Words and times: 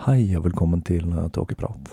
Hei 0.00 0.30
og 0.32 0.46
velkommen 0.46 0.80
til 0.80 1.10
Tåkeprat. 1.36 1.90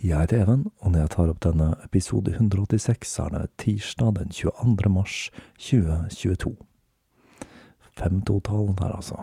Jeg 0.00 0.16
heter 0.22 0.38
Even, 0.40 0.62
og 0.80 0.94
når 0.94 1.02
jeg 1.02 1.10
tar 1.12 1.28
opp 1.28 1.40
denne 1.44 1.66
episode 1.84 2.32
186, 2.32 3.10
er 3.20 3.34
det 3.34 3.50
tirsdag 3.60 4.14
den 4.16 4.30
22. 4.32 4.88
mars 4.88 5.16
2022. 5.60 6.54
5-2-tall 8.00 8.70
der, 8.78 8.94
altså. 8.96 9.18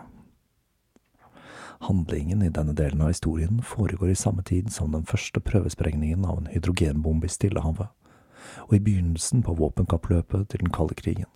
Handlingen 1.88 2.44
i 2.46 2.52
denne 2.54 2.70
delen 2.78 3.02
av 3.02 3.10
historien 3.10 3.58
foregår 3.66 4.12
i 4.12 4.20
samme 4.20 4.44
tid 4.46 4.70
som 4.70 4.94
den 4.94 5.02
første 5.02 5.42
prøvesprengningen 5.42 6.22
av 6.22 6.38
en 6.38 6.46
hydrogenbombe 6.52 7.26
i 7.26 7.34
Stillehavet, 7.34 7.88
og 8.68 8.76
i 8.76 8.78
begynnelsen 8.78 9.42
på 9.42 9.56
våpenkappløpet 9.58 10.52
til 10.54 10.62
den 10.62 10.70
kalde 10.70 10.94
krigen. 10.94 11.26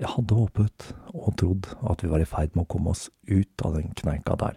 Jeg 0.00 0.14
hadde 0.14 0.40
håpet 0.40 0.88
og 1.12 1.36
trodd 1.36 1.68
at 1.84 2.00
vi 2.00 2.08
var 2.08 2.24
i 2.24 2.30
ferd 2.32 2.56
med 2.56 2.64
å 2.64 2.72
komme 2.72 2.96
oss 2.96 3.10
ut 3.28 3.66
av 3.68 3.76
den 3.76 3.92
kneika 3.92 4.38
der 4.40 4.56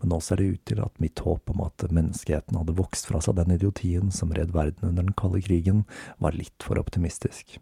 men 0.00 0.12
nå 0.12 0.20
ser 0.20 0.40
det 0.40 0.48
ut 0.54 0.64
til 0.68 0.82
at 0.84 1.02
mitt 1.02 1.22
håp 1.24 1.50
om 1.52 1.64
at 1.66 1.84
menneskeheten 1.90 2.58
hadde 2.58 2.76
vokst 2.78 3.08
fra 3.10 3.20
seg 3.24 3.38
den 3.38 3.54
idiotien 3.56 4.12
som 4.14 4.32
red 4.34 4.54
verden 4.54 4.88
under 4.90 5.06
den 5.06 5.16
kalde 5.18 5.42
krigen, 5.44 5.84
var 6.18 6.36
litt 6.36 6.64
for 6.64 6.80
optimistisk. 6.80 7.58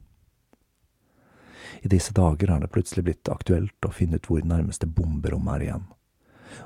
I 1.83 1.89
disse 1.89 2.13
dager 2.17 2.51
er 2.51 2.61
det 2.61 2.73
plutselig 2.75 3.07
blitt 3.07 3.31
aktuelt 3.33 3.87
å 3.87 3.95
finne 3.95 4.21
ut 4.21 4.29
hvor 4.29 4.45
nærmeste 4.45 4.89
bomberom 4.91 5.49
er 5.55 5.67
igjen, 5.67 5.89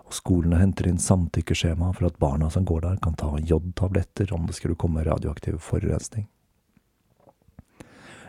og 0.07 0.17
skolene 0.17 0.59
henter 0.63 0.89
inn 0.89 1.01
samtykkeskjema 1.03 1.93
for 1.95 2.09
at 2.09 2.21
barna 2.23 2.49
som 2.51 2.67
går 2.67 2.87
der, 2.87 3.01
kan 3.03 3.19
ta 3.21 3.35
jodtabletter 3.39 4.33
om 4.35 4.49
det 4.49 4.57
skulle 4.59 4.79
komme 4.81 5.05
radioaktiv 5.05 5.61
forurensning. 5.63 6.27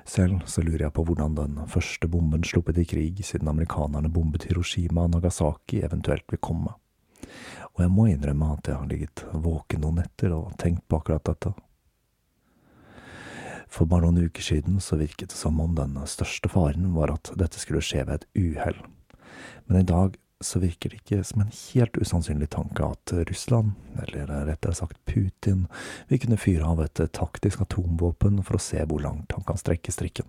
Selv 0.06 0.44
så 0.46 0.62
lurer 0.62 0.86
jeg 0.86 0.94
på 0.94 1.04
hvordan 1.08 1.34
den 1.34 1.56
første 1.72 2.08
bomben 2.12 2.44
sluppet 2.46 2.78
i 2.78 2.86
krig 2.86 3.24
siden 3.26 3.50
amerikanerne 3.50 4.12
bombet 4.14 4.46
Hiroshima 4.46 5.08
og 5.08 5.16
Nagasaki 5.16 5.80
eventuelt 5.82 6.28
vil 6.30 6.44
komme 6.46 6.76
og 7.74 7.84
jeg 7.84 7.92
må 7.92 8.08
innrømme 8.12 8.52
at 8.56 8.70
jeg 8.70 8.80
har 8.80 8.90
ligget 8.90 9.24
våken 9.34 9.84
noen 9.84 10.02
netter 10.04 10.36
og 10.36 10.54
tenkt 10.62 10.86
på 10.88 11.00
akkurat 11.02 11.26
dette. 11.28 11.54
For 13.72 13.90
bare 13.90 14.08
noen 14.08 14.30
uker 14.30 14.46
siden 14.46 14.78
så 14.84 15.00
virket 15.00 15.34
det 15.34 15.40
som 15.40 15.60
om 15.60 15.74
den 15.76 15.98
største 16.08 16.52
faren 16.52 16.94
var 16.96 17.12
at 17.16 17.34
dette 17.36 17.60
skulle 17.60 17.84
skje 17.84 18.06
ved 18.08 18.22
et 18.22 18.30
uhell, 18.40 18.80
men 19.66 19.82
i 19.82 19.90
dag 19.90 20.16
så 20.44 20.60
virker 20.60 20.92
det 20.92 21.00
ikke 21.00 21.24
som 21.26 21.42
en 21.42 21.52
helt 21.52 21.98
usannsynlig 21.98 22.50
tanke 22.54 22.86
at 22.86 23.14
Russland, 23.30 23.74
eller 24.04 24.32
rettere 24.50 24.76
sagt 24.76 25.00
Putin, 25.08 25.66
vil 26.10 26.22
kunne 26.22 26.40
fyre 26.40 26.68
av 26.68 26.84
et 26.84 27.02
taktisk 27.16 27.64
atomvåpen 27.64 28.42
for 28.44 28.60
å 28.60 28.64
se 28.64 28.84
hvor 28.84 29.02
langt 29.04 29.36
han 29.36 29.48
kan 29.48 29.60
strekke 29.60 29.94
strikken. 29.96 30.28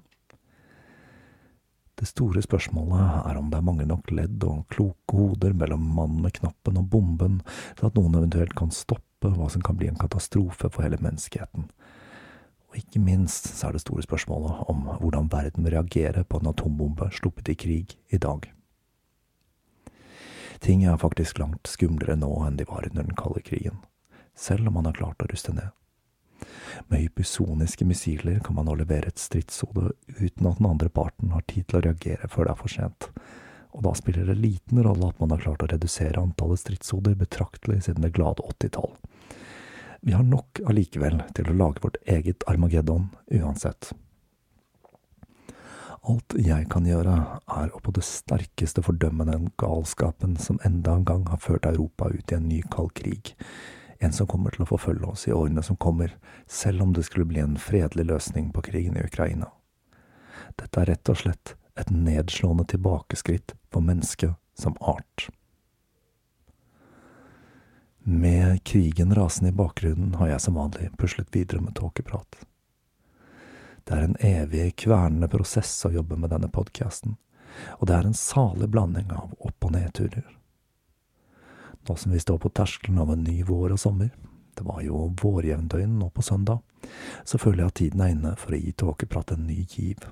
Det 1.97 2.05
store 2.11 2.43
spørsmålet 2.45 3.23
er 3.25 3.39
om 3.41 3.47
det 3.49 3.57
er 3.57 3.65
mange 3.65 3.87
nok 3.89 4.11
ledd 4.13 4.43
og 4.45 4.67
kloke 4.73 5.17
hoder 5.17 5.55
mellom 5.57 5.85
mannen 5.97 6.21
med 6.27 6.35
knappen 6.37 6.77
og 6.77 6.91
bomben 6.93 7.39
til 7.79 7.89
at 7.89 7.97
noen 7.97 8.19
eventuelt 8.19 8.53
kan 8.59 8.75
stoppe 8.75 9.31
hva 9.33 9.49
som 9.53 9.65
kan 9.65 9.79
bli 9.81 9.89
en 9.89 9.97
katastrofe 9.97 10.69
for 10.69 10.85
hele 10.85 11.01
menneskeheten. 11.01 11.71
Og 12.69 12.77
ikke 12.83 13.01
minst 13.01 13.49
så 13.49 13.71
er 13.71 13.77
det 13.77 13.81
store 13.87 14.05
spørsmålet 14.05 14.67
om 14.69 14.85
hvordan 15.01 15.33
verden 15.33 15.65
vil 15.65 15.79
reagere 15.79 16.27
på 16.29 16.43
en 16.43 16.53
atombombe 16.53 17.09
sluppet 17.17 17.49
i 17.55 17.57
krig 17.65 17.97
i 18.13 18.21
dag. 18.21 18.45
Ting 20.61 20.85
er 20.85 21.01
faktisk 21.01 21.41
langt 21.41 21.69
skumlere 21.69 22.19
nå 22.21 22.29
enn 22.45 22.61
de 22.61 22.69
var 22.69 22.85
under 22.91 23.09
den 23.09 23.17
kalde 23.17 23.41
krigen, 23.45 23.81
selv 24.37 24.69
om 24.69 24.77
man 24.77 24.89
har 24.89 25.01
klart 25.01 25.25
å 25.25 25.33
ruste 25.33 25.57
ned. 25.57 25.73
Med 26.91 27.01
hypersoniske 27.01 27.87
missiler 27.89 28.39
kan 28.45 28.57
man 28.59 28.69
nå 28.69 28.77
levere 28.79 29.11
et 29.11 29.23
stridshode 29.23 29.91
uten 30.21 30.49
at 30.51 30.61
den 30.61 30.71
andre 30.71 30.91
parten 30.93 31.35
har 31.35 31.45
tid 31.49 31.67
til 31.67 31.81
å 31.81 31.85
reagere 31.89 32.31
før 32.33 32.49
det 32.49 32.55
er 32.55 32.61
for 32.61 32.73
sent, 32.73 33.09
og 33.77 33.85
da 33.85 33.93
spiller 33.99 34.31
det 34.31 34.39
liten 34.41 34.81
rolle 34.85 35.11
at 35.11 35.21
man 35.21 35.35
har 35.35 35.43
klart 35.43 35.65
å 35.65 35.71
redusere 35.73 36.23
antallet 36.23 36.63
stridshoder 36.63 37.19
betraktelig 37.21 37.83
siden 37.87 38.07
det 38.07 38.15
glade 38.17 38.45
åttitall. 38.47 38.95
Vi 40.07 40.15
har 40.15 40.25
nok 40.25 40.61
allikevel 40.69 41.23
til 41.35 41.51
å 41.51 41.57
lage 41.57 41.83
vårt 41.83 41.99
eget 42.07 42.45
Armageddon 42.47 43.09
uansett. 43.35 43.91
Alt 46.07 46.37
jeg 46.39 46.69
kan 46.71 46.85
gjøre, 46.87 47.17
er 47.51 47.73
å 47.75 47.81
på 47.83 47.91
det 47.97 48.05
sterkeste 48.07 48.85
fordømme 48.87 49.27
den 49.27 49.49
galskapen 49.59 50.37
som 50.39 50.61
enda 50.65 50.95
en 50.95 51.07
gang 51.09 51.25
har 51.33 51.41
ført 51.43 51.67
Europa 51.67 52.13
ut 52.13 52.31
i 52.31 52.37
en 52.37 52.47
ny 52.47 52.61
kald 52.71 52.93
krig, 52.95 53.33
en 53.99 54.13
som 54.13 54.27
kommer 54.27 54.55
til 54.55 54.65
å 54.65 54.71
forfølge 54.71 55.13
oss 55.13 55.27
i 55.29 55.35
årene 55.35 55.63
som 55.63 55.77
kommer, 55.77 56.17
selv 56.47 56.83
om 56.83 56.93
det 56.93 57.07
skulle 57.07 57.29
bli 57.29 57.41
en 57.41 57.57
fredelig 57.61 58.07
løsning 58.11 58.51
på 58.53 58.63
krigen 58.63 58.97
i 58.97 59.05
Ukraina. 59.07 59.51
Dette 60.57 60.81
er 60.81 60.93
rett 60.93 61.13
og 61.13 61.21
slett 61.21 61.57
et 61.77 61.91
nedslående 61.93 62.65
tilbakeskritt 62.73 63.55
for 63.73 63.85
mennesket 63.85 64.37
som 64.59 64.77
art. 64.81 65.29
Med 68.07 68.65
krigen 68.65 69.15
rasende 69.15 69.51
i 69.51 69.57
bakgrunnen 69.57 70.15
har 70.15 70.29
jeg 70.31 70.41
som 70.45 70.55
vanlig 70.55 70.93
puslet 70.99 71.33
videre 71.35 71.61
med 71.61 71.75
tåkeprat. 71.75 72.39
Det 73.85 73.95
er 73.95 74.05
en 74.07 74.17
evig 74.23 74.77
kvernende 74.83 75.29
prosess 75.31 75.73
å 75.87 75.93
jobbe 75.95 76.17
med 76.19 76.31
denne 76.31 76.49
podkasten, 76.51 77.17
og 77.79 77.89
det 77.89 77.97
er 77.97 78.07
en 78.07 78.17
salig 78.19 78.69
blanding 78.71 79.11
av 79.11 79.35
opp- 79.39 79.67
og 79.67 79.75
nedturer. 79.75 80.25
Nå 81.87 81.97
som 81.97 82.13
vi 82.13 82.21
står 82.21 82.39
på 82.43 82.51
terskelen 82.51 82.99
av 82.99 83.13
en 83.13 83.23
ny 83.23 83.43
vår 83.47 83.77
og 83.77 83.81
sommer, 83.81 84.11
det 84.57 84.65
var 84.67 84.81
jo 84.83 85.07
vårjevndøgn 85.21 85.99
nå 86.01 86.09
på 86.11 86.25
søndag, 86.25 86.63
så 87.25 87.39
føler 87.39 87.63
jeg 87.63 87.73
at 87.73 87.79
tiden 87.81 88.03
er 88.03 88.15
inne 88.15 88.33
for 88.41 88.57
å 88.57 88.61
gi 88.61 88.73
Tåkeprat 88.73 89.35
en 89.35 89.47
ny 89.47 89.61
giv. 89.69 90.07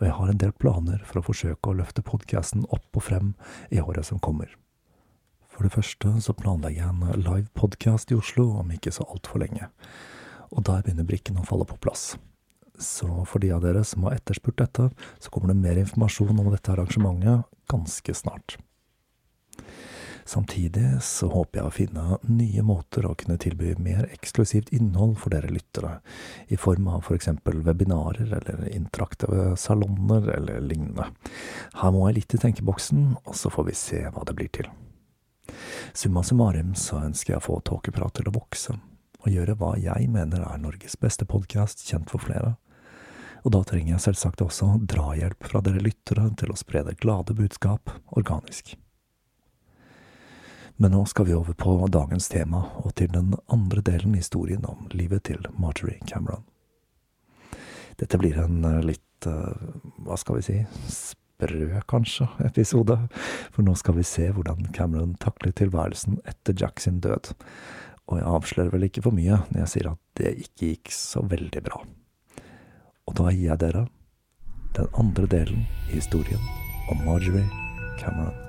Og 0.00 0.06
jeg 0.06 0.16
har 0.16 0.32
en 0.32 0.40
del 0.42 0.52
planer 0.56 1.00
for 1.06 1.20
å 1.20 1.24
forsøke 1.24 1.70
å 1.70 1.76
løfte 1.78 2.04
podkasten 2.04 2.66
opp 2.68 2.98
og 2.98 3.06
frem 3.06 3.34
i 3.70 3.80
året 3.80 4.08
som 4.08 4.20
kommer. 4.20 4.52
For 5.50 5.66
det 5.66 5.74
første 5.74 6.14
så 6.24 6.36
planlegger 6.36 6.82
jeg 6.82 6.94
en 6.94 7.20
live 7.24 7.48
podkast 7.56 8.12
i 8.12 8.18
Oslo 8.18 8.48
om 8.60 8.72
ikke 8.72 8.92
så 8.96 9.06
altfor 9.08 9.44
lenge, 9.44 9.68
og 10.50 10.64
der 10.66 10.82
begynner 10.84 11.08
brikkene 11.08 11.44
å 11.44 11.48
falle 11.48 11.68
på 11.68 11.78
plass. 11.84 12.14
Så 12.80 13.08
for 13.28 13.44
de 13.44 13.52
av 13.52 13.60
dere 13.64 13.84
som 13.84 14.06
har 14.08 14.16
etterspurt 14.16 14.60
dette, 14.60 14.88
så 15.20 15.32
kommer 15.32 15.52
det 15.52 15.60
mer 15.60 15.80
informasjon 15.82 16.40
om 16.40 16.48
dette 16.48 16.72
arrangementet 16.72 17.44
ganske 17.70 18.16
snart. 18.16 18.56
Samtidig 20.30 21.02
så 21.02 21.26
håper 21.32 21.58
jeg 21.58 21.66
å 21.66 21.72
finne 21.74 22.16
nye 22.30 22.62
måter 22.62 23.02
å 23.08 23.16
kunne 23.18 23.34
tilby 23.42 23.72
mer 23.82 24.06
eksklusivt 24.14 24.68
innhold 24.76 25.16
for 25.18 25.34
dere 25.34 25.50
lyttere, 25.50 25.96
i 26.46 26.58
form 26.60 26.86
av 26.92 27.00
for 27.08 27.16
eksempel 27.16 27.64
webinarer 27.66 28.36
eller 28.38 28.68
interaktive 28.70 29.56
salonger 29.58 30.28
eller 30.36 30.60
lignende. 30.62 31.08
Her 31.80 31.90
må 31.90 32.04
jeg 32.06 32.20
litt 32.20 32.36
i 32.36 32.40
tenkeboksen, 32.44 33.08
og 33.24 33.34
så 33.34 33.50
får 33.50 33.66
vi 33.66 33.74
se 33.80 34.04
hva 34.06 34.22
det 34.28 34.36
blir 34.38 34.52
til. 34.54 34.68
Summa 35.98 36.22
summarum 36.22 36.76
så 36.78 37.00
ønsker 37.08 37.34
jeg 37.34 37.42
å 37.42 37.46
få 37.48 37.56
Tåkeprat 37.66 38.20
til 38.20 38.30
å 38.30 38.34
vokse, 38.36 38.76
og 39.24 39.34
gjøre 39.34 39.56
hva 39.58 39.72
jeg 39.82 40.06
mener 40.14 40.44
er 40.46 40.62
Norges 40.62 40.94
beste 41.00 41.26
podkast 41.26 41.82
kjent 41.88 42.12
for 42.12 42.22
flere 42.22 42.54
og 43.40 43.54
da 43.54 43.62
trenger 43.64 43.94
jeg 43.94 44.04
selvsagt 44.04 44.42
også 44.44 44.74
drahjelp 44.84 45.48
fra 45.48 45.62
dere 45.64 45.80
lyttere 45.80 46.26
til 46.36 46.52
å 46.52 46.58
spre 46.60 46.84
det 46.84 46.98
glade 47.00 47.32
budskap 47.32 47.88
organisk. 48.12 48.76
Men 50.80 50.94
nå 50.96 51.02
skal 51.04 51.26
vi 51.26 51.34
over 51.36 51.52
på 51.52 51.74
dagens 51.92 52.30
tema 52.32 52.62
og 52.80 52.94
til 52.96 53.10
den 53.12 53.34
andre 53.52 53.82
delen 53.84 54.14
i 54.14 54.22
historien 54.22 54.64
om 54.64 54.86
livet 54.96 55.26
til 55.28 55.44
Marjorie 55.60 56.00
Cameron. 56.08 56.46
Dette 58.00 58.16
blir 58.16 58.38
en 58.40 58.64
eh, 58.64 58.78
litt, 58.88 59.28
eh, 59.28 59.68
hva 60.00 60.16
skal 60.16 60.38
vi 60.38 60.46
si, 60.46 60.56
sprø 60.88 61.82
kanskje, 61.84 62.30
episode, 62.48 62.96
for 63.52 63.68
nå 63.68 63.76
skal 63.76 63.98
vi 64.00 64.08
se 64.08 64.30
hvordan 64.32 64.72
Cameron 64.72 65.18
takler 65.20 65.52
tilværelsen 65.52 66.22
etter 66.24 66.56
Jack 66.56 66.80
sin 66.80 67.04
død. 67.04 67.34
Og 68.08 68.22
jeg 68.22 68.30
avslører 68.32 68.72
vel 68.72 68.88
ikke 68.88 69.04
for 69.04 69.20
mye 69.20 69.44
når 69.50 69.66
jeg 69.66 69.72
sier 69.76 69.92
at 69.92 70.04
det 70.16 70.36
ikke 70.46 70.74
gikk 70.74 70.96
så 70.96 71.28
veldig 71.28 71.68
bra. 71.68 71.84
Og 73.04 73.20
da 73.20 73.28
gir 73.34 73.50
jeg 73.50 73.66
dere 73.68 73.88
den 74.80 74.94
andre 74.96 75.28
delen 75.28 75.66
i 75.90 75.98
historien 75.98 76.54
om 76.88 77.04
Marjorie 77.04 77.44
Cameron. 78.00 78.39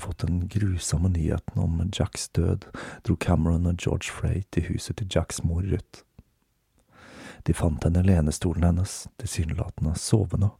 Etter 0.00 0.06
fått 0.06 0.18
den 0.28 0.48
grusomme 0.48 1.08
nyheten 1.08 1.62
om 1.62 1.90
Jacks 1.92 2.28
død, 2.28 2.64
dro 3.04 3.16
Cameron 3.16 3.66
og 3.66 3.82
George 3.84 4.08
Frey 4.08 4.42
til 4.50 4.64
huset 4.70 4.96
til 4.96 5.08
Jacks 5.12 5.42
mor 5.44 5.60
Ruth. 5.60 6.04
De 7.44 7.52
fant 7.52 7.84
henne 7.84 8.00
i 8.00 8.08
lenestolen 8.08 8.64
hennes, 8.64 9.08
tilsynelatende 9.20 9.92
sovende, 10.00 10.50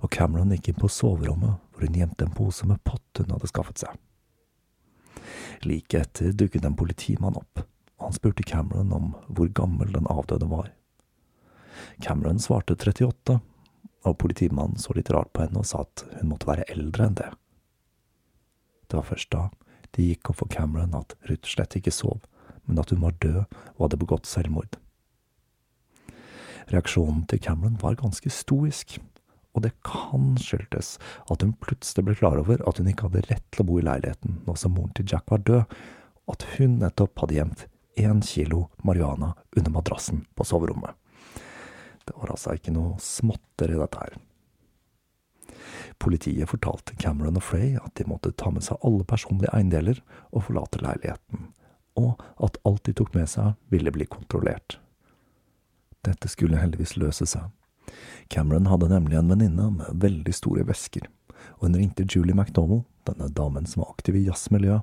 og 0.00 0.08
Cameron 0.16 0.54
gikk 0.54 0.72
inn 0.72 0.80
på 0.80 0.88
soverommet, 0.88 1.60
hvor 1.72 1.84
hun 1.84 2.00
gjemte 2.00 2.24
en 2.24 2.32
pose 2.32 2.64
med 2.64 2.80
pott 2.88 3.20
hun 3.20 3.36
hadde 3.36 3.52
skaffet 3.52 3.84
seg. 3.84 4.00
Like 5.68 6.00
etter 6.00 6.32
dukket 6.32 6.64
en 6.64 6.80
politimann 6.80 7.36
opp, 7.36 7.66
og 7.98 8.08
han 8.08 8.16
spurte 8.16 8.48
Cameron 8.48 8.96
om 8.96 9.14
hvor 9.28 9.52
gammel 9.52 9.92
den 9.92 10.08
avdøde 10.08 10.48
var. 10.48 10.72
Cameron 12.00 12.40
svarte 12.40 12.80
38, 12.80 13.42
og 14.08 14.20
politimannen 14.24 14.80
så 14.80 14.96
litt 14.96 15.12
rart 15.12 15.34
på 15.36 15.44
henne 15.44 15.60
og 15.60 15.68
sa 15.68 15.84
at 15.84 16.08
hun 16.16 16.30
måtte 16.32 16.48
være 16.48 16.72
eldre 16.72 17.10
enn 17.10 17.20
det. 17.20 17.34
Det 18.86 18.98
var 18.98 19.08
først 19.10 19.30
da 19.34 19.48
det 19.96 20.04
gikk 20.10 20.30
opp 20.30 20.40
for 20.42 20.52
Cameron 20.52 20.96
at 20.98 21.14
Ruth 21.28 21.48
slett 21.48 21.76
ikke 21.78 21.94
sov, 21.94 22.20
men 22.66 22.80
at 22.82 22.90
hun 22.92 23.02
var 23.04 23.16
død 23.22 23.44
og 23.46 23.84
hadde 23.84 24.00
begått 24.00 24.28
selvmord. 24.28 24.76
Reaksjonen 26.72 27.24
til 27.30 27.40
Cameron 27.42 27.78
var 27.80 27.98
ganske 28.00 28.30
stoisk, 28.32 28.98
og 29.56 29.62
det 29.64 29.72
kan 29.86 30.34
skyldtes 30.42 30.96
at 31.32 31.42
hun 31.44 31.54
plutselig 31.62 32.04
ble 32.04 32.16
klar 32.18 32.40
over 32.42 32.60
at 32.68 32.80
hun 32.80 32.90
ikke 32.90 33.08
hadde 33.08 33.24
rett 33.30 33.46
til 33.54 33.64
å 33.64 33.68
bo 33.70 33.78
i 33.80 33.86
leiligheten 33.86 34.42
nå 34.44 34.56
som 34.58 34.74
moren 34.76 34.92
til 34.98 35.06
Jack 35.08 35.30
var 35.32 35.44
død, 35.46 35.78
og 36.26 36.34
at 36.34 36.46
hun 36.56 36.78
nettopp 36.82 37.22
hadde 37.22 37.38
gjemt 37.38 37.66
én 37.96 38.20
kilo 38.26 38.66
marihuana 38.84 39.32
under 39.56 39.72
madrassen 39.72 40.26
på 40.36 40.44
soverommet. 40.44 40.92
Det 42.06 42.14
var 42.14 42.34
altså 42.34 42.54
ikke 42.54 42.74
noe 42.74 42.98
småtteri, 43.02 43.78
dette 43.80 44.02
her. 44.02 44.18
Politiet 46.02 46.50
fortalte 46.50 46.96
Cameron 47.00 47.38
og 47.38 47.44
Frey 47.44 47.74
at 47.80 47.94
de 47.98 48.06
måtte 48.08 48.34
ta 48.36 48.50
med 48.54 48.64
seg 48.66 48.80
alle 48.86 49.06
personlige 49.08 49.52
eiendeler 49.56 50.00
og 50.32 50.46
forlate 50.48 50.82
leiligheten, 50.84 51.50
og 51.96 52.22
at 52.44 52.58
alt 52.68 52.84
de 52.88 52.94
tok 52.96 53.14
med 53.16 53.30
seg, 53.32 53.54
ville 53.72 53.92
bli 53.94 54.08
kontrollert. 54.10 54.78
Dette 56.06 56.30
skulle 56.30 56.60
heldigvis 56.60 56.96
løse 57.00 57.26
seg. 57.26 57.48
Cameron 58.30 58.68
hadde 58.70 58.90
nemlig 58.90 59.18
en 59.18 59.30
venninne 59.30 59.70
med 59.78 60.02
veldig 60.02 60.34
store 60.34 60.66
vesker, 60.68 61.08
og 61.58 61.68
hun 61.68 61.78
ringte 61.78 62.06
Julie 62.08 62.34
McDonald, 62.34 62.84
denne 63.06 63.28
damen 63.30 63.68
som 63.70 63.84
var 63.84 63.92
aktiv 63.94 64.18
i 64.18 64.24
jazzmiljøet, 64.26 64.82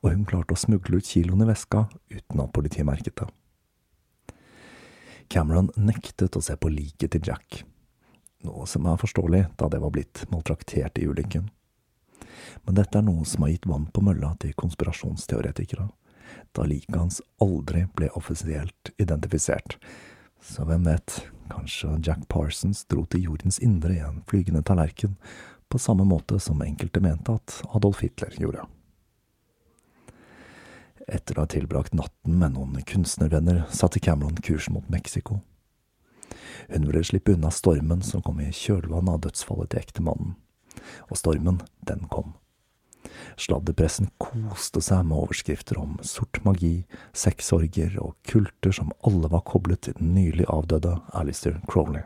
og 0.00 0.12
hun 0.12 0.24
klarte 0.28 0.56
å 0.56 0.60
smugle 0.60 1.00
ut 1.00 1.08
kiloen 1.08 1.44
i 1.44 1.48
veska 1.50 1.84
uten 2.14 2.44
at 2.44 2.54
politiet 2.56 2.88
merket 2.88 3.18
det. 3.20 3.28
Cameron 5.28 5.68
nektet 5.76 6.38
å 6.38 6.44
se 6.44 6.56
på 6.56 6.70
liket 6.72 7.12
til 7.12 7.28
Jack, 7.28 7.62
noe 8.46 8.66
som 8.66 8.86
er 8.86 9.00
forståelig 9.00 9.44
da 9.58 9.68
det 9.72 9.80
var 9.82 9.94
blitt 9.94 10.24
maltraktert 10.32 10.98
i 10.98 11.06
ulykken. 11.08 11.48
Men 12.64 12.78
dette 12.78 12.98
er 12.98 13.06
noe 13.06 13.26
som 13.26 13.44
har 13.44 13.54
gitt 13.54 13.66
vann 13.66 13.88
på 13.92 14.02
mølla 14.04 14.34
til 14.42 14.54
konspirasjonsteoretikere, 14.58 15.88
da 16.52 16.66
liket 16.68 16.96
hans 16.96 17.20
aldri 17.42 17.86
ble 17.96 18.10
offisielt 18.18 18.92
identifisert. 18.98 19.78
Så 20.40 20.64
hvem 20.68 20.86
vet, 20.86 21.22
kanskje 21.50 21.96
Jack 22.04 22.28
Parsons 22.30 22.84
dro 22.90 23.04
til 23.10 23.26
jordens 23.26 23.58
indre 23.64 23.96
i 23.96 24.02
en 24.04 24.22
flygende 24.28 24.62
tallerken, 24.62 25.16
på 25.68 25.78
samme 25.78 26.06
måte 26.08 26.38
som 26.40 26.62
enkelte 26.64 27.00
mente 27.04 27.34
at 27.34 27.60
Adolf 27.76 28.00
Hitler 28.04 28.32
gjorde. 28.40 28.64
Etter 31.08 31.38
å 31.38 31.44
ha 31.44 31.48
tilbrakt 31.48 31.96
natten 31.96 32.36
med 32.40 32.54
noen 32.56 32.80
kunstnervenner 32.88 33.64
satte 33.72 34.00
Cameron 34.00 34.36
kursen 34.44 34.76
mot 34.76 34.88
Mexico. 34.92 35.40
Hun 36.68 36.86
ville 36.88 37.04
slippe 37.04 37.34
unna 37.34 37.50
stormen 37.54 38.02
som 38.02 38.22
kom 38.24 38.40
i 38.40 38.50
kjølvannet 38.52 39.14
av 39.14 39.24
dødsfallet 39.28 39.72
til 39.72 39.82
ektemannen. 39.82 40.36
Og 41.08 41.18
stormen, 41.20 41.62
den 41.88 42.04
kom. 42.12 42.34
Sladdepressen 43.38 44.10
koste 44.18 44.82
seg 44.82 45.04
med 45.06 45.18
overskrifter 45.22 45.78
om 45.80 45.96
sort 46.06 46.40
magi, 46.44 46.82
sexorger 47.16 47.96
og 48.02 48.16
kulter 48.28 48.74
som 48.74 48.92
alle 49.06 49.30
var 49.30 49.46
koblet 49.48 49.86
til 49.86 49.96
den 49.98 50.14
nylig 50.16 50.48
avdøde 50.50 50.98
Alistair 51.14 51.60
Crowley. 51.70 52.02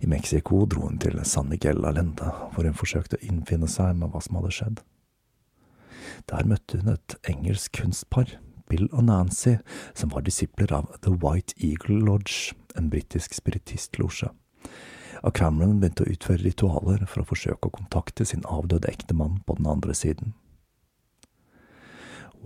I 0.00 0.06
Mexico 0.06 0.66
dro 0.68 0.84
hun 0.90 0.98
til 1.00 1.16
San 1.24 1.48
Miguel 1.48 1.84
Allende, 1.88 2.28
hvor 2.52 2.68
hun 2.68 2.76
forsøkte 2.76 3.16
å 3.16 3.24
innfinne 3.24 3.68
seg 3.70 3.96
med 3.96 4.12
hva 4.12 4.20
som 4.20 4.36
hadde 4.36 4.52
skjedd. 4.52 4.82
Der 6.28 6.48
møtte 6.48 6.82
hun 6.82 6.92
et 6.92 7.16
engelsk 7.30 7.80
kunstpar 7.80 8.36
Bill 8.70 8.88
og 8.92 9.04
Nancy, 9.08 9.56
som 9.94 10.12
var 10.14 10.26
disipler 10.26 10.72
av 10.74 10.90
The 11.02 11.14
White 11.14 11.56
Eagle 11.58 12.00
Lodge, 12.04 12.56
en 12.76 12.90
britisk 12.92 13.34
spiritistlosje. 13.36 14.32
Og 15.22 15.34
Cameron 15.36 15.78
begynte 15.80 16.04
å 16.04 16.10
utføre 16.12 16.44
ritualer 16.44 17.06
for 17.08 17.22
å 17.22 17.28
forsøke 17.30 17.68
å 17.70 17.76
kontakte 17.78 18.26
sin 18.28 18.44
avdøde 18.46 18.90
ektemann 18.92 19.40
på 19.46 19.56
den 19.58 19.70
andre 19.70 19.96
siden. 19.96 20.34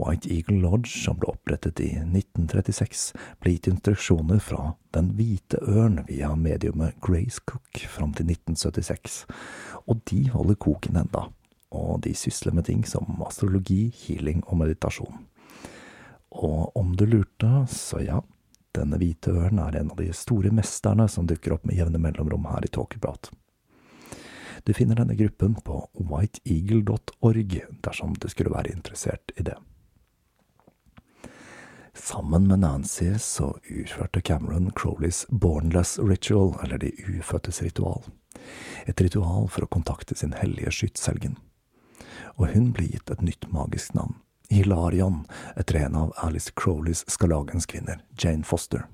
White 0.01 0.31
Eagle 0.33 0.61
Lodge, 0.63 0.89
som 0.89 1.19
ble 1.21 1.33
opprettet 1.35 1.81
i 1.83 1.91
1936, 2.01 3.11
ble 3.43 3.57
gitt 3.57 3.69
instruksjoner 3.69 4.41
fra 4.43 4.75
Den 4.95 5.13
hvite 5.19 5.61
ørn 5.61 6.01
via 6.09 6.31
mediumet 6.39 6.97
Grace 7.05 7.43
Cook 7.47 7.83
fram 7.91 8.15
til 8.17 8.31
1976, 8.31 9.25
og 9.87 10.01
de 10.11 10.23
holder 10.33 10.57
koken 10.63 11.03
enda, 11.03 11.27
og 11.71 12.01
de 12.07 12.15
sysler 12.17 12.57
med 12.57 12.67
ting 12.71 12.87
som 12.89 13.21
astrologi, 13.27 13.91
healing 14.07 14.43
og 14.47 14.63
meditasjon. 14.63 15.27
Og 16.31 16.77
om 16.77 16.95
du 16.97 17.07
lurte, 17.07 17.67
så 17.69 18.01
ja, 18.05 18.21
denne 18.77 19.01
hvite 19.01 19.33
ørnen 19.35 19.63
er 19.65 19.81
en 19.81 19.91
av 19.91 19.99
de 19.99 20.13
store 20.15 20.53
mesterne 20.55 21.09
som 21.11 21.27
dukker 21.27 21.57
opp 21.57 21.67
med 21.67 21.79
jevne 21.79 21.99
mellomrom 21.99 22.47
her 22.53 22.65
i 22.65 22.71
Tåkeprat. 22.71 23.33
Du 24.65 24.75
finner 24.77 25.01
denne 25.01 25.17
gruppen 25.17 25.57
på 25.65 25.81
whiteeagle.org 25.97 27.57
dersom 27.83 28.15
du 28.15 28.29
skulle 28.29 28.53
være 28.55 28.75
interessert 28.77 29.33
i 29.37 29.47
det. 29.49 29.57
Sammen 31.95 32.47
med 32.47 32.63
Nancy 32.63 33.15
så 33.19 33.59
utførte 33.65 34.21
Cameron 34.21 34.71
Crowleys 34.77 35.27
Bornless 35.29 35.99
Ritual, 35.99 36.55
eller 36.63 36.79
De 36.79 36.93
ufødtes 37.09 37.63
ritual. 37.63 38.03
Et 38.87 39.01
ritual 39.01 39.49
for 39.49 39.67
å 39.67 39.73
kontakte 39.73 40.15
sin 40.15 40.33
hellige 40.33 40.71
skytshelgen. 40.71 41.37
Og 42.39 42.55
hun 42.55 42.71
ble 42.77 42.87
gitt 42.93 43.11
et 43.11 43.25
nytt 43.25 43.49
magisk 43.53 43.95
navn, 43.95 44.17
Hilarion, 44.51 45.25
etter 45.57 45.75
en 45.75 45.97
av 45.97 46.13
Alice 46.17 46.51
Crowleys 46.57 47.11
skarlagenskvinner, 47.11 48.03
Jane 48.19 48.43
Foster. 48.45 48.87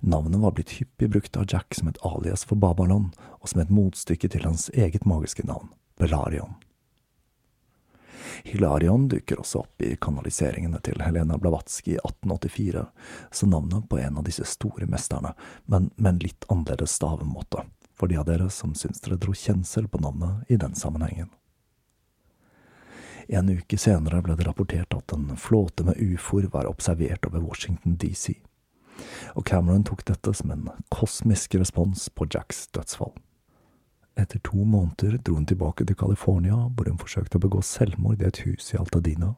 Navnet 0.00 0.40
var 0.40 0.52
blitt 0.52 0.70
hyppig 0.70 1.10
brukt 1.10 1.36
av 1.36 1.44
Jack 1.48 1.74
som 1.74 1.88
et 1.88 1.98
alias 2.06 2.44
for 2.44 2.56
Babylon, 2.56 3.10
og 3.40 3.48
som 3.48 3.60
et 3.60 3.70
motstykke 3.70 4.30
til 4.30 4.46
hans 4.46 4.68
eget 4.74 5.06
magiske 5.06 5.42
navn, 5.46 5.72
Belarion. 5.98 6.54
Hilarion 8.44 9.08
dukker 9.08 9.40
også 9.42 9.64
opp 9.64 9.82
i 9.82 9.96
kanaliseringene 10.00 10.78
til 10.86 11.02
Helena 11.02 11.38
Blavatsky 11.38 11.96
i 11.96 11.98
1884, 11.98 12.84
så 13.32 13.46
navnet 13.50 13.88
på 13.90 13.98
en 13.98 14.20
av 14.20 14.28
disse 14.28 14.46
store 14.46 14.86
mesterne, 14.86 15.34
men 15.66 15.90
med 15.96 16.12
en 16.12 16.22
litt 16.22 16.46
annerledes 16.46 16.94
stavemåte, 17.00 17.66
for 17.98 18.06
de 18.06 18.20
av 18.22 18.30
dere 18.30 18.46
som 18.54 18.76
syns 18.78 19.02
dere 19.02 19.18
dro 19.18 19.34
kjensel 19.34 19.90
på 19.90 19.98
navnet 20.04 20.46
i 20.46 20.60
den 20.62 20.78
sammenhengen. 20.78 21.32
En 23.28 23.50
uke 23.52 23.76
senere 23.76 24.22
ble 24.24 24.38
det 24.38 24.46
rapportert 24.46 24.94
at 24.96 25.12
en 25.12 25.34
flåte 25.36 25.84
med 25.84 26.00
ufoer 26.00 26.48
var 26.52 26.68
observert 26.68 27.26
over 27.28 27.42
Washington 27.44 27.98
DC, 28.00 28.38
og 29.36 29.44
Cameron 29.46 29.84
tok 29.84 30.06
dette 30.08 30.32
som 30.34 30.50
en 30.54 30.70
kosmisk 30.88 31.58
respons 31.60 32.08
på 32.08 32.26
Jacks 32.32 32.66
dødsfall. 32.72 33.12
Etter 34.18 34.40
to 34.42 34.64
måneder 34.64 35.18
dro 35.22 35.36
hun 35.36 35.46
tilbake 35.46 35.84
til 35.86 35.96
California, 35.96 36.56
hvor 36.56 36.88
hun 36.88 36.98
forsøkte 36.98 37.38
å 37.38 37.44
begå 37.44 37.60
selvmord 37.62 38.24
i 38.24 38.26
et 38.26 38.40
hus 38.46 38.72
i 38.72 38.80
Altadina. 38.80 39.34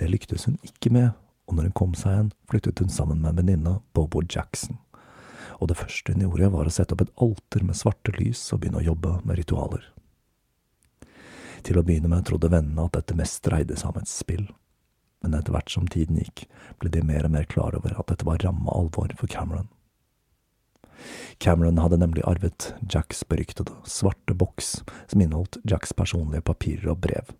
Det 0.00 0.08
lyktes 0.10 0.48
hun 0.48 0.56
ikke 0.66 0.90
med, 0.90 1.12
og 1.46 1.54
når 1.54 1.68
hun 1.68 1.76
kom 1.78 1.94
seg 1.94 2.16
igjen, 2.16 2.32
flyttet 2.50 2.80
hun 2.82 2.90
sammen 2.90 3.20
med 3.20 3.34
en 3.34 3.42
venninne, 3.42 3.76
Bobo 3.94 4.24
Jackson. 4.24 4.80
Og 5.60 5.68
det 5.70 5.78
første 5.78 6.16
hun 6.16 6.24
gjorde, 6.24 6.50
var 6.56 6.66
å 6.66 6.72
sette 6.74 6.96
opp 6.96 7.04
et 7.04 7.14
alter 7.22 7.62
med 7.62 7.78
svarte 7.78 8.16
lys 8.16 8.42
og 8.50 8.64
begynne 8.64 8.82
å 8.82 8.88
jobbe 8.88 9.20
med 9.22 9.38
ritualer. 9.38 9.93
Til 11.64 11.80
å 11.80 11.84
begynne 11.86 12.10
med 12.12 12.26
trodde 12.28 12.50
vennene 12.52 12.84
at 12.84 12.96
dette 12.98 13.16
mest 13.16 13.40
dreide 13.46 13.76
seg 13.80 13.94
om 13.94 14.02
et 14.02 14.10
spill, 14.10 14.48
men 15.24 15.36
etter 15.38 15.54
hvert 15.54 15.72
som 15.72 15.86
tiden 15.88 16.18
gikk, 16.20 16.44
ble 16.80 16.90
de 16.92 17.00
mer 17.06 17.24
og 17.24 17.32
mer 17.32 17.46
klar 17.48 17.76
over 17.76 17.94
at 17.96 18.10
dette 18.10 18.26
var 18.28 18.42
ramme 18.44 18.68
alvor 18.68 19.14
for 19.16 19.30
Cameron. 19.32 19.70
Cameron 21.42 21.80
hadde 21.80 21.98
nemlig 22.00 22.24
arvet 22.28 22.72
Jacks 22.92 23.24
beryktede 23.28 23.72
svarte 23.88 24.36
boks, 24.36 24.82
som 25.08 25.24
inneholdt 25.24 25.58
Jacks 25.68 25.92
personlige 25.96 26.44
papirer 26.44 26.92
og 26.92 27.00
brev. 27.04 27.32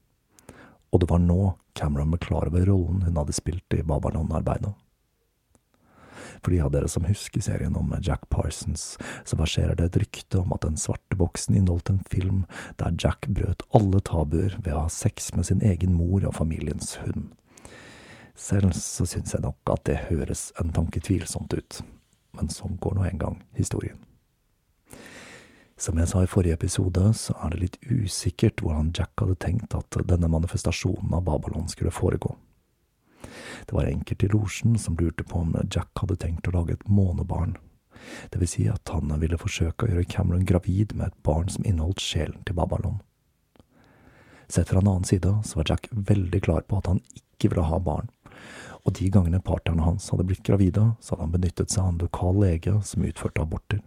Og 0.93 1.03
det 1.03 1.11
var 1.11 1.21
nå 1.21 1.55
Cameron 1.77 2.13
ble 2.15 2.21
klar 2.23 2.49
over 2.49 2.65
rollen 2.69 3.05
hun 3.05 3.21
hadde 3.21 3.37
spilt 3.37 3.77
i 3.77 3.85
Babylon-arbeidet. 3.85 4.73
For 6.43 6.53
de 6.55 6.61
av 6.65 6.73
dere 6.75 6.89
som 6.91 7.07
husker 7.09 7.45
serien 7.45 7.77
om 7.79 7.95
Jack 8.05 8.29
Parsons, 8.33 8.95
så 9.25 9.39
verserer 9.41 9.79
det 9.79 9.91
et 9.91 10.01
rykte 10.05 10.41
om 10.43 10.55
at 10.57 10.65
den 10.67 10.79
svarte 10.81 11.19
boksen 11.21 11.57
inneholdt 11.59 11.93
en 11.93 12.03
film 12.11 12.45
der 12.81 12.97
Jack 13.01 13.29
brøt 13.29 13.65
alle 13.75 14.01
tabuer 14.05 14.59
ved 14.61 14.73
å 14.75 14.87
ha 14.87 14.93
sex 14.93 15.33
med 15.37 15.49
sin 15.51 15.65
egen 15.65 15.97
mor 15.99 16.25
og 16.25 16.37
familiens 16.39 16.97
hund. 17.05 17.33
Selv 18.35 18.75
så 18.75 19.07
syns 19.07 19.35
jeg 19.35 19.45
nok 19.45 19.71
at 19.71 19.85
det 19.87 20.07
høres 20.09 20.49
en 20.61 20.73
tanke 20.75 21.03
tvilsomt 21.05 21.55
ut, 21.55 21.83
men 22.35 22.51
sånn 22.51 22.81
går 22.83 22.99
nå 22.99 23.07
en 23.07 23.21
gang 23.21 23.39
historien. 23.55 24.01
Som 25.79 25.99
jeg 25.99 26.07
sa 26.11 26.23
i 26.23 26.31
forrige 26.31 26.55
episode, 26.55 27.03
så 27.19 27.35
er 27.43 27.51
det 27.51 27.61
litt 27.61 27.79
usikkert 27.91 28.63
hvordan 28.63 28.93
Jack 28.95 29.11
hadde 29.19 29.35
tenkt 29.43 29.75
at 29.75 29.99
denne 30.07 30.31
manifestasjonen 30.31 31.15
av 31.17 31.25
Babylon 31.27 31.67
skulle 31.71 31.95
foregå. 31.95 32.37
Det 33.67 33.77
var 33.77 33.89
enkelte 33.89 34.27
i 34.27 34.33
losjen 34.33 34.79
som 34.79 34.97
lurte 35.01 35.25
på 35.25 35.41
om 35.41 35.55
Jack 35.71 35.93
hadde 36.01 36.19
tenkt 36.21 36.49
å 36.49 36.55
lage 36.57 36.77
et 36.77 36.89
månebarn. 36.89 37.57
Det 38.31 38.41
vil 38.41 38.51
si 38.51 38.67
at 38.69 38.89
han 38.93 39.13
ville 39.21 39.41
forsøke 39.41 39.87
å 39.87 39.91
gjøre 39.91 40.09
Cameron 40.11 40.47
gravid 40.49 40.95
med 40.97 41.09
et 41.09 41.23
barn 41.27 41.49
som 41.53 41.65
inneholdt 41.65 42.03
sjelen 42.05 42.43
til 42.45 42.59
Babylon. 42.59 43.01
Sett 44.49 44.69
fra 44.69 44.83
en 44.83 44.91
annen 44.91 45.09
side 45.09 45.31
så 45.45 45.61
var 45.61 45.71
Jack 45.71 45.89
veldig 45.91 46.43
klar 46.45 46.67
på 46.69 46.79
at 46.79 46.91
han 46.91 47.01
ikke 47.17 47.55
ville 47.55 47.65
ha 47.69 47.81
barn, 47.81 48.11
og 48.85 48.93
de 48.99 49.09
gangene 49.09 49.41
partnerne 49.41 49.87
hans 49.87 50.11
hadde 50.13 50.27
blitt 50.29 50.45
gravide, 50.45 50.91
så 51.01 51.15
hadde 51.15 51.27
han 51.27 51.35
benyttet 51.39 51.73
seg 51.73 51.85
av 51.85 51.93
en 51.95 52.03
lokal 52.05 52.41
lege 52.43 52.77
som 52.85 53.07
utførte 53.09 53.43
aborter. 53.43 53.81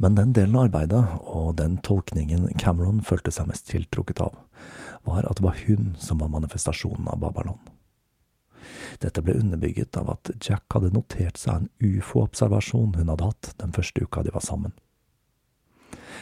Men 0.00 0.16
den 0.16 0.32
delen 0.36 0.56
av 0.56 0.68
arbeidet, 0.68 1.00
og 1.28 1.56
den 1.58 1.76
tolkningen 1.84 2.46
Cameron 2.60 3.02
følte 3.04 3.32
seg 3.34 3.50
mest 3.50 3.66
tiltrukket 3.68 4.22
av, 4.24 4.36
var 5.06 5.26
at 5.26 5.40
det 5.40 5.44
var 5.44 5.58
hun 5.66 5.94
som 5.98 6.18
var 6.18 6.32
manifestasjonen 6.32 7.08
av 7.08 7.20
Babylon. 7.22 7.60
Dette 9.00 9.22
ble 9.24 9.38
underbygget 9.40 9.96
av 9.96 10.10
at 10.12 10.30
Jack 10.44 10.66
hadde 10.74 10.92
notert 10.94 11.40
seg 11.40 11.62
en 11.62 11.68
ufo-observasjon 11.80 12.96
hun 12.98 13.12
hadde 13.12 13.30
hatt 13.30 13.52
den 13.62 13.72
første 13.76 14.04
uka 14.04 14.24
de 14.26 14.34
var 14.34 14.44
sammen. 14.44 14.74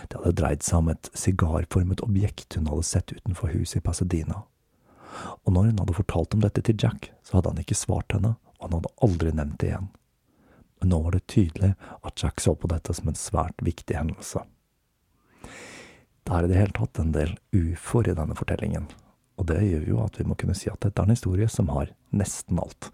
Det 0.08 0.20
hadde 0.20 0.37
dreid 0.38 0.62
seg 0.62 0.82
om 0.82 0.92
et 0.92 1.11
sigarformet 1.18 2.04
objekt 2.06 2.54
hun 2.54 2.70
hadde 2.70 2.87
sett 2.87 3.12
utenfor 3.16 3.50
huset 3.54 3.80
i 3.80 3.85
Pasadena. 3.85 4.44
Og 5.44 5.52
når 5.52 5.70
hun 5.70 5.80
hadde 5.82 5.97
fortalt 5.97 6.37
om 6.37 6.44
dette 6.44 6.62
til 6.62 6.78
Jack, 6.78 7.11
så 7.26 7.38
hadde 7.38 7.54
han 7.54 7.62
ikke 7.64 7.78
svart 7.78 8.14
henne, 8.14 8.37
og 8.58 8.68
han 8.68 8.78
hadde 8.78 8.94
aldri 9.02 9.32
nevnt 9.35 9.58
det 9.62 9.73
igjen. 9.73 9.88
Men 10.78 10.92
nå 10.92 11.00
var 11.02 11.16
det 11.16 11.26
tydelig 11.26 11.73
at 12.06 12.23
Jack 12.23 12.40
så 12.40 12.54
på 12.54 12.70
dette 12.70 12.94
som 12.94 13.11
en 13.11 13.18
svært 13.18 13.66
viktig 13.66 13.99
hendelse. 13.99 14.44
Det 16.28 16.37
er 16.37 16.44
i 16.44 16.49
det 16.50 16.58
hele 16.58 16.75
tatt 16.76 16.99
en 17.00 17.12
del 17.14 17.30
ufoer 17.56 18.11
i 18.11 18.14
denne 18.18 18.35
fortellingen, 18.37 18.85
og 19.40 19.47
det 19.49 19.62
gjør 19.64 19.87
jo 19.88 20.00
at 20.04 20.18
vi 20.20 20.26
må 20.28 20.35
kunne 20.37 20.56
si 20.58 20.68
at 20.68 20.82
dette 20.85 21.00
er 21.00 21.08
en 21.08 21.14
historie 21.14 21.49
som 21.49 21.70
har 21.73 21.88
nesten 22.12 22.61
alt, 22.61 22.90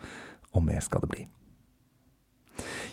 og 0.54 0.62
mer 0.62 0.78
skal 0.86 1.02
det 1.02 1.10
bli. 1.10 1.24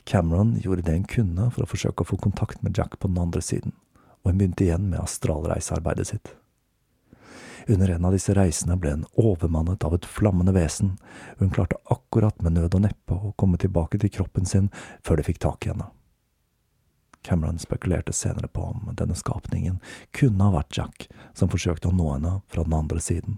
Cameron 0.09 0.55
gjorde 0.57 0.87
det 0.87 0.97
hun 0.97 1.05
kunne 1.13 1.51
for 1.53 1.61
å 1.61 1.69
forsøke 1.69 2.01
å 2.01 2.09
få 2.09 2.17
kontakt 2.25 2.65
med 2.65 2.73
Jack 2.73 2.97
på 2.97 3.11
den 3.11 3.21
andre 3.21 3.45
siden, 3.45 3.77
og 4.23 4.31
hun 4.31 4.41
begynte 4.41 4.65
igjen 4.65 4.89
med 4.89 5.03
astralreisearbeidet 5.03 6.09
sitt. 6.09 6.33
Under 7.69 7.93
en 7.93 8.09
av 8.09 8.17
disse 8.17 8.33
reisene 8.33 8.81
ble 8.81 8.97
hun 8.97 9.07
overmannet 9.21 9.85
av 9.85 9.93
et 9.93 10.09
flammende 10.09 10.57
vesen, 10.57 10.95
og 11.37 11.45
hun 11.45 11.53
klarte 11.53 11.77
akkurat 11.93 12.41
med 12.41 12.57
nød 12.57 12.81
og 12.81 12.87
neppe 12.89 13.13
å 13.29 13.35
komme 13.37 13.61
tilbake 13.61 14.01
til 14.01 14.17
kroppen 14.17 14.49
sin 14.49 14.73
før 15.05 15.21
de 15.21 15.29
fikk 15.29 15.45
tak 15.45 15.69
i 15.69 15.75
henne. 15.75 15.91
Cameron 17.21 17.59
spekulerte 17.59 18.13
senere 18.13 18.47
på 18.47 18.61
om 18.61 18.89
denne 18.97 19.15
skapningen 19.15 19.79
kunne 20.11 20.43
ha 20.43 20.55
vært 20.55 20.77
Jack 20.77 21.07
som 21.33 21.49
forsøkte 21.49 21.91
å 21.91 21.95
nå 21.95 22.07
henne 22.13 22.39
fra 22.49 22.65
den 22.65 22.73
andre 22.73 22.99
siden. 22.99 23.37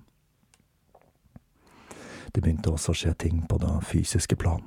Det 2.31 2.41
begynte 2.41 2.71
også 2.71 2.93
å 2.93 2.97
skje 2.97 3.13
ting 3.25 3.43
på 3.49 3.59
det 3.61 3.73
fysiske 3.85 4.35
plan. 4.39 4.63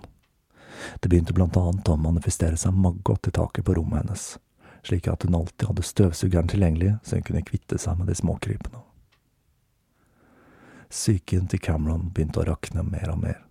Det 1.01 1.09
begynte 1.09 1.35
blant 1.35 1.57
annet 1.57 1.89
å 1.89 1.97
manifestere 1.97 2.59
seg 2.61 2.77
maggot 2.77 3.27
i 3.27 3.33
taket 3.35 3.65
på 3.67 3.75
rommet 3.79 4.05
hennes, 4.05 4.27
slik 4.87 5.09
at 5.09 5.25
hun 5.25 5.35
alltid 5.35 5.71
hadde 5.71 5.87
støvsugeren 5.87 6.53
tilgjengelig 6.53 6.99
så 7.03 7.17
hun 7.17 7.27
kunne 7.27 7.47
kvitte 7.49 7.81
seg 7.81 7.99
med 7.99 8.13
de 8.13 8.19
småkrypene. 8.21 8.85
Psyken 10.93 11.49
til 11.51 11.59
Cameron 11.65 12.13
begynte 12.15 12.45
å 12.45 12.47
rakne 12.53 12.85
mer 12.87 13.11
og 13.11 13.25
mer 13.25 13.46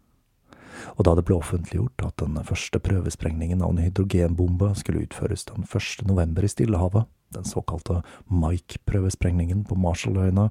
og 0.96 1.06
da 1.08 1.16
det 1.18 1.26
ble 1.28 1.38
offentliggjort 1.40 2.06
at 2.08 2.22
den 2.22 2.40
første 2.48 2.82
prøvesprengningen 2.84 3.64
av 3.64 3.74
en 3.74 3.84
hydrogenbombe 3.84 4.74
skulle 4.80 5.06
utføres 5.06 5.48
den 5.50 5.68
1. 5.68 6.06
november 6.10 6.46
i 6.46 6.52
Stillehavet, 6.52 7.10
den 7.36 7.44
såkalte 7.44 8.02
Mike-prøvesprengningen 8.32 9.66
på 9.66 9.76
Marshalløyene, 9.76 10.50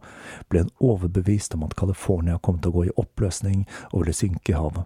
ble 0.48 0.64
en 0.64 0.74
overbevist 0.80 1.54
om 1.54 1.64
at 1.64 1.76
California 1.78 2.38
kom 2.42 2.58
til 2.58 2.72
å 2.72 2.78
gå 2.78 2.84
i 2.88 2.96
oppløsning 3.00 3.64
og 3.92 4.02
ville 4.02 4.16
synke 4.16 4.52
i 4.52 4.58
havet. 4.58 4.84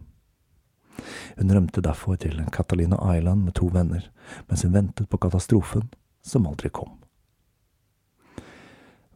Hun 1.38 1.54
rømte 1.54 1.82
derfor 1.82 2.18
til 2.18 2.40
Catalina 2.52 2.98
Island 3.16 3.44
med 3.46 3.54
to 3.54 3.70
venner, 3.74 4.10
mens 4.46 4.64
hun 4.66 4.74
ventet 4.74 5.08
på 5.08 5.20
katastrofen, 5.22 5.88
som 6.22 6.46
aldri 6.46 6.70
kom. 6.74 6.96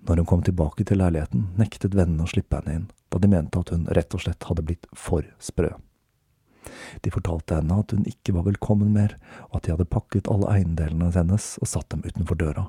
Når 0.03 0.23
hun 0.23 0.27
kom 0.27 0.43
tilbake 0.43 0.85
til 0.85 0.99
leiligheten, 0.99 1.53
nektet 1.59 1.95
vennene 1.95 2.27
å 2.27 2.31
slippe 2.31 2.59
henne 2.59 2.75
inn, 2.75 2.87
da 3.11 3.21
de 3.23 3.31
mente 3.31 3.61
at 3.61 3.71
hun 3.75 3.87
rett 3.95 4.15
og 4.15 4.25
slett 4.25 4.49
hadde 4.49 4.65
blitt 4.67 4.89
for 4.99 5.27
sprø. 5.39 5.71
De 7.03 7.13
fortalte 7.15 7.59
henne 7.59 7.79
at 7.83 7.95
hun 7.95 8.05
ikke 8.09 8.35
var 8.37 8.47
velkommen 8.47 8.93
mer, 8.95 9.17
og 9.51 9.59
at 9.59 9.67
de 9.67 9.75
hadde 9.75 9.91
pakket 9.91 10.31
alle 10.31 10.51
eiendelene 10.53 11.11
hennes 11.15 11.57
og 11.61 11.71
satt 11.71 11.91
dem 11.95 12.05
utenfor 12.07 12.39
døra. 12.39 12.69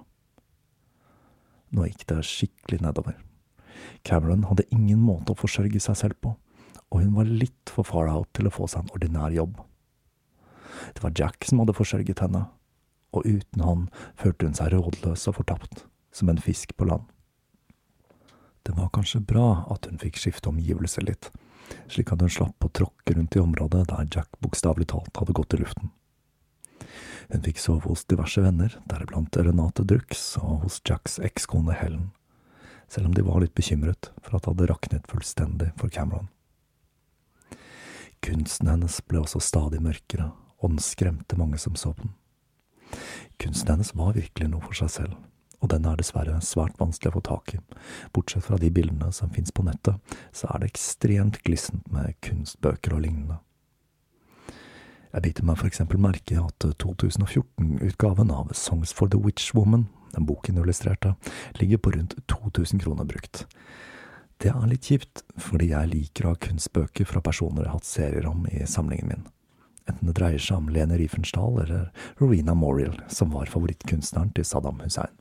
Nå 1.74 1.88
gikk 1.90 2.06
det 2.10 2.22
skikkelig 2.30 2.84
nedover. 2.86 3.18
Cameron 4.06 4.46
hadde 4.50 4.68
ingen 4.74 5.02
måte 5.02 5.34
å 5.34 5.40
forsørge 5.40 5.82
seg 5.82 5.98
selv 6.00 6.20
på, 6.22 6.36
og 6.94 7.02
hun 7.02 7.16
var 7.18 7.30
litt 7.30 7.72
for 7.74 7.88
far 7.88 8.12
out 8.12 8.30
til 8.38 8.48
å 8.48 8.54
få 8.54 8.68
seg 8.70 8.84
en 8.84 8.94
ordinær 8.94 9.34
jobb. 9.34 9.58
Det 10.94 11.02
var 11.04 11.16
Jack 11.18 11.48
som 11.48 11.62
hadde 11.64 11.76
forsørget 11.78 12.22
henne, 12.22 12.46
og 13.14 13.26
uten 13.26 13.66
han 13.66 13.88
følte 14.20 14.50
hun 14.50 14.58
seg 14.58 14.74
rådløs 14.74 15.26
og 15.30 15.40
fortapt, 15.40 15.86
som 16.14 16.30
en 16.30 16.42
fisk 16.42 16.76
på 16.78 16.88
land. 16.90 17.08
Det 18.64 18.76
var 18.78 18.94
kanskje 18.96 19.24
bra 19.28 19.66
at 19.74 19.90
hun 19.90 20.00
fikk 20.00 20.22
skifte 20.22 20.52
omgivelser 20.52 21.06
litt, 21.06 21.32
slik 21.92 22.14
at 22.14 22.22
hun 22.24 22.32
slapp 22.32 22.66
å 22.66 22.72
tråkke 22.72 23.16
rundt 23.18 23.36
i 23.38 23.42
området 23.44 23.86
der 23.92 24.08
Jack 24.12 24.40
bokstavelig 24.44 24.90
talt 24.94 25.20
hadde 25.20 25.36
gått 25.38 25.56
i 25.56 25.62
luften. 25.62 25.92
Hun 27.32 27.44
fikk 27.46 27.62
sove 27.62 27.88
hos 27.88 28.04
diverse 28.06 28.42
venner, 28.44 28.76
deriblant 28.90 29.38
Renate 29.40 29.86
Drux 29.88 30.26
og 30.42 30.66
hos 30.66 30.82
Jacks 30.86 31.20
ekskone 31.24 31.76
Helen, 31.78 32.12
selv 32.92 33.10
om 33.10 33.16
de 33.16 33.26
var 33.26 33.42
litt 33.42 33.56
bekymret 33.58 34.12
for 34.22 34.38
at 34.38 34.44
det 34.44 34.54
hadde 34.54 34.70
raknet 34.74 35.12
fullstendig 35.12 35.72
for 35.80 35.94
Cameron. 35.94 36.30
Kunsten 38.24 38.70
hennes 38.72 39.00
ble 39.08 39.24
også 39.24 39.42
stadig 39.44 39.82
mørkere, 39.84 40.32
og 40.64 40.76
den 40.76 40.84
skremte 40.84 41.36
mange 41.40 41.60
som 41.60 41.76
så 41.80 41.92
den. 41.98 42.14
Kunsten 43.42 43.74
hennes 43.74 43.92
var 43.98 44.16
virkelig 44.16 44.52
noe 44.52 44.64
for 44.64 44.78
seg 44.78 44.92
selv, 44.94 45.18
og 45.64 45.72
den 45.72 45.88
er 45.88 45.98
dessverre 46.00 46.36
svært 46.44 46.76
vanskelig 46.82 47.14
å 47.14 47.16
få 47.16 47.24
tak 47.30 47.56
i. 47.56 47.62
Bortsett 48.14 48.46
fra 48.46 48.60
de 48.60 48.70
bildene 48.74 49.10
som 49.16 49.32
fins 49.34 49.54
på 49.56 49.66
nettet, 49.66 49.98
så 50.36 50.50
er 50.52 50.62
det 50.62 50.74
ekstremt 50.74 51.40
glissent 51.48 51.88
med 51.94 52.18
kunstbøker 52.26 52.98
og 52.98 53.06
lignende. 53.06 53.40
Jeg 55.14 55.24
biter 55.28 55.46
meg 55.46 55.60
for 55.62 55.70
eksempel 55.70 56.02
merke 56.02 56.42
at 56.42 56.66
2014-utgaven 56.84 58.34
av 58.34 58.52
Songs 58.58 58.92
for 58.98 59.08
the 59.08 59.20
Witch 59.22 59.54
Woman, 59.56 59.88
den 60.16 60.28
boken 60.30 60.58
illustrerte, 60.60 61.14
ligger 61.62 61.80
på 61.80 61.94
rundt 61.96 62.18
2000 62.28 62.82
kroner 62.84 63.08
brukt. 63.08 63.46
Det 64.42 64.50
er 64.52 64.68
litt 64.68 64.90
kjipt, 64.90 65.22
fordi 65.40 65.70
jeg 65.72 65.92
liker 65.94 66.26
å 66.26 66.34
ha 66.34 66.42
kunstbøker 66.42 67.08
fra 67.08 67.22
personer 67.24 67.64
jeg 67.64 67.72
har 67.72 67.80
hatt 67.80 67.88
serier 67.88 68.28
om 68.28 68.44
i 68.50 68.66
samlingen 68.68 69.14
min 69.14 69.26
enten 69.90 70.08
det 70.08 70.16
dreier 70.20 70.42
seg 70.42 70.62
om 70.62 70.70
Lene 70.72 70.98
Riefenstahl 71.00 71.60
eller 71.66 71.90
Rowena 72.22 72.56
Moriel, 72.56 72.96
som 73.12 73.34
var 73.36 73.52
favorittkunstneren 73.52 74.32
til 74.36 74.48
Saddam 74.48 74.82
Hussein. 74.84 75.12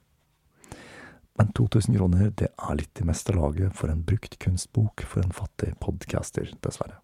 Men 1.39 1.53
2000 1.57 1.97
kroner, 1.97 2.31
det 2.37 2.51
er 2.51 2.77
litt 2.77 3.01
i 3.01 3.07
meste 3.09 3.33
laget 3.33 3.73
for 3.77 3.93
en 3.93 4.05
brukt 4.05 4.37
kunstbok 4.43 5.05
for 5.09 5.25
en 5.25 5.33
fattig 5.33 5.73
podcaster, 5.81 6.53
dessverre. 6.65 6.99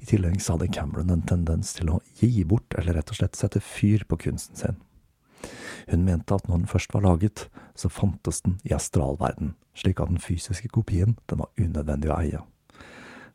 I 0.00 0.08
tillegg 0.08 0.40
så 0.40 0.54
hadde 0.54 0.70
Cameron 0.72 1.12
en 1.12 1.24
tendens 1.28 1.74
til 1.76 1.90
å 1.92 2.00
gi 2.20 2.44
bort, 2.48 2.76
eller 2.76 2.96
rett 2.96 3.12
og 3.12 3.20
slett 3.20 3.36
sette 3.36 3.60
fyr 3.64 4.04
på 4.08 4.20
kunsten 4.28 4.56
sin. 4.56 4.78
Hun 5.88 6.04
mente 6.04 6.36
at 6.36 6.48
når 6.48 6.62
den 6.62 6.70
først 6.70 6.92
var 6.94 7.04
laget, 7.04 7.48
så 7.76 7.88
fantes 7.92 8.44
den 8.44 8.60
i 8.68 8.76
astralverden, 8.76 9.54
slik 9.76 10.00
at 10.00 10.12
den 10.12 10.20
fysiske 10.20 10.68
kopien 10.72 11.16
den 11.28 11.44
var 11.44 11.52
unødvendig 11.60 12.12
å 12.12 12.20
eie 12.20 12.46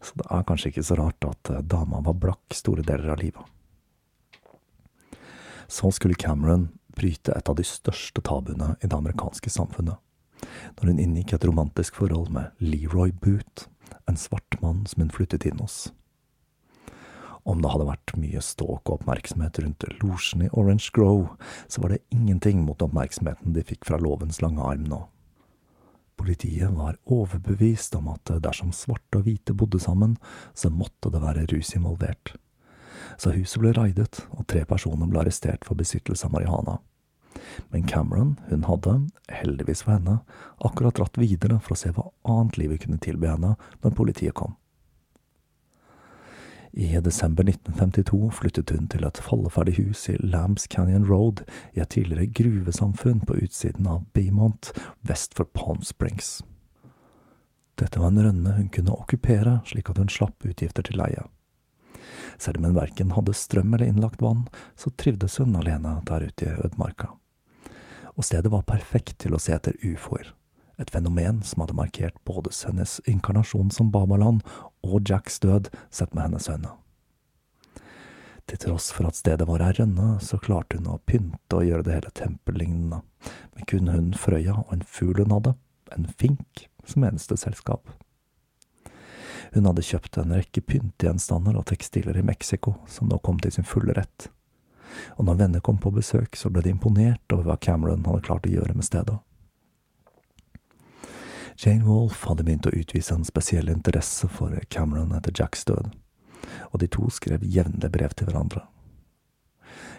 så 0.06 0.22
det 0.22 0.28
er 0.30 0.46
kanskje 0.48 0.72
ikke 0.72 0.86
så 0.86 0.98
rart 1.00 1.28
at 1.28 1.52
eh, 1.52 1.64
dama 1.66 2.02
var 2.06 2.18
blakk 2.22 2.56
store 2.56 2.86
deler 2.86 3.14
av 3.16 3.22
livet. 3.22 3.52
Så 5.68 5.90
skulle 5.96 6.18
Cameron 6.20 6.70
bryte 6.96 7.36
et 7.36 7.50
av 7.52 7.58
de 7.60 7.66
største 7.68 8.24
tabuene 8.26 8.76
i 8.82 8.88
det 8.88 8.96
amerikanske 8.98 9.52
samfunnet, 9.52 10.00
når 10.78 10.92
hun 10.92 11.02
inngikk 11.02 11.36
et 11.36 11.48
romantisk 11.48 12.00
forhold 12.00 12.32
med 12.34 12.52
Leroy 12.64 13.14
Boot, 13.24 13.68
en 14.10 14.20
svart 14.20 14.60
mann 14.62 14.84
som 14.90 15.04
hun 15.04 15.14
flyttet 15.14 15.48
inn 15.50 15.62
hos. 15.64 15.90
Om 17.46 17.62
det 17.62 17.70
hadde 17.70 17.86
vært 17.86 18.16
mye 18.18 18.42
ståk 18.42 18.90
og 18.90 18.96
oppmerksomhet 19.00 19.60
rundt 19.62 19.86
losjen 20.02 20.48
i 20.48 20.54
Orange 20.58 20.90
Grove, 20.96 21.36
så 21.70 21.84
var 21.84 21.94
det 21.94 22.02
ingenting 22.10 22.64
mot 22.66 22.82
oppmerksomheten 22.82 23.54
de 23.54 23.66
fikk 23.66 23.86
fra 23.86 24.00
lovens 24.02 24.42
lange 24.42 24.66
arm 24.66 24.88
nå. 24.90 25.04
Politiet 26.18 26.72
var 26.74 26.98
overbevist 27.12 27.94
om 28.00 28.08
at 28.14 28.32
dersom 28.42 28.72
svarte 28.74 29.20
og 29.20 29.28
hvite 29.28 29.54
bodde 29.54 29.82
sammen, 29.84 30.16
så 30.58 30.72
måtte 30.74 31.12
det 31.14 31.22
være 31.22 31.46
rus 31.52 31.76
involvert. 31.78 32.34
Så 33.18 33.34
huset 33.36 33.62
ble 33.62 33.74
raidet, 33.76 34.26
og 34.32 34.48
tre 34.52 34.66
personer 34.66 35.10
ble 35.10 35.24
arrestert 35.24 35.66
for 35.68 35.78
besittelse 35.80 36.28
av 36.28 36.36
marihuana. 36.36 36.80
Men 37.70 37.88
Cameron, 37.88 38.36
hun 38.50 38.64
hadde, 38.64 38.94
heldigvis 39.30 39.84
for 39.86 39.98
henne, 39.98 40.20
akkurat 40.64 40.96
dratt 40.98 41.18
videre 41.20 41.60
for 41.60 41.76
å 41.76 41.80
se 41.80 41.92
hva 41.96 42.10
annet 42.24 42.60
livet 42.62 42.86
kunne 42.86 43.02
tilby 43.04 43.30
henne 43.32 43.56
når 43.84 43.98
politiet 43.98 44.38
kom. 44.38 44.56
I 46.76 47.00
desember 47.00 47.44
1952 47.44 48.32
flyttet 48.36 48.74
hun 48.76 48.90
til 48.92 49.06
et 49.08 49.20
falleferdig 49.24 49.78
hus 49.78 50.02
i 50.12 50.18
Lambs 50.20 50.68
Canyon 50.68 51.06
Road 51.08 51.46
i 51.72 51.80
et 51.80 51.94
tidligere 51.96 52.28
gruvesamfunn 52.36 53.22
på 53.24 53.38
utsiden 53.46 53.88
av 53.88 54.02
Beamont, 54.12 54.74
vest 55.08 55.38
for 55.38 55.48
Palm 55.56 55.80
Springs. 55.88 56.42
Dette 57.80 58.00
var 58.00 58.12
en 58.12 58.20
rønne 58.24 58.58
hun 58.58 58.68
kunne 58.76 58.92
okkupere 58.92 59.62
slik 59.72 59.90
at 59.92 60.04
hun 60.04 60.12
slapp 60.12 60.44
utgifter 60.44 60.84
til 60.84 61.00
leie. 61.00 61.24
Selv 62.38 62.62
om 62.62 62.70
hun 62.70 62.80
verken 62.80 63.14
hadde 63.16 63.36
strøm 63.36 63.74
eller 63.74 63.90
innlagt 63.90 64.24
vann, 64.24 64.48
så 64.76 64.92
trivdes 64.96 65.38
hun 65.42 65.56
alene 65.60 66.00
der 66.08 66.28
ute 66.30 66.48
i 66.48 66.56
ødemarka. 66.56 67.12
Og 68.16 68.24
stedet 68.24 68.52
var 68.52 68.68
perfekt 68.68 69.20
til 69.24 69.36
å 69.36 69.42
se 69.42 69.56
etter 69.56 69.78
ufoer 69.84 70.34
et 70.78 70.92
fenomen 70.92 71.42
som 71.44 71.64
hadde 71.64 71.78
markert 71.78 72.18
både 72.28 72.52
hennes 72.66 72.98
inkarnasjon 73.10 73.72
som 73.72 73.92
Babaland 73.92 74.44
og 74.84 75.10
Jacks 75.10 75.40
død 75.40 75.70
sett 75.90 76.14
med 76.14 76.28
hennes 76.28 76.50
øyne. 76.50 76.74
Til 78.46 78.62
tross 78.62 78.92
for 78.94 79.10
at 79.10 79.18
stedet 79.18 79.48
var 79.50 79.64
ei 79.66 79.74
rønne, 79.74 80.20
så 80.22 80.38
klarte 80.38 80.78
hun 80.78 80.92
å 80.94 81.02
pynte 81.10 81.58
og 81.58 81.66
gjøre 81.66 81.88
det 81.88 81.96
hele 81.96 82.12
tempellignende, 82.14 83.02
med 83.56 83.68
kun 83.72 83.90
hun 83.90 84.12
Frøya 84.14 84.60
og 84.62 84.74
en 84.76 84.86
fugl 84.86 85.24
hun 85.24 85.34
hadde, 85.34 85.56
en 85.96 86.06
fink, 86.20 86.68
som 86.86 87.08
eneste 87.08 87.40
selskap. 87.42 87.90
Hun 89.56 89.70
hadde 89.70 89.86
kjøpt 89.88 90.18
en 90.20 90.34
rekke 90.36 90.60
pyntegjenstander 90.68 91.56
og 91.56 91.64
tekstiler 91.70 92.18
i 92.20 92.26
Mexico, 92.28 92.74
som 92.92 93.08
nå 93.08 93.22
kom 93.24 93.38
til 93.40 93.54
sin 93.56 93.68
fulle 93.68 93.94
rett. 93.96 94.28
Og 95.16 95.30
når 95.30 95.38
venner 95.40 95.64
kom 95.64 95.78
på 95.80 95.94
besøk, 95.96 96.36
så 96.36 96.52
ble 96.52 96.66
de 96.66 96.74
imponert 96.74 97.32
over 97.32 97.48
hva 97.48 97.56
Cameron 97.64 98.04
hadde 98.04 98.26
klart 98.28 98.50
å 98.50 98.52
gjøre 98.52 98.76
med 98.76 98.88
stedet. 98.88 99.16
Jane 101.56 101.88
Wolfe 101.88 102.28
hadde 102.28 102.44
begynt 102.44 102.68
å 102.68 102.74
utvise 102.76 103.16
en 103.16 103.24
spesiell 103.24 103.72
interesse 103.72 104.28
for 104.28 104.52
Cameron 104.68 105.16
etter 105.16 105.32
Jacks 105.40 105.64
død, 105.72 105.88
og 106.74 106.82
de 106.84 106.92
to 106.92 107.08
skrev 107.08 107.48
jevnlig 107.48 107.94
brev 107.96 108.12
til 108.12 108.28
hverandre. 108.28 108.66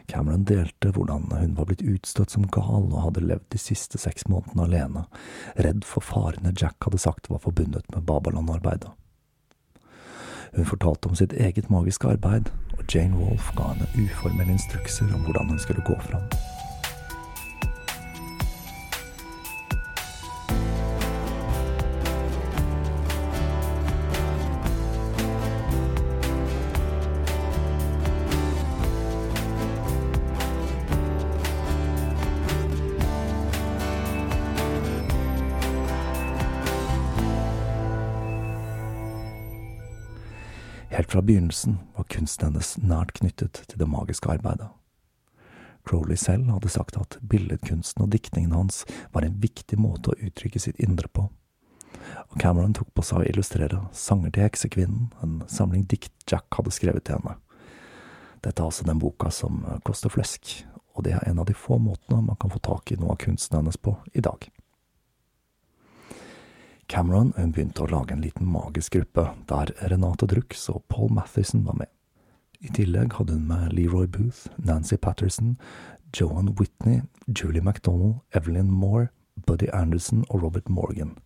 Cameron 0.07 0.45
delte 0.45 0.93
hvordan 0.93 1.33
hun 1.33 1.57
var 1.57 1.71
blitt 1.73 1.81
utstøtt 1.81 2.37
som 2.37 2.45
gal 2.53 2.85
og 2.93 3.01
hadde 3.07 3.25
levd 3.25 3.49
de 3.57 3.63
siste 3.65 3.97
seks 3.99 4.29
månedene 4.29 4.69
alene, 4.69 5.09
redd 5.57 5.89
for 5.89 6.05
farene 6.05 6.53
Jack 6.53 6.77
hadde 6.85 7.01
sagt 7.01 7.33
var 7.33 7.41
forbundet 7.41 7.89
med 7.97 8.05
Babaland-arbeidet. 8.05 8.93
Hun 10.57 10.65
fortalte 10.65 11.07
om 11.07 11.15
sitt 11.15 11.33
eget 11.33 11.71
magiske 11.71 12.09
arbeid, 12.09 12.49
og 12.79 12.85
Jane 12.95 13.17
Wolfe 13.17 13.53
ga 13.57 13.73
henne 13.73 14.07
uformelle 14.07 14.53
instrukser 14.53 15.11
om 15.15 15.27
hvordan 15.27 15.49
hun 15.53 15.59
skulle 15.59 15.85
gå 15.85 15.97
fram. 16.09 16.23
Helt 41.07 41.13
fra 41.13 41.23
begynnelsen 41.23 41.77
var 41.95 42.05
kunsten 42.05 42.49
hennes 42.49 42.73
nært 42.83 43.13
knyttet 43.15 43.61
til 43.71 43.79
det 43.79 43.87
magiske 43.87 44.27
arbeidet. 44.27 44.67
Crowley 45.87 46.19
selv 46.19 46.49
hadde 46.51 46.73
sagt 46.75 46.97
at 46.99 47.15
billedkunsten 47.23 48.03
og 48.03 48.11
diktningen 48.11 48.51
hans 48.51 48.81
var 49.15 49.23
en 49.23 49.37
viktig 49.39 49.79
måte 49.79 50.11
å 50.11 50.19
uttrykke 50.19 50.59
sitt 50.59 50.83
indre 50.83 51.07
på, 51.07 51.29
og 51.31 52.35
Cameron 52.43 52.75
tok 52.75 52.91
på 52.91 53.07
seg 53.07 53.23
å 53.23 53.29
illustrere 53.31 53.85
Sanger 53.95 54.35
til 54.35 54.49
heksekvinnen, 54.49 55.07
en 55.23 55.39
samling 55.47 55.87
dikt 55.87 56.11
Jack 56.27 56.59
hadde 56.59 56.75
skrevet 56.75 57.07
til 57.07 57.21
henne. 57.21 57.39
Dette 58.43 58.59
er 58.59 58.67
altså 58.67 58.91
den 58.91 58.99
boka 58.99 59.31
som 59.31 59.63
koster 59.87 60.11
flesk, 60.11 60.57
og 60.99 61.07
det 61.07 61.15
er 61.15 61.31
en 61.31 61.39
av 61.39 61.47
de 61.47 61.55
få 61.55 61.79
måtene 61.79 62.25
man 62.33 62.43
kan 62.43 62.51
få 62.51 62.59
tak 62.59 62.91
i 62.91 62.99
noe 62.99 63.15
av 63.15 63.23
kunsten 63.23 63.61
hennes 63.61 63.79
på 63.79 63.95
i 64.11 64.27
dag. 64.27 64.51
Cameron 66.89 67.33
begynte 67.35 67.83
å 67.83 67.91
lage 67.91 68.15
en 68.15 68.23
liten 68.23 68.47
magisk 68.47 68.95
gruppe, 68.95 69.27
der 69.51 69.73
Renate 69.91 70.29
Drux 70.31 70.69
og 70.71 70.85
Paul 70.89 71.11
Mathison 71.17 71.65
var 71.67 71.81
med. 71.81 71.91
I 72.63 72.71
tillegg 72.73 73.17
hadde 73.19 73.35
hun 73.35 73.49
med 73.51 73.75
Leroy 73.75 74.07
Booth, 74.07 74.47
Nancy 74.57 74.97
Patterson, 74.97 75.57
Joan 76.15 76.55
Whitney, 76.59 77.03
Julie 77.27 77.63
MacDonald, 77.63 78.21
Evelyn 78.35 78.71
Moore, 78.71 79.09
Buddy 79.47 79.67
Anderson 79.73 80.25
og 80.31 80.43
Robert 80.45 80.69
Morgan. 80.71 81.17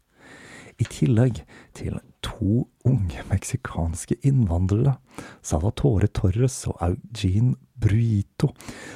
I 0.81 0.87
tillegg 0.88 1.42
til 1.77 1.99
to 2.25 2.64
unge 2.88 3.20
meksikanske 3.29 4.16
innvandrere 4.25 4.96
Salvatore 5.44 6.09
Torres 6.09 6.62
og 6.70 6.81
Eugene 6.81 7.59
Bruito, 7.81 8.55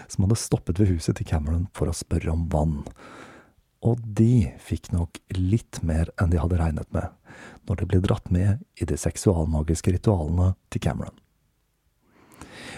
som 0.08 0.24
hadde 0.24 0.40
stoppet 0.40 0.80
ved 0.80 0.94
huset 0.94 1.20
til 1.20 1.28
Cameron 1.28 1.68
for 1.76 1.92
å 1.92 1.96
spørre 1.96 2.32
om 2.32 2.48
vann. 2.52 2.80
Og 3.84 4.00
de 4.16 4.48
fikk 4.64 4.92
nok 4.94 5.20
litt 5.36 5.82
mer 5.84 6.08
enn 6.20 6.32
de 6.32 6.40
hadde 6.40 6.56
regnet 6.60 6.88
med, 6.94 7.10
når 7.68 7.82
de 7.82 7.88
ble 7.90 8.00
dratt 8.04 8.30
med 8.32 8.64
i 8.80 8.88
de 8.88 8.96
seksualmagiske 8.96 9.92
ritualene 9.92 10.54
til 10.72 10.84
Cameron. 10.86 11.18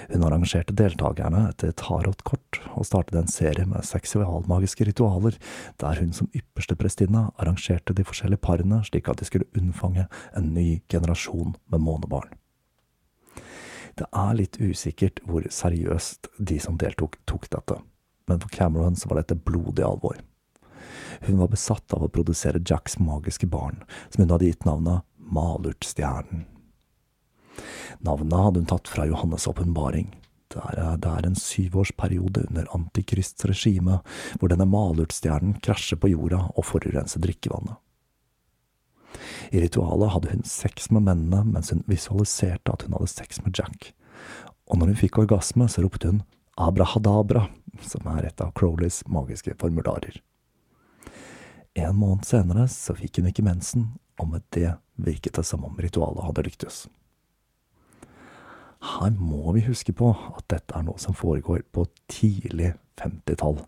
Hun 0.07 0.23
arrangerte 0.27 0.75
deltakerne 0.77 1.49
etter 1.51 1.73
tarotkort, 1.79 2.61
og 2.75 2.87
startet 2.87 3.16
en 3.19 3.31
serie 3.31 3.66
med 3.66 3.87
seksualmagiske 3.87 4.87
ritualer, 4.87 5.38
der 5.83 6.03
hun 6.03 6.12
som 6.14 6.31
ypperste 6.37 6.77
prestinne 6.79 7.27
arrangerte 7.37 7.95
de 7.97 8.07
forskjellige 8.07 8.42
parene 8.42 8.83
slik 8.87 9.11
at 9.11 9.23
de 9.23 9.29
skulle 9.29 9.51
unnfange 9.59 10.07
en 10.38 10.53
ny 10.55 10.83
generasjon 10.92 11.57
med 11.73 11.83
månebarn. 11.83 12.35
Det 13.97 14.07
er 14.12 14.37
litt 14.37 14.59
usikkert 14.61 15.23
hvor 15.25 15.47
seriøst 15.51 16.29
de 16.37 16.59
som 16.61 16.77
deltok, 16.79 17.16
tok 17.27 17.49
dette, 17.51 17.79
men 18.29 18.42
for 18.42 18.53
Cameron 18.53 18.99
så 18.99 19.09
var 19.09 19.23
dette 19.23 19.38
blodig 19.38 19.87
alvor. 19.87 20.19
Hun 21.24 21.38
var 21.40 21.48
besatt 21.52 21.94
av 21.96 22.05
å 22.05 22.11
produsere 22.12 22.62
Jacks 22.62 22.98
magiske 22.98 23.48
barn, 23.50 23.83
som 24.11 24.24
hun 24.24 24.35
hadde 24.35 24.50
gitt 24.50 24.66
navnet 24.68 25.07
Malurtstjernen. 25.16 26.44
Navnet 28.05 28.44
hadde 28.44 28.62
hun 28.62 28.68
tatt 28.70 28.88
fra 28.88 29.07
Johannes' 29.09 29.48
åpenbaring. 29.48 30.12
Det 30.52 30.62
er, 30.62 31.26
en 31.26 31.35
syvårsperiode 31.35 32.46
under 32.48 32.68
Antikrists 32.76 33.44
regime, 33.48 33.98
hvor 34.38 34.52
denne 34.52 34.68
malurtstjernen 34.70 35.59
krasjer 35.64 35.98
på 36.00 36.12
jorda 36.12 36.44
og 36.55 36.68
forurenser 36.68 37.24
drikkevannet. 37.24 37.81
I 39.50 39.62
ritualet 39.64 40.12
hadde 40.12 40.33
hun 40.35 40.46
sex 40.46 40.90
med 40.92 41.07
mennene 41.09 41.42
mens 41.48 41.72
hun 41.72 41.83
visualiserte 41.90 42.72
at 42.72 42.87
hun 42.87 42.96
hadde 42.96 43.11
sex 43.11 43.42
med 43.42 43.59
Jack, 43.59 43.90
og 44.66 44.79
når 44.79 44.92
hun 44.92 45.00
fikk 45.02 45.20
orgasme, 45.22 45.68
så 45.70 45.85
ropte 45.85 46.11
hun 46.12 46.22
abrahadabra, 46.57 47.46
som 47.85 48.07
er 48.16 48.31
et 48.31 48.40
av 48.40 48.55
Crowleys 48.57 49.02
magiske 49.11 49.55
formularer. 49.61 50.20
En 51.76 51.96
måned 52.00 52.24
senere 52.24 52.64
så 52.72 52.94
fikk 52.96 53.20
hun 53.20 53.28
ikke 53.28 53.44
mensen, 53.44 53.90
og 54.16 54.30
med 54.32 54.44
det 54.56 54.78
virket 54.96 55.36
det 55.36 55.44
som 55.44 55.64
om 55.68 55.76
ritualet 55.76 56.24
hadde 56.24 56.46
lyktes. 56.46 56.86
Her 58.86 59.12
må 59.18 59.52
vi 59.56 59.64
huske 59.66 59.92
på 59.96 60.12
at 60.14 60.46
dette 60.52 60.76
er 60.76 60.86
noe 60.86 61.00
som 61.00 61.16
foregår 61.16 61.64
på 61.76 61.84
tidlig 62.12 62.72
50-tall, 63.00 63.60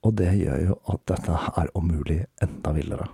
og 0.00 0.16
det 0.18 0.32
gjør 0.40 0.64
jo 0.70 0.78
at 0.90 1.02
dette 1.10 1.38
er 1.60 1.70
om 1.78 1.90
mulig 1.90 2.24
enda 2.42 2.72
villere. 2.74 3.10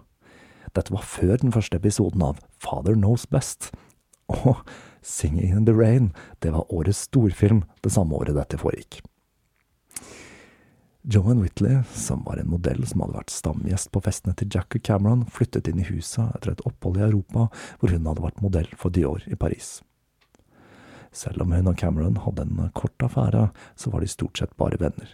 Dette 0.77 0.93
var 0.95 1.05
før 1.05 1.37
den 1.43 1.53
første 1.53 1.81
episoden 1.81 2.25
av 2.25 2.41
Father 2.63 2.97
Knows 2.97 3.27
Best, 3.29 3.73
og 4.33 4.65
Singing 5.07 5.53
in 5.53 5.67
the 5.69 5.75
Rain, 5.77 6.11
det 6.43 6.55
var 6.55 6.73
årets 6.73 7.05
storfilm 7.07 7.63
det 7.85 7.93
samme 7.95 8.17
året 8.17 8.37
dette 8.37 8.59
foregikk. 8.59 9.03
Joan 11.09 11.41
Whitley, 11.41 11.83
som 11.95 12.25
var 12.25 12.37
en 12.37 12.49
modell 12.51 12.83
som 12.87 13.05
hadde 13.05 13.15
vært 13.15 13.31
stamgjest 13.31 13.93
på 13.95 14.01
festene 14.03 14.33
til 14.35 14.49
Jack 14.51 14.75
og 14.75 14.83
Cameron, 14.83 15.21
flyttet 15.31 15.69
inn 15.71 15.79
i 15.79 15.87
huset 15.87 16.33
etter 16.35 16.51
et 16.51 16.63
opphold 16.67 16.97
i 16.99 17.05
Europa, 17.07 17.45
hvor 17.79 17.93
hun 17.95 18.09
hadde 18.11 18.25
vært 18.25 18.41
modell 18.43 18.67
for 18.75 18.91
Dior 18.91 19.23
i 19.31 19.39
Paris. 19.39 19.69
Selv 21.15 21.45
om 21.45 21.53
hun 21.55 21.71
og 21.71 21.77
Cameron 21.79 22.19
hadde 22.25 22.43
en 22.43 22.73
kort 22.75 23.07
affære, 23.07 23.45
så 23.79 23.93
var 23.93 24.03
de 24.03 24.11
stort 24.11 24.41
sett 24.43 24.57
bare 24.59 24.81
venner, 24.83 25.13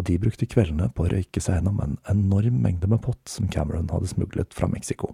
og 0.00 0.06
de 0.08 0.16
brukte 0.22 0.48
kveldene 0.48 0.88
på 0.96 1.04
å 1.04 1.10
røyke 1.12 1.42
seg 1.44 1.58
gjennom 1.58 1.82
en 1.84 1.98
enorm 2.08 2.62
mengde 2.64 2.88
med 2.88 3.02
pott 3.04 3.20
som 3.28 3.50
Cameron 3.52 3.90
hadde 3.92 4.08
smuglet 4.08 4.56
fra 4.56 4.70
Mexico. 4.72 5.12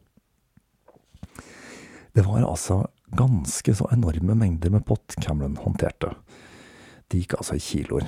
Det 2.15 2.23
var 2.23 2.47
altså 2.47 2.85
ganske 3.19 3.75
så 3.75 3.91
enorme 3.91 4.39
mengder 4.39 4.71
med 4.71 4.87
pott 4.87 5.19
Cameron 5.19 5.59
håndterte. 5.59 6.13
De 7.11 7.19
gikk 7.19 7.35
altså 7.41 7.59
i 7.59 7.65
kiloer. 7.67 8.07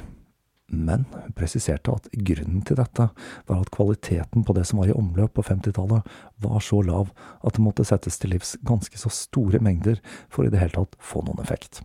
Men 0.66 1.05
hun 1.12 1.35
presiserte 1.38 1.94
at 1.94 2.09
grunnen 2.26 2.62
til 2.66 2.79
dette 2.81 3.09
var 3.46 3.61
at 3.61 3.72
kvaliteten 3.74 4.42
på 4.46 4.55
det 4.57 4.64
som 4.66 4.81
var 4.83 4.90
i 4.90 4.96
omløp 4.96 5.37
på 5.38 5.44
50-tallet, 5.46 6.07
var 6.42 6.64
så 6.64 6.81
lav 6.83 7.12
at 7.46 7.55
det 7.55 7.62
måtte 7.62 7.87
settes 7.87 8.18
til 8.18 8.35
livs 8.35 8.57
ganske 8.66 8.98
så 8.98 9.12
store 9.14 9.62
mengder 9.62 10.02
for 10.26 10.46
i 10.46 10.50
det 10.50 10.62
hele 10.62 10.74
tatt 10.74 10.98
få 10.98 11.22
noen 11.26 11.44
effekt. 11.44 11.85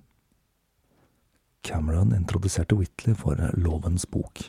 Cameron 1.61 2.15
introduserte 2.15 2.73
Whitley 2.73 3.13
for 3.13 3.37
Lovens 3.53 4.07
bok, 4.09 4.41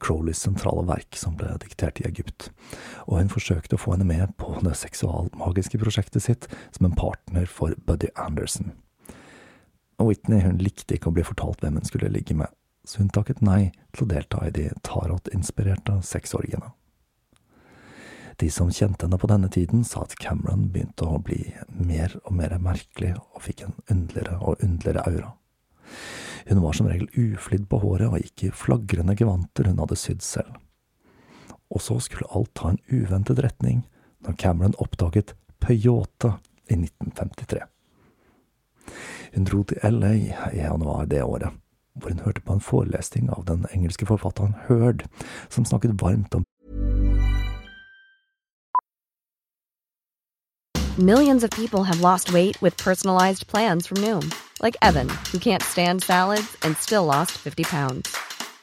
Crowleys 0.00 0.40
sentrale 0.40 0.86
verk 0.88 1.18
som 1.20 1.36
ble 1.36 1.50
diktert 1.60 2.00
i 2.00 2.06
Egypt, 2.08 2.48
og 3.04 3.18
hun 3.18 3.32
forsøkte 3.32 3.76
å 3.76 3.82
få 3.82 3.92
henne 3.92 4.08
med 4.08 4.32
på 4.40 4.56
det 4.64 4.72
seksualmagiske 4.80 5.80
prosjektet 5.82 6.24
sitt 6.24 6.48
som 6.72 6.88
en 6.88 6.96
partner 6.96 7.44
for 7.44 7.76
Buddy 7.84 8.08
Anderson. 8.16 8.72
Whitney 10.00 10.40
hun 10.40 10.56
likte 10.60 10.96
ikke 10.96 11.12
å 11.12 11.16
bli 11.16 11.24
fortalt 11.26 11.60
hvem 11.60 11.76
hun 11.78 11.86
skulle 11.86 12.12
ligge 12.12 12.36
med, 12.36 12.48
så 12.84 13.00
hun 13.00 13.10
takket 13.12 13.42
nei 13.44 13.72
til 13.94 14.04
å 14.04 14.10
delta 14.12 14.42
i 14.46 14.52
de 14.54 14.68
tarot-inspirerte 14.86 15.98
sexorgiene. 16.04 16.72
De 18.36 18.50
som 18.50 18.70
kjente 18.72 19.06
henne 19.06 19.18
på 19.20 19.30
denne 19.30 19.48
tiden, 19.48 19.84
sa 19.86 20.02
at 20.02 20.16
Cameron 20.18 20.66
begynte 20.74 21.06
å 21.06 21.20
bli 21.22 21.54
mer 21.68 22.16
og 22.24 22.34
mer 22.34 22.56
merkelig 22.58 23.14
og 23.20 23.44
fikk 23.46 23.62
en 23.66 23.76
underligere 23.86 24.40
og 24.42 24.62
underligere 24.64 25.04
aura. 25.06 25.30
Hun 26.44 26.60
var 26.60 26.76
som 26.76 26.88
regel 26.90 27.08
uflidd 27.14 27.68
på 27.70 27.78
håret 27.80 28.10
og 28.10 28.20
gikk 28.20 28.48
i 28.48 28.52
flagrende 28.52 29.14
gevanter 29.16 29.70
hun 29.70 29.80
hadde 29.80 29.96
sydd 29.96 30.24
selv. 30.26 30.58
Og 31.70 31.80
så 31.80 31.96
skulle 32.02 32.28
alt 32.34 32.52
ta 32.58 32.72
en 32.72 32.82
uventet 32.90 33.40
retning 33.40 33.84
når 34.26 34.36
Cameron 34.40 34.76
oppdaget 34.82 35.32
Peyote 35.62 36.34
i 36.68 36.76
1953. 36.76 37.62
Hun 39.34 39.46
dro 39.48 39.62
til 39.64 39.80
LA 39.82 40.12
i 40.18 40.58
januar 40.58 41.06
det 41.10 41.22
året, 41.24 41.54
hvor 41.94 42.08
hun 42.08 42.18
hørte 42.24 42.40
på 42.40 42.52
en 42.52 42.60
forelesning 42.60 43.30
av 43.30 43.44
den 43.46 43.66
engelske 43.72 44.06
forfatteren 44.06 44.54
Heard, 44.68 45.04
som 45.50 45.64
snakket 45.64 46.02
varmt 46.02 46.34
om 46.34 46.44
Millions 50.98 51.42
of 51.42 51.50
people 51.50 51.82
have 51.82 52.00
lost 52.00 52.32
weight 52.32 52.60
with 52.62 52.76
personalized 52.76 53.48
plans 53.48 53.88
from 53.88 53.96
Noom, 53.96 54.32
like 54.62 54.76
Evan, 54.80 55.08
who 55.32 55.40
can't 55.40 55.62
stand 55.62 56.04
salads 56.04 56.56
and 56.62 56.76
still 56.76 57.04
lost 57.04 57.32
50 57.32 57.64
pounds. 57.64 58.16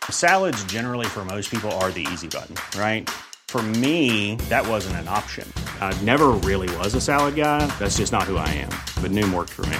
Salads, 0.10 0.64
generally, 0.64 1.06
for 1.08 1.26
most 1.26 1.52
people, 1.52 1.70
are 1.84 1.92
the 1.92 2.08
easy 2.14 2.30
button, 2.30 2.56
right? 2.80 3.10
For 3.50 3.62
me, 3.62 4.38
that 4.48 4.66
wasn't 4.66 4.96
an 4.96 5.10
option. 5.10 5.46
I 5.82 5.94
never 6.04 6.30
really 6.30 6.74
was 6.78 6.96
a 6.96 7.02
salad 7.02 7.36
guy. 7.36 7.68
That's 7.80 7.98
just 7.98 8.14
not 8.14 8.24
who 8.24 8.38
I 8.38 8.48
am. 8.48 8.72
But 9.02 9.12
Noom 9.12 9.34
worked 9.34 9.52
for 9.52 9.66
me. 9.66 9.80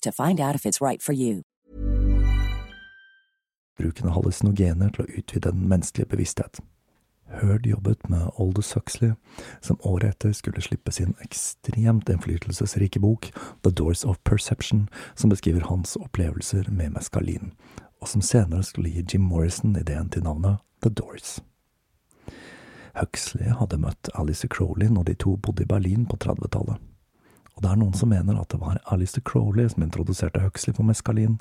to 0.00 0.12
find 0.12 0.40
out 0.40 0.54
if 0.54 0.66
it's 0.66 0.80
right 0.80 1.02
for 1.02 1.12
you. 1.12 1.42
Bruken 3.78 4.08
av 4.08 4.14
hallusinogener 4.18 4.90
til 4.92 5.06
å 5.06 5.18
utvide 5.18 5.50
den 5.50 5.68
menneskelige 5.68 6.10
bevissthet. 6.12 6.60
Heard 7.30 7.66
jobbet 7.66 8.08
med 8.08 8.30
Aldous 8.38 8.72
Huxley, 8.74 9.12
som 9.60 9.78
året 9.80 10.16
etter 10.16 10.32
skulle 10.32 10.60
slippe 10.60 10.92
sin 10.92 11.14
ekstremt 11.22 12.10
innflytelsesrike 12.10 13.00
bok 13.00 13.30
The 13.62 13.70
Doors 13.70 14.04
of 14.04 14.18
Perception, 14.24 14.88
som 15.14 15.30
beskriver 15.30 15.68
hans 15.70 15.96
opplevelser 15.96 16.68
med 16.68 16.92
meskalin, 16.98 17.54
og 18.02 18.10
som 18.10 18.20
senere 18.20 18.66
skulle 18.66 18.90
gi 18.90 19.06
Jim 19.14 19.30
Morrison 19.30 19.78
ideen 19.78 20.10
til 20.10 20.26
navnet 20.26 20.58
The 20.82 20.90
Doors. 20.90 21.38
Huxley 22.98 23.54
hadde 23.54 23.78
møtt 23.78 24.10
Alice 24.18 24.48
Crowley 24.50 24.90
når 24.90 25.12
de 25.12 25.14
to 25.14 25.36
bodde 25.36 25.62
i 25.62 25.70
Berlin 25.70 26.06
på 26.10 26.18
30-tallet. 26.18 26.89
Og 27.60 27.66
det 27.66 27.74
er 27.74 27.80
noen 27.82 27.92
som 27.92 28.08
mener 28.08 28.38
at 28.40 28.48
det 28.48 28.56
var 28.56 28.78
Alistair 28.88 29.20
Crowley 29.20 29.68
som 29.68 29.82
introduserte 29.84 30.40
Huxley 30.40 30.72
for 30.72 30.88
meskalin, 30.88 31.34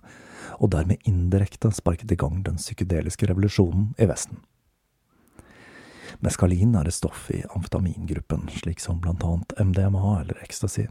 og 0.59 0.73
dermed 0.75 0.99
indirekte 1.07 1.71
sparket 1.71 2.11
i 2.11 2.17
gang 2.19 2.41
den 2.43 2.59
psykedeliske 2.59 3.29
revolusjonen 3.29 3.93
i 3.95 4.07
Vesten. 4.09 4.41
Meskalin 6.19 6.75
er 6.75 6.89
et 6.89 6.97
stoff 6.97 7.29
i 7.31 7.39
amfetamingruppen, 7.55 8.49
slik 8.51 8.83
som 8.83 8.99
blant 8.99 9.23
annet 9.23 9.55
MDMA 9.63 10.17
eller 10.25 10.43
ecstasy, 10.43 10.89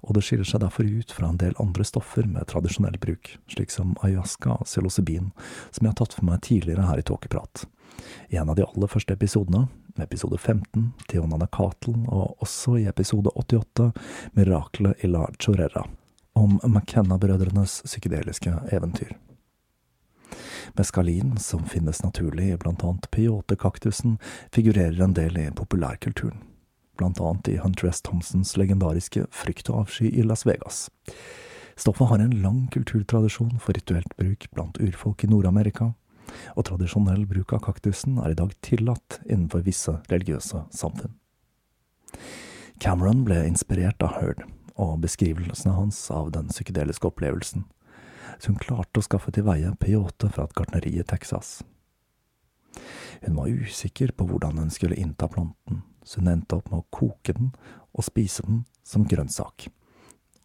og 0.00 0.16
det 0.16 0.24
skiller 0.24 0.48
seg 0.48 0.62
derfor 0.64 0.88
ut 0.88 1.12
fra 1.12 1.28
en 1.28 1.36
del 1.44 1.52
andre 1.60 1.84
stoffer 1.84 2.24
med 2.24 2.48
tradisjonell 2.48 2.96
bruk, 3.02 3.34
slik 3.52 3.74
som 3.74 3.98
ayahuasca 4.00 4.62
og 4.62 4.64
psilocybin, 4.64 5.28
som 5.68 5.84
jeg 5.84 5.92
har 5.92 6.00
tatt 6.00 6.16
for 6.16 6.24
meg 6.30 6.40
tidligere 6.48 6.88
her 6.88 7.02
i 7.02 7.04
Tåkeprat. 7.04 7.66
I 8.32 8.40
en 8.40 8.48
av 8.48 8.56
de 8.56 8.64
aller 8.64 8.88
første 8.88 9.12
episodene, 9.12 9.66
med 9.98 10.08
episode 10.08 10.38
15, 10.38 10.92
Tionana 11.10 11.46
katlen» 11.52 12.06
og 12.08 12.42
også 12.42 12.78
i 12.78 12.86
episode 12.88 13.30
88, 13.34 13.92
Miraklet 14.38 15.04
i 15.04 15.10
la 15.10 15.26
Chorera, 15.40 15.84
om 16.38 16.60
McKenna-brødrenes 16.62 17.82
psykedeliske 17.84 18.54
eventyr. 18.72 19.16
Meskalin, 20.78 21.36
som 21.42 21.64
finnes 21.66 22.02
naturlig 22.04 22.52
i 22.52 22.60
blant 22.60 22.84
annet 22.84 23.10
peyote-kaktusen, 23.10 24.18
figurerer 24.54 25.02
en 25.02 25.16
del 25.16 25.38
i 25.40 25.50
populærkulturen 25.50 26.44
blant 26.98 27.20
annet 27.22 27.48
i 27.48 27.58
Hunter 27.62 27.90
S. 27.92 28.02
Thompsons 28.02 28.56
legendariske 28.58 29.26
Frykt 29.30 29.70
og 29.70 29.84
avsky 29.84 30.10
i 30.10 30.24
Las 30.26 30.44
Vegas. 30.46 30.88
Stoffet 31.78 32.10
har 32.10 32.18
en 32.18 32.34
lang 32.42 32.64
kulturtradisjon 32.74 33.60
for 33.62 33.78
rituelt 33.78 34.16
bruk 34.18 34.48
blant 34.50 34.80
urfolk 34.82 35.22
i 35.22 35.30
Nord-Amerika, 35.30 35.92
og 36.54 36.66
tradisjonell 36.68 37.24
bruk 37.30 37.54
av 37.56 37.64
kaktusen 37.68 38.18
er 38.22 38.34
i 38.34 38.38
dag 38.38 38.52
tillatt 38.64 39.20
innenfor 39.26 39.64
visse 39.66 39.98
religiøse 40.10 40.64
samfunn. 40.74 41.14
Cameron 42.78 43.24
ble 43.26 43.40
inspirert 43.48 44.02
av 44.06 44.14
Heard 44.18 44.44
og 44.78 45.00
beskrivelsene 45.02 45.74
hans 45.74 45.98
av 46.14 46.30
den 46.36 46.52
psykedeliske 46.52 47.08
opplevelsen, 47.10 47.64
så 48.38 48.52
hun 48.52 48.60
klarte 48.62 49.00
å 49.00 49.06
skaffe 49.06 49.32
til 49.34 49.48
veie 49.48 49.72
peyote 49.82 50.30
fra 50.30 50.46
et 50.46 50.54
gartneri 50.54 50.94
i 51.00 51.06
Texas. 51.06 51.58
Hun 53.24 53.34
var 53.34 53.50
usikker 53.50 54.12
på 54.14 54.28
hvordan 54.28 54.60
hun 54.62 54.70
skulle 54.70 54.98
innta 55.00 55.26
planten, 55.28 55.82
så 56.04 56.20
hun 56.20 56.30
endte 56.30 56.58
opp 56.58 56.70
med 56.70 56.84
å 56.84 56.90
koke 56.94 57.34
den 57.34 57.50
og 57.92 58.06
spise 58.06 58.44
den 58.46 58.62
som 58.86 59.06
grønnsak. 59.08 59.66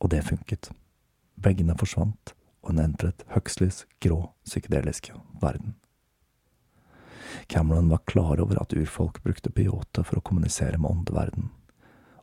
Og 0.01 0.09
det 0.11 0.23
funket. 0.25 0.71
Veggene 1.43 1.77
forsvant, 1.77 2.33
og 2.63 2.71
hun 2.71 2.79
entret 2.79 3.25
Huxleys 3.35 3.83
grå, 4.01 4.31
psykedeliske 4.47 5.13
verden. 5.41 5.75
Cameron 7.47 7.89
var 7.89 7.97
klar 7.97 8.39
over 8.39 8.61
at 8.61 8.73
urfolk 8.73 9.23
brukte 9.23 9.51
peyote 9.51 10.03
for 10.03 10.19
å 10.19 10.23
kommunisere 10.23 10.79
med 10.79 10.91
åndeverden, 10.91 11.49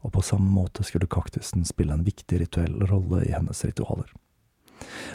og 0.01 0.15
på 0.17 0.25
samme 0.25 0.49
måte 0.49 0.85
skulle 0.87 1.11
kaktusen 1.11 1.67
spille 1.69 1.93
en 1.93 2.07
viktig 2.07 2.41
rituell 2.41 2.81
rolle 2.89 3.25
i 3.27 3.35
hennes 3.35 3.65
ritualer. 3.65 4.09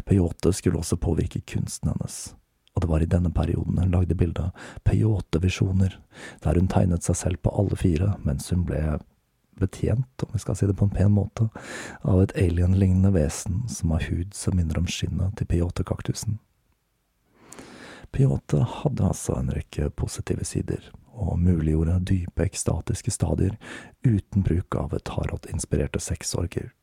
Peyote 0.06 0.54
skulle 0.54 0.78
også 0.78 1.00
påvirke 1.02 1.42
kunsten 1.42 1.90
hennes, 1.90 2.36
og 2.76 2.84
det 2.84 2.92
var 2.92 3.02
i 3.02 3.10
denne 3.10 3.32
perioden 3.34 3.80
hun 3.82 3.94
lagde 3.94 4.18
bildet 4.20 4.54
Peyote-visjoner, 4.86 5.98
der 6.44 6.60
hun 6.60 6.70
tegnet 6.70 7.08
seg 7.08 7.18
selv 7.18 7.42
på 7.42 7.54
alle 7.58 7.80
fire 7.80 8.14
mens 8.28 8.52
hun 8.54 8.66
ble 8.68 9.00
betjent, 9.62 10.24
om 10.24 10.34
vi 10.34 10.42
skal 10.44 10.58
si 10.58 10.68
det 10.70 10.78
på 10.78 10.88
en 10.88 10.96
pen 10.96 11.14
måte, 11.16 11.48
av 12.02 12.22
et 12.24 12.36
alien-lignende 12.40 13.14
vesen 13.16 13.64
som 13.72 13.94
har 13.96 14.08
hud 14.10 14.34
som 14.36 14.58
minner 14.58 14.80
om 14.82 14.90
skinnet 14.90 15.38
til 15.40 15.50
peyote-kaktusen. 15.52 16.40
Peyote 18.16 18.62
hadde 18.84 19.10
altså 19.10 19.36
en 19.36 19.52
rekke 19.52 19.90
positive 20.00 20.46
sider, 20.48 20.92
og 21.16 21.40
muliggjorde 21.40 22.00
dype 22.08 22.44
ekstatiske 22.44 23.12
stadier 23.12 23.56
uten 24.04 24.44
bruk 24.44 24.76
av 24.80 24.96
et 24.96 25.16
Harald-inspirerte 25.16 26.04
sexorger 26.04 26.74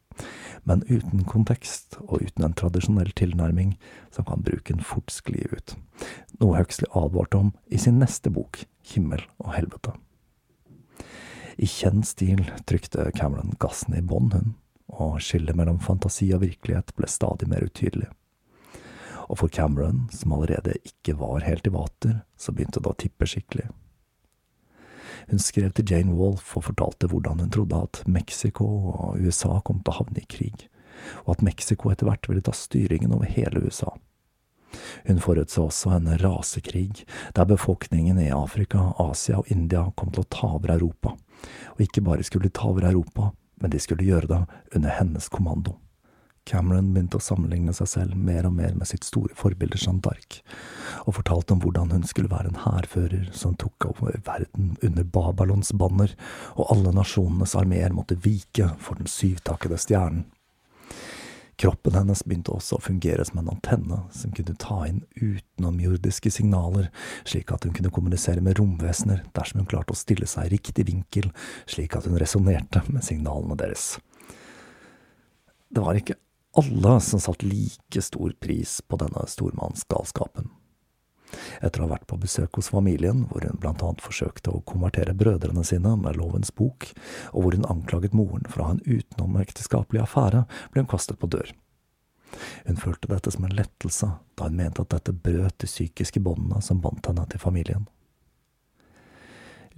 men 0.63 0.85
uten 0.89 1.25
kontekst 1.29 1.99
og 2.03 2.23
uten 2.23 2.47
en 2.47 2.57
tradisjonell 2.59 3.13
tilnærming 3.19 3.75
så 4.15 4.25
kan 4.27 4.45
bruken 4.47 4.83
fort 4.85 5.13
skli 5.15 5.45
ut, 5.53 5.77
noe 6.41 6.59
Huxley 6.59 6.91
advarte 6.99 7.41
om 7.41 7.53
i 7.71 7.81
sin 7.81 8.01
neste 8.03 8.33
bok, 8.33 8.65
Himmel 8.93 9.23
og 9.39 9.55
helvete. 9.57 9.95
I 11.63 11.67
kjent 11.67 12.07
stil 12.07 12.41
trykte 12.67 13.05
Cameron 13.15 13.53
gassen 13.63 13.95
i 13.95 14.01
bånn, 14.03 14.33
hun, 14.35 14.55
og 14.99 15.21
skillet 15.23 15.55
mellom 15.55 15.79
fantasi 15.79 16.33
og 16.35 16.43
virkelighet 16.43 16.91
ble 16.99 17.07
stadig 17.07 17.47
mer 17.53 17.63
utydelig. 17.63 18.09
Og 19.29 19.39
for 19.39 19.53
Cameron, 19.55 20.09
som 20.11 20.35
allerede 20.35 20.75
ikke 20.83 21.15
var 21.21 21.47
helt 21.47 21.71
i 21.71 21.75
vater, 21.77 22.19
så 22.35 22.51
begynte 22.51 22.83
det 22.83 22.91
å 22.91 22.99
tippe 22.99 23.31
skikkelig. 23.31 23.69
Hun 25.31 25.39
skrev 25.39 25.71
til 25.77 25.87
Jane 25.87 26.19
Wolfe 26.19 26.59
og 26.59 26.67
fortalte 26.67 27.07
hvordan 27.13 27.45
hun 27.45 27.55
trodde 27.55 27.79
at 27.87 28.03
Mexico 28.11 28.67
og 28.91 29.23
USA 29.23 29.61
kom 29.63 29.85
til 29.85 29.95
å 29.95 30.01
havne 30.03 30.19
i 30.25 30.27
krig, 30.27 30.67
og 31.23 31.37
at 31.37 31.47
Mexico 31.47 31.95
etter 31.95 32.11
hvert 32.11 32.27
ville 32.27 32.43
ta 32.43 32.59
styringen 32.59 33.15
over 33.15 33.31
hele 33.31 33.63
USA. 33.63 33.95
Hun 35.07 35.23
forutså 35.23 35.69
også 35.69 35.95
en 35.95 36.11
rasekrig, 36.19 37.05
der 37.39 37.47
befolkningen 37.47 38.19
i 38.19 38.33
Afrika, 38.35 38.91
Asia 38.99 39.39
og 39.39 39.51
India 39.53 39.93
kom 39.95 40.11
til 40.11 40.27
å 40.27 40.33
ta 40.33 40.57
over 40.57 40.75
Europa, 40.75 41.15
og 41.75 41.85
ikke 41.85 42.05
bare 42.05 42.27
skulle 42.27 42.53
ta 42.53 42.69
over 42.71 42.89
Europa, 42.91 43.31
men 43.63 43.71
de 43.71 43.81
skulle 43.83 44.07
gjøre 44.07 44.31
det 44.31 44.43
under 44.77 44.99
hennes 44.99 45.29
kommando. 45.33 45.79
Cameron 46.45 46.89
begynte 46.91 47.21
å 47.21 47.23
sammenligne 47.23 47.71
seg 47.77 47.87
selv 47.87 48.19
mer 48.19 48.49
og 48.49 48.57
mer 48.57 48.73
med 48.75 48.89
sitt 48.91 49.07
store 49.07 49.35
forbilde 49.39 49.79
Jeanne 49.79 50.03
d'Arc, 50.03 50.41
og 51.07 51.15
fortalte 51.21 51.55
om 51.55 51.63
hvordan 51.63 51.93
hun 51.95 52.07
skulle 52.09 52.33
være 52.33 52.51
en 52.51 52.63
hærfører 52.65 53.29
som 53.37 53.55
tok 53.61 53.87
over 53.93 54.19
verden 54.27 54.73
under 54.83 55.07
Babylons 55.07 55.71
banner, 55.79 56.17
og 56.57 56.75
alle 56.75 56.95
nasjonenes 56.99 57.55
armeer 57.59 57.95
måtte 57.95 58.19
vike 58.25 58.73
for 58.83 58.99
den 58.99 59.11
syvtakkede 59.11 59.79
stjernen. 59.79 60.27
Kroppen 61.63 61.95
hennes 61.95 62.25
begynte 62.27 62.51
også 62.57 62.81
å 62.81 62.83
fungere 62.83 63.23
som 63.23 63.39
en 63.39 63.53
antenne 63.53 64.01
som 64.11 64.33
kunne 64.35 64.57
ta 64.59 64.81
inn 64.89 65.05
utenomjordiske 65.15 66.33
signaler, 66.35 66.89
slik 67.23 67.53
at 67.55 67.63
hun 67.63 67.75
kunne 67.77 67.93
kommunisere 67.95 68.43
med 68.43 68.59
romvesener 68.59 69.21
dersom 69.37 69.63
hun 69.63 69.69
klarte 69.71 69.95
å 69.95 70.01
stille 70.01 70.27
seg 70.27 70.49
i 70.49 70.57
riktig 70.57 70.89
vinkel, 70.89 71.29
slik 71.71 71.95
at 71.95 72.09
hun 72.11 72.19
resonnerte 72.19 72.83
med 72.89 73.07
signalene 73.07 73.55
deres. 73.61 73.93
Det 75.71 75.85
var 75.87 76.01
ikke 76.01 76.19
alle 76.59 76.97
som 77.07 77.23
satte 77.23 77.47
like 77.47 78.03
stor 78.03 78.35
pris 78.43 78.81
på 78.83 78.99
denne 78.99 79.23
stormannsgalskapen. 79.31 80.51
Etter 81.61 81.83
å 81.83 81.87
ha 81.87 81.95
vært 81.95 82.09
på 82.11 82.19
besøk 82.21 82.59
hos 82.59 82.71
familien, 82.73 83.25
hvor 83.31 83.47
hun 83.47 83.59
blant 83.63 83.83
annet 83.85 84.05
forsøkte 84.05 84.53
å 84.53 84.63
konvertere 84.69 85.17
brødrene 85.17 85.65
sine 85.67 85.95
med 86.01 86.19
lovens 86.21 86.53
bok, 86.55 86.91
og 87.33 87.45
hvor 87.45 87.57
hun 87.57 87.69
anklaget 87.73 88.17
moren 88.17 88.49
for 88.49 88.63
å 88.63 88.69
ha 88.69 88.77
en 88.77 88.85
utenomekteskapelig 88.87 90.05
affære, 90.05 90.45
ble 90.73 90.85
hun 90.85 90.93
kastet 90.93 91.21
på 91.23 91.31
dør. 91.33 91.55
Hun 92.65 92.79
følte 92.81 93.11
dette 93.11 93.31
som 93.31 93.45
en 93.45 93.57
lettelse, 93.57 94.09
da 94.37 94.49
hun 94.49 94.57
mente 94.57 94.85
at 94.85 94.93
dette 94.95 95.13
brøt 95.13 95.59
de 95.61 95.69
psykiske 95.69 96.23
båndene 96.25 96.63
som 96.65 96.81
bandt 96.81 97.11
henne 97.11 97.27
til 97.31 97.43
familien. 97.43 97.89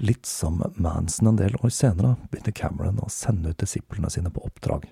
Litt 0.03 0.27
som 0.27 0.59
Manson 0.75 1.31
en 1.31 1.39
del 1.39 1.55
år 1.61 1.71
senere 1.71 2.17
begynte 2.31 2.55
Cameron 2.55 2.99
å 3.03 3.11
sende 3.13 3.53
ut 3.53 3.61
disiplene 3.63 4.11
sine 4.11 4.33
på 4.35 4.43
oppdrag. 4.47 4.89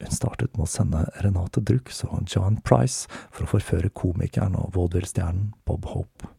Hun 0.00 0.16
startet 0.16 0.56
med 0.56 0.64
å 0.64 0.70
sende 0.70 1.04
Renate 1.20 1.60
Drux 1.60 2.02
og 2.08 2.28
John 2.28 2.58
Price 2.64 3.08
for 3.28 3.44
å 3.44 3.50
forføre 3.54 3.92
komikeren 3.92 4.56
og 4.56 4.72
vaudeville 4.76 5.32
Bob 5.68 5.88
Hope. 5.92 6.30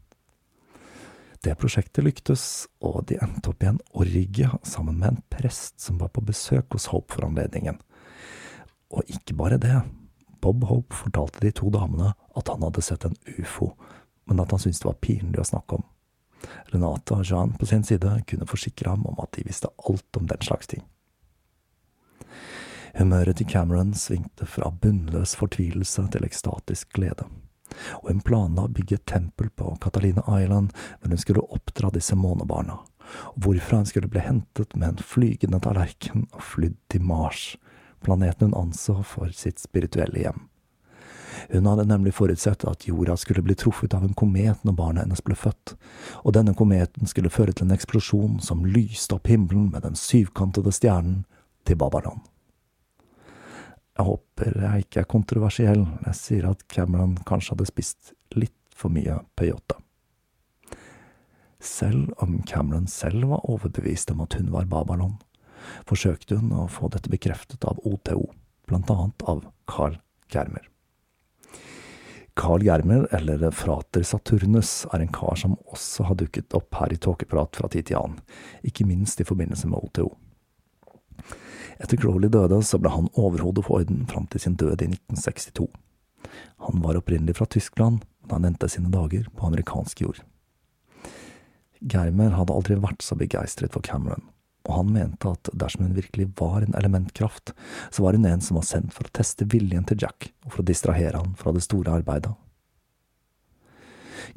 Det 1.42 1.56
prosjektet 1.58 2.06
lyktes, 2.06 2.68
og 2.86 3.08
de 3.10 3.18
endte 3.22 3.50
opp 3.50 3.64
i 3.64 3.70
en 3.72 3.80
orgie 3.98 4.50
sammen 4.68 5.00
med 5.02 5.08
en 5.10 5.24
prest 5.34 5.80
som 5.82 5.98
var 5.98 6.12
på 6.14 6.22
besøk 6.26 6.74
hos 6.76 6.92
Hope 6.94 7.14
for 7.14 7.26
anledningen. 7.26 7.80
Og 8.94 9.10
ikke 9.10 9.38
bare 9.38 9.58
det, 9.62 9.80
Bob 10.42 10.66
Hope 10.70 10.98
fortalte 10.98 11.42
de 11.42 11.54
to 11.58 11.70
damene 11.74 12.14
at 12.38 12.50
han 12.50 12.62
hadde 12.66 12.86
sett 12.86 13.06
en 13.06 13.18
ufo, 13.40 13.72
men 14.30 14.42
at 14.42 14.54
han 14.54 14.62
syntes 14.62 14.84
det 14.84 14.90
var 14.90 15.02
pinlig 15.02 15.42
å 15.42 15.50
snakke 15.54 15.80
om. 15.80 15.88
Renate 16.74 17.18
og 17.18 17.26
Jean 17.26 17.54
på 17.58 17.70
sin 17.70 17.86
side 17.86 18.16
kunne 18.30 18.50
forsikre 18.50 18.94
ham 18.94 19.06
om 19.10 19.22
at 19.22 19.34
de 19.38 19.46
visste 19.46 19.70
alt 19.86 20.18
om 20.18 20.30
den 20.30 20.46
slags 20.46 20.70
ting. 20.70 20.86
Humøret 22.98 23.38
til 23.40 23.48
Cameron 23.48 23.94
svingte 23.96 24.46
fra 24.46 24.72
bunnløs 24.84 25.36
fortvilelse 25.40 26.04
til 26.12 26.28
ekstatisk 26.28 26.92
glede, 26.98 27.28
og 28.02 28.10
hun 28.10 28.24
planla 28.26 28.68
å 28.68 28.74
bygge 28.76 29.00
et 29.00 29.08
tempel 29.08 29.50
på 29.56 29.76
Catalina 29.84 30.24
Island 30.28 30.74
hvor 31.00 31.14
hun 31.14 31.22
skulle 31.22 31.48
oppdra 31.56 31.92
disse 31.96 32.18
månebarna, 32.20 32.80
og 33.32 33.42
hvorfra 33.46 33.82
hun 33.82 33.90
skulle 33.90 34.12
bli 34.12 34.24
hentet 34.26 34.76
med 34.76 34.90
en 34.90 35.04
flygende 35.14 35.62
tallerken 35.64 36.28
og 36.34 36.44
flydd 36.54 36.80
til 36.92 37.06
Mars, 37.08 37.56
planeten 38.04 38.52
hun 38.52 38.68
anså 38.68 39.00
for 39.08 39.32
sitt 39.36 39.62
spirituelle 39.64 40.26
hjem. 40.26 40.48
Hun 41.50 41.66
hadde 41.66 41.88
nemlig 41.88 42.14
forutsett 42.14 42.66
at 42.68 42.88
jorda 42.88 43.16
skulle 43.18 43.42
bli 43.42 43.56
truffet 43.56 43.94
av 43.96 44.04
en 44.04 44.14
komet 44.14 44.64
når 44.68 44.76
barnet 44.78 45.06
hennes 45.06 45.24
ble 45.26 45.36
født, 45.36 45.76
og 46.24 46.36
denne 46.36 46.54
kometen 46.58 47.08
skulle 47.10 47.32
føre 47.34 47.56
til 47.56 47.70
en 47.70 47.76
eksplosjon 47.76 48.42
som 48.44 48.68
lyste 48.68 49.16
opp 49.16 49.32
himmelen 49.32 49.72
med 49.72 49.88
den 49.88 49.98
syvkantede 49.98 50.76
stjernen 50.76 51.24
til 51.68 51.80
Babaran. 51.80 52.22
Jeg 53.98 54.08
håper 54.08 54.58
jeg 54.64 54.86
ikke 54.86 55.02
er 55.04 55.12
kontroversiell 55.12 55.84
når 55.84 56.10
jeg 56.12 56.20
sier 56.20 56.50
at 56.50 56.64
Cameron 56.72 57.18
kanskje 57.28 57.56
hadde 57.56 57.70
spist 57.70 58.14
litt 58.38 58.56
for 58.76 58.94
mye 58.94 59.20
peyote. 59.38 59.78
Selv 61.62 62.16
om 62.24 62.40
Cameron 62.50 62.88
selv 62.90 63.28
var 63.30 63.46
overbevist 63.52 64.10
om 64.14 64.24
at 64.24 64.34
hun 64.40 64.50
var 64.54 64.70
Babalon, 64.72 65.20
forsøkte 65.86 66.40
hun 66.40 66.56
å 66.58 66.66
få 66.72 66.90
dette 66.90 67.12
bekreftet 67.12 67.68
av 67.70 67.78
OTO, 67.86 68.32
blant 68.66 68.90
annet 68.90 69.28
av 69.30 69.44
Carl 69.70 70.00
Germer. 70.34 70.66
Carl 72.34 72.64
Germer, 72.64 73.06
eller 73.14 73.52
Frater 73.52 74.04
Saturnus, 74.08 74.88
er 74.94 75.04
en 75.04 75.14
kar 75.14 75.36
som 75.38 75.58
også 75.68 76.08
har 76.08 76.18
dukket 76.18 76.56
opp 76.58 76.80
her 76.80 76.96
i 76.96 76.98
Tåkeprat 76.98 77.60
fra 77.60 77.70
tid 77.70 77.92
til 77.92 78.00
annen, 78.00 78.22
ikke 78.66 78.88
minst 78.88 79.22
i 79.22 79.28
forbindelse 79.28 79.70
med 79.70 79.84
OTO. 79.84 80.08
Etter 81.82 81.98
Crowley 81.98 82.30
døde, 82.30 82.60
så 82.64 82.78
ble 82.78 82.92
han 82.94 83.10
overhode 83.18 83.64
for 83.66 83.82
orden 83.82 84.06
fram 84.10 84.28
til 84.30 84.44
sin 84.44 84.58
død 84.60 84.84
i 84.86 84.92
1962. 84.94 85.68
Han 86.68 86.84
var 86.84 87.00
opprinnelig 87.00 87.40
fra 87.40 87.48
Tyskland, 87.50 88.04
men 88.22 88.36
han 88.36 88.52
endte 88.52 88.70
sine 88.70 88.92
dager 88.94 89.26
på 89.36 89.48
amerikansk 89.48 90.04
jord. 90.06 90.22
Germer 91.82 92.36
hadde 92.38 92.54
aldri 92.54 92.78
vært 92.78 93.02
så 93.02 93.18
begeistret 93.18 93.74
for 93.74 93.82
Cameron, 93.82 94.28
og 94.70 94.76
han 94.78 94.92
mente 94.94 95.32
at 95.34 95.50
dersom 95.58 95.88
hun 95.88 95.98
virkelig 95.98 96.30
var 96.38 96.62
en 96.62 96.78
elementkraft, 96.78 97.56
så 97.90 98.06
var 98.06 98.14
hun 98.14 98.30
en 98.30 98.44
som 98.46 98.60
var 98.60 98.68
sendt 98.70 98.94
for 98.94 99.10
å 99.10 99.16
teste 99.18 99.50
viljen 99.50 99.88
til 99.90 100.06
Jack, 100.06 100.30
og 100.46 100.54
for 100.54 100.62
å 100.62 100.70
distrahere 100.70 101.18
han 101.18 101.34
fra 101.40 101.54
det 101.56 101.66
store 101.66 101.98
arbeidet. 101.98 102.36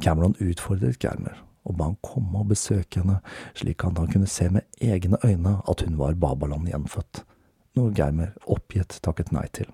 Cameron 0.00 0.38
utfordret 0.40 0.96
Germer, 1.04 1.36
og 1.68 1.76
ba 1.76 1.90
han 1.90 2.00
komme 2.00 2.40
og 2.40 2.48
besøke 2.54 3.02
henne, 3.02 3.20
slik 3.52 3.84
at 3.84 4.00
han 4.00 4.08
kunne 4.10 4.30
se 4.30 4.48
med 4.52 4.64
egne 4.80 5.20
øyne 5.20 5.58
at 5.68 5.84
hun 5.84 6.00
var 6.00 6.16
Babaland 6.16 6.72
gjenfødt, 6.72 7.26
noe 7.78 7.92
Germer 7.94 8.34
oppgitt 8.50 8.98
takket 9.02 9.32
nei 9.34 9.46
til. 9.56 9.70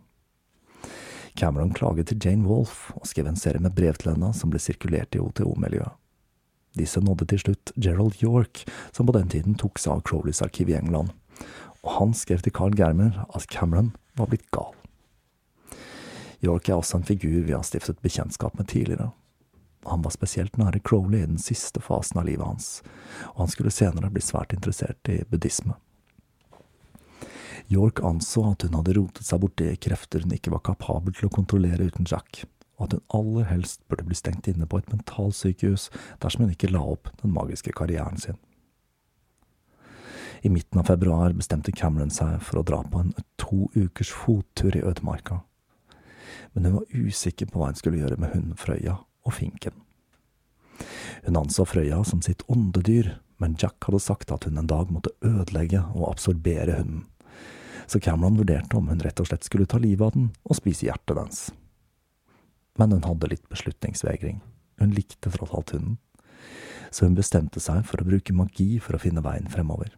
Cameron 1.38 1.74
klaget 1.74 2.10
til 2.10 2.18
Jane 2.24 2.48
Wolfe 2.48 2.94
og 2.98 3.06
skrev 3.08 3.28
en 3.30 3.38
serie 3.38 3.62
med 3.62 3.76
brev 3.76 3.96
til 4.00 4.12
henne 4.14 4.32
som 4.36 4.50
ble 4.52 4.60
sirkulert 4.62 5.14
i 5.16 5.22
OTO-miljøet. 5.22 5.96
Disse 6.78 7.00
nådde 7.02 7.26
til 7.32 7.40
slutt 7.42 7.72
Gerald 7.82 8.22
York, 8.22 8.62
som 8.92 9.06
på 9.06 9.14
den 9.16 9.30
tiden 9.32 9.56
tok 9.58 9.80
seg 9.80 9.96
av 9.96 10.04
Crowleys 10.06 10.42
arkiv 10.44 10.70
i 10.70 10.76
England, 10.78 11.10
og 11.82 11.96
han 11.96 12.12
skrev 12.14 12.44
til 12.44 12.54
Carl 12.54 12.76
Germer 12.78 13.24
at 13.34 13.48
Cameron 13.50 13.94
var 14.18 14.30
blitt 14.30 14.46
gal. 14.54 14.70
York 16.40 16.68
er 16.68 16.78
også 16.78 17.00
en 17.00 17.08
figur 17.08 17.42
vi 17.42 17.56
har 17.56 17.64
stiftet 17.66 18.00
bekjentskap 18.04 18.54
med 18.58 18.70
tidligere. 18.70 19.10
Han 19.88 20.04
var 20.04 20.14
spesielt 20.14 20.58
nære 20.60 20.80
Crowley 20.84 21.22
i 21.22 21.28
den 21.28 21.40
siste 21.40 21.80
fasen 21.82 22.20
av 22.20 22.28
livet 22.28 22.46
hans, 22.46 22.82
og 23.34 23.44
han 23.44 23.52
skulle 23.52 23.74
senere 23.74 24.12
bli 24.12 24.22
svært 24.24 24.54
interessert 24.56 25.08
i 25.08 25.22
buddhisme. 25.28 25.74
York 27.70 28.00
anså 28.02 28.42
at 28.50 28.64
hun 28.66 28.74
hadde 28.74 28.96
rotet 28.96 29.26
seg 29.26 29.42
borti 29.44 29.68
krefter 29.78 30.24
hun 30.24 30.34
ikke 30.34 30.50
var 30.50 30.64
kapabel 30.66 31.14
til 31.14 31.28
å 31.28 31.34
kontrollere 31.34 31.86
uten 31.86 32.08
Jack, 32.08 32.42
og 32.80 32.88
at 32.88 32.96
hun 32.96 33.04
aller 33.14 33.46
helst 33.46 33.84
burde 33.86 34.08
bli 34.08 34.16
stengt 34.18 34.48
inne 34.50 34.66
på 34.66 34.80
et 34.80 34.88
mentalsykehus 34.90 35.86
dersom 36.22 36.46
hun 36.46 36.54
ikke 36.56 36.72
la 36.72 36.82
opp 36.82 37.12
den 37.22 37.30
magiske 37.36 37.74
karrieren 37.78 38.18
sin. 38.18 38.40
I 40.42 40.50
midten 40.50 40.80
av 40.80 40.88
februar 40.88 41.36
bestemte 41.36 41.70
Cameron 41.76 42.10
seg 42.10 42.40
for 42.42 42.58
å 42.58 42.66
dra 42.66 42.80
på 42.82 43.04
en 43.04 43.12
to 43.38 43.68
ukers 43.76 44.10
fottur 44.10 44.74
i 44.74 44.82
ødemarka, 44.82 45.42
men 46.56 46.66
hun 46.66 46.80
var 46.80 46.90
usikker 46.90 47.52
på 47.52 47.60
hva 47.60 47.70
hun 47.70 47.78
skulle 47.78 48.00
gjøre 48.00 48.18
med 48.18 48.34
hunden 48.34 48.58
Frøya 48.58 48.96
og 48.98 49.36
finken. 49.36 49.76
Hun 51.22 51.38
anså 51.38 51.68
Frøya 51.68 52.02
som 52.08 52.24
sitt 52.24 52.42
åndedyr, 52.50 53.12
men 53.38 53.54
Jack 53.60 53.78
hadde 53.86 54.02
sagt 54.02 54.32
at 54.34 54.48
hun 54.48 54.58
en 54.58 54.70
dag 54.70 54.90
måtte 54.90 55.14
ødelegge 55.22 55.84
og 55.94 56.08
absorbere 56.10 56.80
hunden 56.80 57.06
så 57.90 58.00
Cameron 58.00 58.38
vurderte 58.38 58.78
om 58.78 58.88
hun 58.88 59.00
rett 59.02 59.18
og 59.20 59.26
slett 59.26 59.46
skulle 59.46 59.66
ta 59.66 59.80
livet 59.82 60.04
av 60.06 60.14
den 60.14 60.28
og 60.46 60.58
spise 60.60 60.86
hjertet 60.86 61.16
dens. 61.18 61.40
Men 62.78 62.94
hun 62.94 63.02
hadde 63.02 63.32
litt 63.32 63.48
beslutningsvegring. 63.50 64.38
Hun 64.78 64.94
likte 64.94 65.32
tross 65.34 65.50
alt 65.50 65.72
hunden. 65.74 65.96
Så 66.94 67.08
hun 67.08 67.16
bestemte 67.18 67.58
seg 67.62 67.82
for 67.88 67.98
å 67.98 68.06
bruke 68.06 68.34
magi 68.34 68.78
for 68.82 68.94
å 68.94 69.02
finne 69.02 69.24
veien 69.24 69.50
fremover. 69.50 69.90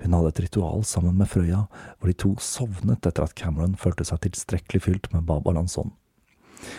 Hun 0.00 0.16
hadde 0.16 0.32
et 0.32 0.40
ritual 0.46 0.86
sammen 0.88 1.18
med 1.20 1.28
Frøya, 1.30 1.66
hvor 1.98 2.10
de 2.10 2.16
to 2.16 2.32
sovnet 2.40 3.06
etter 3.06 3.26
at 3.26 3.36
Cameron 3.38 3.76
følte 3.78 4.06
seg 4.08 4.24
tilstrekkelig 4.24 4.82
fylt 4.86 5.10
med 5.12 5.28
Babalans 5.28 5.76
ånd. 5.80 5.92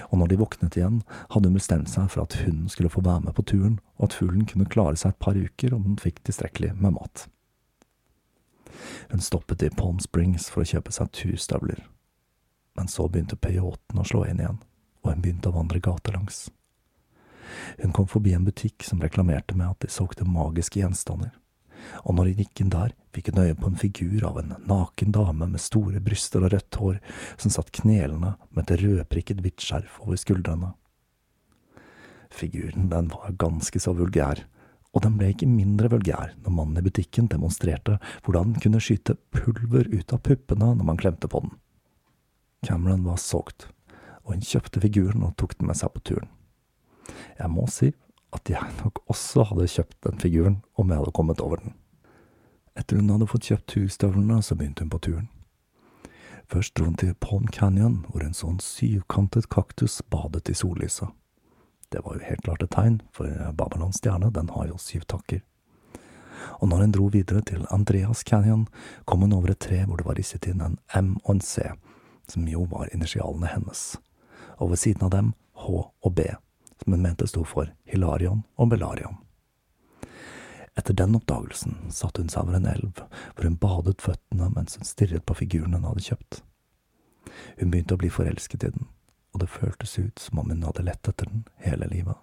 Og 0.09 0.17
når 0.17 0.31
de 0.31 0.39
våknet 0.41 0.79
igjen, 0.79 0.99
hadde 1.29 1.51
hun 1.51 1.59
bestemt 1.59 1.93
seg 1.93 2.09
for 2.09 2.25
at 2.25 2.39
hunden 2.41 2.71
skulle 2.73 2.89
få 2.89 3.05
være 3.05 3.27
med 3.27 3.37
på 3.37 3.45
turen, 3.45 3.77
og 3.99 4.09
at 4.09 4.17
fuglen 4.17 4.49
kunne 4.49 4.65
klare 4.65 4.97
seg 4.97 5.13
et 5.13 5.21
par 5.21 5.37
uker 5.37 5.77
om 5.77 5.85
den 5.85 6.01
fikk 6.01 6.23
tilstrekkelig 6.25 6.73
med 6.81 6.97
mat. 6.97 7.27
Hun 9.11 9.23
stoppet 9.23 9.63
i 9.63 9.69
Palm 9.69 9.99
Springs 10.03 10.49
for 10.51 10.63
å 10.63 10.69
kjøpe 10.69 10.93
seg 10.95 11.11
turstøvler. 11.15 11.83
Men 12.75 12.91
så 12.91 13.07
begynte 13.07 13.39
peyoten 13.39 14.01
å 14.01 14.07
slå 14.07 14.25
inn 14.27 14.41
igjen, 14.43 14.59
og 15.03 15.11
hun 15.13 15.23
begynte 15.23 15.51
å 15.51 15.55
vandre 15.55 15.79
gatelangs. 15.83 16.49
Hun 17.79 17.93
kom 17.95 18.07
forbi 18.09 18.33
en 18.35 18.45
butikk 18.47 18.83
som 18.83 19.01
reklamerte 19.03 19.55
med 19.55 19.69
at 19.69 19.85
de 19.85 19.91
solgte 19.93 20.27
magiske 20.27 20.81
gjenstander, 20.81 21.31
og 22.03 22.15
når 22.17 22.31
hun 22.31 22.39
gikk 22.41 22.61
inn 22.63 22.71
der, 22.73 22.93
fikk 23.15 23.29
hun 23.31 23.43
øye 23.43 23.57
på 23.59 23.69
en 23.69 23.79
figur 23.79 24.25
av 24.27 24.39
en 24.41 24.55
naken 24.67 25.13
dame 25.15 25.47
med 25.51 25.61
store 25.61 26.01
bryster 26.03 26.43
og 26.43 26.53
rødt 26.55 26.79
hår, 26.81 26.97
som 27.37 27.53
satt 27.53 27.71
knelende 27.79 28.33
med 28.49 28.65
et 28.65 28.81
rødprikket 28.81 29.43
hvitt 29.43 29.63
skjerf 29.63 29.99
over 30.03 30.19
skuldrene. 30.19 30.73
Figuren, 32.33 32.89
den 32.91 33.11
var 33.13 33.37
ganske 33.39 33.79
så 33.79 33.93
vulgær, 33.95 34.43
og 34.95 35.03
den 35.03 35.17
ble 35.19 35.33
ikke 35.33 35.49
mindre 35.49 35.89
vulgær 35.91 36.33
når 36.45 36.55
mannen 36.55 36.79
i 36.79 36.85
butikken 36.85 37.27
demonstrerte 37.31 37.97
hvordan 38.23 38.53
den 38.55 38.63
kunne 38.63 38.81
skyte 38.83 39.17
pulver 39.35 39.89
ut 39.91 40.15
av 40.15 40.23
puppene 40.23 40.71
når 40.71 40.87
man 40.87 40.99
klemte 41.01 41.29
på 41.31 41.43
den. 41.43 41.51
Cameron 42.65 43.03
var 43.05 43.19
solgt, 43.21 43.67
og 44.23 44.33
hun 44.33 44.45
kjøpte 44.45 44.81
figuren 44.81 45.25
og 45.27 45.35
tok 45.37 45.57
den 45.59 45.69
med 45.69 45.77
seg 45.77 45.91
på 45.93 46.03
turen. 46.07 46.31
Jeg 47.37 47.51
må 47.51 47.67
si 47.69 47.91
at 48.35 48.49
jeg 48.49 48.77
nok 48.81 49.03
også 49.11 49.45
hadde 49.51 49.69
kjøpt 49.71 49.97
den 50.07 50.21
figuren 50.23 50.61
om 50.79 50.89
jeg 50.89 51.03
hadde 51.03 51.15
kommet 51.15 51.43
over 51.43 51.61
den. 51.61 51.75
Etter 52.75 52.99
hun 52.99 53.11
hadde 53.13 53.29
fått 53.31 53.47
kjøpt 53.47 53.67
turstøvlene, 53.71 54.41
så 54.43 54.55
begynte 54.57 54.83
hun 54.83 54.91
på 54.91 55.03
turen. 55.05 55.27
Først 56.51 56.75
dro 56.75 56.89
hun 56.89 56.97
til 56.99 57.13
Palm 57.19 57.47
Canyon, 57.47 58.03
hvor 58.09 58.23
hun 58.23 58.35
så 58.35 58.49
en 58.51 58.59
syvkantet 58.61 59.47
kaktus 59.49 60.01
badet 60.11 60.49
i 60.51 60.57
sollyset. 60.57 61.07
Det 61.89 62.01
var 62.05 62.15
jo 62.15 62.25
helt 62.25 62.41
klart 62.45 62.63
et 62.63 62.73
tegn, 62.73 63.01
for 63.13 63.29
Babylons 63.53 63.99
stjerne, 64.01 64.31
den 64.33 64.49
har 64.49 64.67
jo 64.67 64.77
syv 64.81 65.05
takker. 65.11 65.43
Og 66.59 66.69
når 66.69 66.83
hun 66.83 66.93
dro 66.95 67.09
videre 67.13 67.41
til 67.41 67.65
Andreas 67.71 68.23
Canyon, 68.23 68.67
kom 69.05 69.21
hun 69.21 69.33
over 69.33 69.53
et 69.53 69.59
tre 69.59 69.83
hvor 69.85 69.99
det 69.99 70.07
var 70.07 70.17
risset 70.19 70.47
inn 70.49 70.61
en 70.61 70.79
M 70.95 71.15
og 71.23 71.35
en 71.35 71.41
C, 71.41 71.69
som 72.27 72.47
jo 72.49 72.65
var 72.71 72.91
initialene 72.93 73.49
hennes, 73.51 73.95
og 74.57 74.73
ved 74.73 74.81
siden 74.81 75.05
av 75.07 75.13
dem 75.13 75.33
H 75.65 75.69
og 75.85 76.15
B, 76.15 76.27
som 76.83 76.95
hun 76.95 77.05
mente 77.05 77.27
sto 77.27 77.45
for 77.47 77.71
Hilarion 77.85 78.43
og 78.57 78.73
Belarion. 78.73 79.21
Etter 80.75 80.93
den 80.93 81.15
oppdagelsen 81.15 81.77
satte 81.95 82.21
hun 82.21 82.31
seg 82.31 82.43
over 82.43 82.57
en 82.57 82.67
elv, 82.67 83.05
hvor 83.35 83.47
hun 83.47 83.59
badet 83.61 84.03
føttene 84.03 84.49
mens 84.57 84.75
hun 84.75 84.87
stirret 84.87 85.23
på 85.23 85.37
figuren 85.39 85.77
hun 85.77 85.87
hadde 85.87 86.03
kjøpt. 86.09 86.41
Hun 87.61 87.71
begynte 87.71 87.95
å 87.95 88.01
bli 88.01 88.11
forelsket 88.11 88.67
i 88.67 88.73
den, 88.75 88.89
og 89.35 89.41
det 89.43 89.51
føltes 89.51 89.97
ut 89.99 90.19
som 90.19 90.39
om 90.39 90.53
hun 90.53 90.63
hadde 90.63 90.85
lett 90.87 91.09
etter 91.11 91.27
den 91.27 91.43
hele 91.59 91.89
livet. 91.91 92.15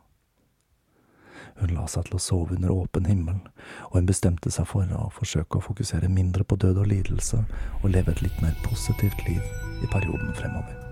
Hun 1.61 1.75
la 1.77 1.85
seg 1.91 2.07
til 2.09 2.17
å 2.17 2.23
sove 2.23 2.57
under 2.57 2.73
åpen 2.73 3.05
himmel, 3.07 3.43
og 3.91 3.99
hun 3.99 4.09
bestemte 4.09 4.51
seg 4.51 4.67
for 4.71 4.89
å 4.97 5.11
forsøke 5.13 5.61
å 5.61 5.67
fokusere 5.69 6.09
mindre 6.09 6.47
på 6.49 6.57
død 6.57 6.81
og 6.81 6.89
lidelse, 6.95 7.45
og 7.83 7.93
leve 7.93 8.17
et 8.17 8.25
litt 8.25 8.41
mer 8.45 8.57
positivt 8.65 9.29
liv 9.29 9.45
i 9.85 9.93
perioden 9.93 10.33
fremover. 10.39 10.92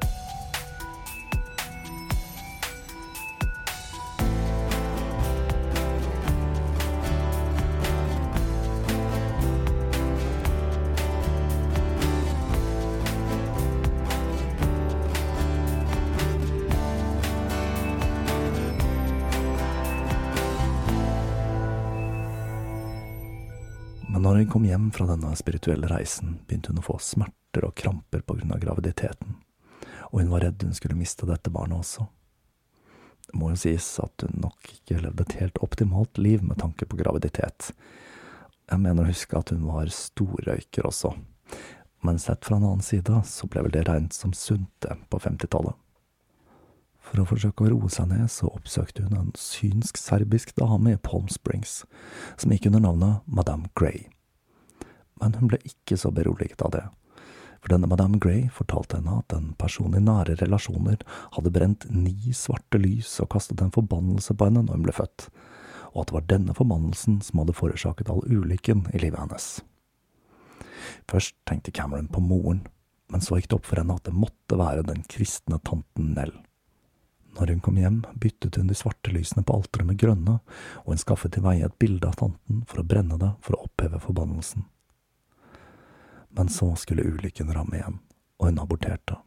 Kom 24.50 24.64
hjem 24.64 24.90
fra 24.90 25.06
denne 25.06 25.30
spirituelle 25.38 25.88
reisen, 25.90 26.40
begynte 26.46 26.72
hun 26.72 26.80
å 26.82 26.86
få 26.86 26.98
smerter 27.02 27.66
og 27.68 27.76
kramper 27.78 28.24
på 28.26 28.34
grunn 28.38 28.54
av 28.54 28.62
graviditeten, 28.62 29.36
og 30.10 30.16
hun 30.18 30.32
var 30.32 30.44
redd 30.44 30.64
hun 30.66 30.74
skulle 30.74 30.98
miste 30.98 31.28
dette 31.28 31.52
barnet 31.54 31.78
også. 31.78 32.06
Det 33.30 33.38
må 33.38 33.52
jo 33.52 33.60
sies 33.62 33.86
at 34.02 34.26
hun 34.26 34.40
nok 34.42 34.72
ikke 34.72 34.98
levde 35.04 35.26
et 35.26 35.36
helt 35.38 35.62
optimalt 35.62 36.18
liv 36.18 36.42
med 36.42 36.58
tanke 36.58 36.88
på 36.90 36.98
graviditet. 36.98 37.70
Jeg 38.66 38.82
mener 38.82 39.06
å 39.06 39.12
huske 39.12 39.38
at 39.38 39.54
hun 39.54 39.68
var 39.70 39.92
storrøyker 39.94 40.90
også, 40.90 41.14
men 42.02 42.18
sett 42.18 42.46
fra 42.46 42.58
en 42.58 42.66
annen 42.66 42.84
side 42.84 43.22
så 43.30 43.46
ble 43.46 43.62
vel 43.66 43.76
det 43.76 43.86
regnet 43.86 44.16
som 44.16 44.34
sunt, 44.34 44.72
det, 44.82 44.98
på 45.12 45.22
femtitallet. 45.22 45.78
For 47.00 47.22
å 47.22 47.26
forsøke 47.26 47.66
å 47.66 47.72
roe 47.72 47.90
seg 47.92 48.10
ned, 48.10 48.26
så 48.30 48.50
oppsøkte 48.50 49.06
hun 49.06 49.18
en 49.18 49.34
synsk-serbisk 49.38 50.56
dame 50.58 50.94
i 50.94 51.00
Palm 51.02 51.30
Springs, 51.32 51.84
som 52.36 52.50
gikk 52.54 52.70
under 52.70 52.90
navnet 52.90 53.30
Madame 53.30 53.70
Grey. 53.78 54.08
Men 55.20 55.36
hun 55.38 55.50
ble 55.52 55.60
ikke 55.68 55.98
så 56.00 56.12
beroliget 56.14 56.62
av 56.64 56.72
det, 56.76 56.86
For 57.60 57.74
denne 57.74 57.88
Madame 57.90 58.16
Grey 58.16 58.48
fortalte 58.56 58.96
henne 58.96 59.18
at 59.20 59.34
en 59.36 59.52
person 59.60 59.92
i 59.92 60.00
nære 60.00 60.38
relasjoner 60.40 61.02
hadde 61.36 61.52
brent 61.52 61.84
ni 61.92 62.32
svarte 62.32 62.80
lys 62.80 63.18
og 63.20 63.28
kastet 63.34 63.60
en 63.60 63.74
forbannelse 63.74 64.32
på 64.32 64.48
henne 64.48 64.64
når 64.64 64.78
hun 64.78 64.86
ble 64.86 64.96
født, 64.96 65.26
og 65.92 66.02
at 66.02 66.08
det 66.08 66.16
var 66.16 66.28
denne 66.32 66.56
forbannelsen 66.56 67.20
som 67.26 67.42
hadde 67.42 67.56
forårsaket 67.58 68.08
all 68.12 68.24
ulykken 68.24 68.86
i 68.94 69.02
livet 69.04 69.20
hennes. 69.20 69.48
Først 71.10 71.36
tenkte 71.44 71.74
Cameron 71.76 72.08
på 72.08 72.22
moren, 72.24 72.64
men 73.12 73.20
så 73.20 73.36
gikk 73.36 73.50
det 73.50 73.58
opp 73.58 73.68
for 73.68 73.82
henne 73.82 73.96
at 73.98 74.06
det 74.06 74.16
måtte 74.16 74.56
være 74.56 74.86
den 74.86 75.04
kristne 75.10 75.60
tanten 75.66 76.14
Nell. 76.16 76.32
Når 77.36 77.54
hun 77.54 77.62
kom 77.62 77.78
hjem, 77.78 78.02
byttet 78.18 78.56
hun 78.58 78.70
de 78.70 78.74
svarte 78.74 79.12
lysene 79.14 79.44
på 79.46 79.54
alteret 79.60 79.86
med 79.86 80.00
grønne, 80.00 80.40
og 80.82 80.92
hun 80.94 81.00
skaffet 81.00 81.34
til 81.34 81.44
veie 81.44 81.66
et 81.66 81.78
bilde 81.78 82.08
av 82.08 82.18
tanten 82.18 82.64
for 82.70 82.82
å 82.82 82.86
brenne 82.86 83.18
det 83.20 83.34
for 83.44 83.56
å 83.56 83.66
oppheve 83.68 84.00
forbannelsen. 84.02 84.66
Men 86.36 86.48
så 86.48 86.72
skulle 86.78 87.06
ulykken 87.06 87.52
ramme 87.54 87.78
igjen, 87.78 87.98
og 88.38 88.50
hun 88.50 88.62
aborterte. 88.62 89.18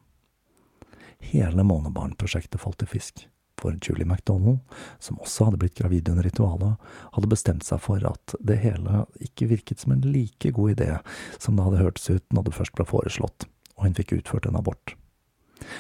Hele 1.24 1.64
månebarnprosjektet 1.64 2.62
falt 2.62 2.84
i 2.84 2.88
fisk, 2.90 3.28
for 3.60 3.76
Julie 3.82 4.06
MacDonald, 4.06 4.60
som 5.00 5.20
også 5.24 5.48
hadde 5.48 5.60
blitt 5.62 5.78
gravid 5.78 6.10
under 6.10 6.26
ritualet, 6.26 6.80
hadde 7.16 7.30
bestemt 7.32 7.64
seg 7.68 7.80
for 7.84 8.04
at 8.10 8.36
det 8.44 8.60
hele 8.64 9.06
ikke 9.24 9.48
virket 9.54 9.84
som 9.84 9.94
en 9.96 10.04
like 10.04 10.52
god 10.52 10.76
idé 10.76 10.90
som 11.38 11.56
det 11.56 11.68
hadde 11.68 11.84
hørtes 11.84 12.10
ut 12.10 12.26
når 12.36 12.50
det 12.50 12.58
først 12.58 12.76
ble 12.76 12.88
foreslått, 12.90 13.48
og 13.78 13.88
hun 13.88 13.96
fikk 14.00 14.18
utført 14.18 14.50
en 14.50 14.60
abort. 14.60 14.96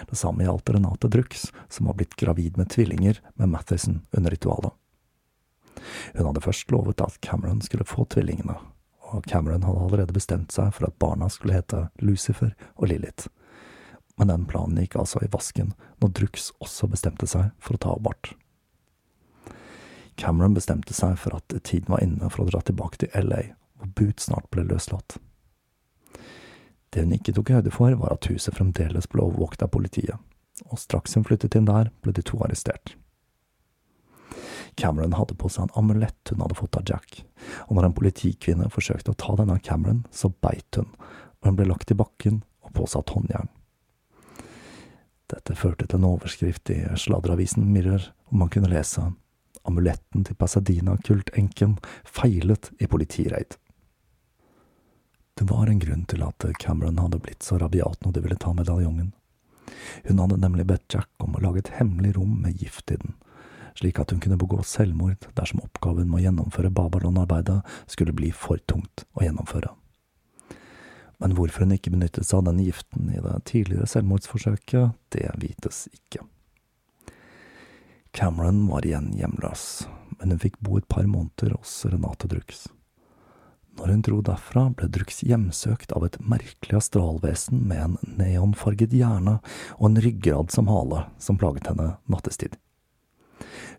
Det 0.07 0.15
samme 0.15 0.45
gjaldt 0.45 0.71
Renate 0.71 1.09
Drux, 1.11 1.49
som 1.69 1.89
var 1.89 1.97
blitt 1.99 2.15
gravid 2.15 2.57
med 2.57 2.71
tvillinger 2.71 3.19
med 3.35 3.51
Mathisen 3.51 4.01
under 4.15 4.31
ritualet. 4.31 4.71
Hun 6.13 6.29
hadde 6.29 6.43
først 6.45 6.71
lovet 6.71 7.01
at 7.03 7.19
Cameron 7.25 7.61
skulle 7.61 7.87
få 7.87 8.05
tvillingene, 8.05 8.55
og 9.13 9.25
Cameron 9.29 9.63
hadde 9.63 9.85
allerede 9.85 10.15
bestemt 10.15 10.53
seg 10.55 10.73
for 10.73 10.89
at 10.89 10.97
barna 11.01 11.29
skulle 11.29 11.55
hete 11.55 11.87
Lucifer 12.01 12.53
og 12.75 12.89
Lilith. 12.89 13.29
Men 14.17 14.29
den 14.29 14.45
planen 14.49 14.79
gikk 14.81 14.97
altså 14.99 15.21
i 15.23 15.29
vasken 15.33 15.73
når 16.01 16.13
Drux 16.19 16.51
også 16.61 16.89
bestemte 16.89 17.29
seg 17.29 17.51
for 17.61 17.77
å 17.77 17.83
ta 17.85 17.93
abort. 17.93 18.33
Cameron 20.19 20.53
bestemte 20.53 20.93
seg 20.93 21.17
for 21.21 21.37
at 21.37 21.55
tiden 21.65 21.89
var 21.93 22.03
inne 22.05 22.29
for 22.29 22.43
å 22.43 22.49
dra 22.49 22.61
tilbake 22.61 23.01
til 23.01 23.13
LA, 23.17 23.55
hvor 23.79 23.93
Boot 23.97 24.21
snart 24.21 24.49
ble 24.53 24.65
løslatt. 24.69 25.17
Det 26.93 27.01
hun 27.01 27.15
ikke 27.15 27.33
tok 27.33 27.49
høyde 27.55 27.73
for, 27.73 27.95
var 27.97 28.13
at 28.13 28.29
huset 28.29 28.53
fremdeles 28.53 29.09
ble 29.09 29.23
overvåket 29.25 29.65
av 29.65 29.71
politiet, 29.73 30.19
og 30.69 30.77
straks 30.77 31.17
hun 31.17 31.25
flyttet 31.25 31.57
inn 31.57 31.65
der, 31.65 31.89
ble 32.05 32.13
de 32.13 32.21
to 32.21 32.37
arrestert. 32.45 32.93
Cameron 34.79 35.15
hadde 35.17 35.35
på 35.39 35.49
seg 35.51 35.67
en 35.67 35.75
amulett 35.79 36.31
hun 36.31 36.43
hadde 36.43 36.57
fått 36.57 36.77
av 36.79 36.87
Jack, 36.89 37.23
og 37.67 37.77
når 37.77 37.89
en 37.89 37.97
politikvinne 37.97 38.69
forsøkte 38.73 39.13
å 39.13 39.19
ta 39.19 39.35
denne 39.39 39.59
Cameron, 39.63 40.03
så 40.11 40.31
beit 40.43 40.79
hun, 40.79 40.89
og 41.41 41.49
hun 41.49 41.59
ble 41.59 41.67
lagt 41.69 41.91
i 41.91 41.99
bakken 41.99 42.41
og 42.63 42.73
påsatt 42.77 43.13
håndjern. 43.15 43.51
Dette 45.33 45.55
førte 45.57 45.87
til 45.87 46.01
en 46.01 46.11
overskrift 46.11 46.69
i 46.73 46.83
sladreavisen 46.99 47.65
Mirror, 47.73 48.11
hvor 48.29 48.43
man 48.43 48.51
kunne 48.53 48.71
lese 48.71 49.09
Amuletten 49.63 50.25
til 50.27 50.35
Pasadena-kultenken 50.35 51.77
feilet 52.03 52.73
i 52.83 52.87
politireid. 52.91 53.55
Det 55.39 55.47
var 55.49 55.69
en 55.71 55.79
grunn 55.79 56.03
til 56.11 56.21
at 56.27 56.45
Cameron 56.59 56.99
hadde 56.99 57.21
blitt 57.23 57.47
så 57.47 57.57
rabiat 57.61 58.03
når 58.03 58.13
de 58.13 58.23
ville 58.25 58.39
ta 58.43 58.51
medaljongen. 58.53 59.13
Hun 60.03 60.19
hadde 60.19 60.41
nemlig 60.41 60.67
bedt 60.69 60.93
Jack 60.93 61.09
om 61.23 61.37
å 61.37 61.41
lage 61.41 61.63
et 61.63 61.71
hemmelig 61.79 62.17
rom 62.17 62.35
med 62.43 62.59
gift 62.61 62.91
i 62.91 62.99
den, 62.99 63.15
slik 63.77 63.99
at 64.01 64.11
hun 64.13 64.21
kunne 64.23 64.39
begå 64.39 64.61
selvmord 64.67 65.29
dersom 65.37 65.63
oppgaven 65.63 66.09
med 66.09 66.21
å 66.21 66.25
gjennomføre 66.27 66.73
Babylon-arbeidet 66.73 67.61
skulle 67.85 68.15
bli 68.15 68.31
for 68.35 68.61
tungt 68.69 69.05
å 69.17 69.25
gjennomføre. 69.25 69.71
Men 71.23 71.37
hvorfor 71.37 71.63
hun 71.63 71.75
ikke 71.75 71.93
benyttet 71.93 72.27
seg 72.27 72.41
av 72.41 72.49
den 72.49 72.61
giften 72.65 73.09
i 73.13 73.21
det 73.23 73.35
tidligere 73.47 73.87
selvmordsforsøket, 73.87 74.95
det 75.15 75.29
vites 75.39 75.85
ikke. 75.93 76.25
Cameron 78.13 78.65
var 78.69 78.85
igjen 78.85 79.13
hjemløs, 79.17 79.87
men 80.19 80.35
hun 80.35 80.41
fikk 80.43 80.59
bo 80.61 80.77
et 80.77 80.89
par 80.91 81.07
måneder 81.09 81.55
hos 81.55 81.79
Renate 81.89 82.29
Drux. 82.29 82.67
Når 83.79 83.89
hun 83.89 84.03
dro 84.05 84.19
derfra, 84.21 84.67
ble 84.77 84.85
Drux 84.93 85.23
hjemsøkt 85.25 85.95
av 85.97 86.05
et 86.05 86.19
merkelig 86.21 86.77
astralvesen 86.77 87.63
med 87.71 87.81
en 87.87 88.17
neonfarget 88.19 88.93
hjerne 88.93 89.39
og 89.79 89.87
en 89.89 90.03
ryggrad 90.05 90.53
som 90.53 90.69
hale, 90.69 91.07
som 91.17 91.39
plaget 91.41 91.71
henne 91.71 91.95
nattestid. 92.05 92.59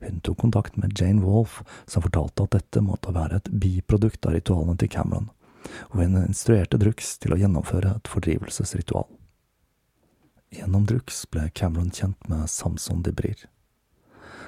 Hun 0.04 0.20
tok 0.20 0.38
kontakt 0.44 0.76
med 0.76 0.92
Jane 1.00 1.22
Wolfe, 1.24 1.64
som 1.86 2.04
fortalte 2.04 2.44
at 2.44 2.56
dette 2.58 2.82
måtte 2.84 3.14
være 3.14 3.40
et 3.40 3.50
biprodukt 3.50 4.26
av 4.26 4.36
ritualene 4.36 4.76
til 4.80 4.92
Cameron, 4.92 5.30
og 5.90 6.00
hun 6.02 6.18
instruerte 6.24 6.80
Drux 6.80 7.16
til 7.22 7.34
å 7.34 7.40
gjennomføre 7.40 7.96
et 7.96 8.10
fordrivelsesritual. 8.12 9.08
Gjennom 10.54 10.84
Drux 10.86 11.24
ble 11.32 11.48
Cameron 11.56 11.90
kjent 11.90 12.28
med 12.30 12.50
Samson 12.52 13.00
Dibrir. 13.02 13.48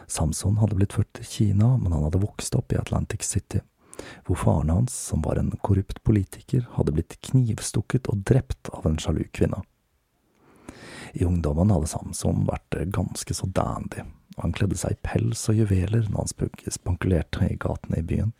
Samson 0.07 0.61
hadde 0.61 0.77
blitt 0.79 0.95
ført 0.95 1.11
til 1.17 1.27
Kina, 1.27 1.73
men 1.81 1.91
han 1.97 2.05
hadde 2.07 2.23
vokst 2.23 2.55
opp 2.55 2.71
i 2.73 2.79
Atlantic 2.79 3.27
City 3.27 3.65
hvor 4.25 4.37
faren 4.37 4.71
hans, 4.71 5.07
som 5.07 5.23
var 5.23 5.37
en 5.37 5.51
korrupt 5.63 6.03
politiker, 6.03 6.67
hadde 6.73 6.93
blitt 6.93 7.19
knivstukket 7.21 8.11
og 8.13 8.25
drept 8.29 8.71
av 8.73 8.87
en 8.87 8.99
sjalu 9.01 9.25
kvinne. 9.33 9.63
I 11.17 11.25
ungdommen 11.25 11.73
hadde 11.73 11.89
Samson 11.91 12.45
vært 12.49 12.77
ganske 12.93 13.35
så 13.35 13.49
dandy, 13.57 14.05
han 14.45 14.55
kledde 14.57 14.79
seg 14.79 14.95
i 14.97 15.03
pels 15.07 15.47
og 15.51 15.59
juveler 15.63 16.07
når 16.11 16.27
han 16.27 16.73
spankulerte 16.75 17.49
i 17.49 17.59
gatene 17.61 18.01
i 18.03 18.07
byen. 18.07 18.33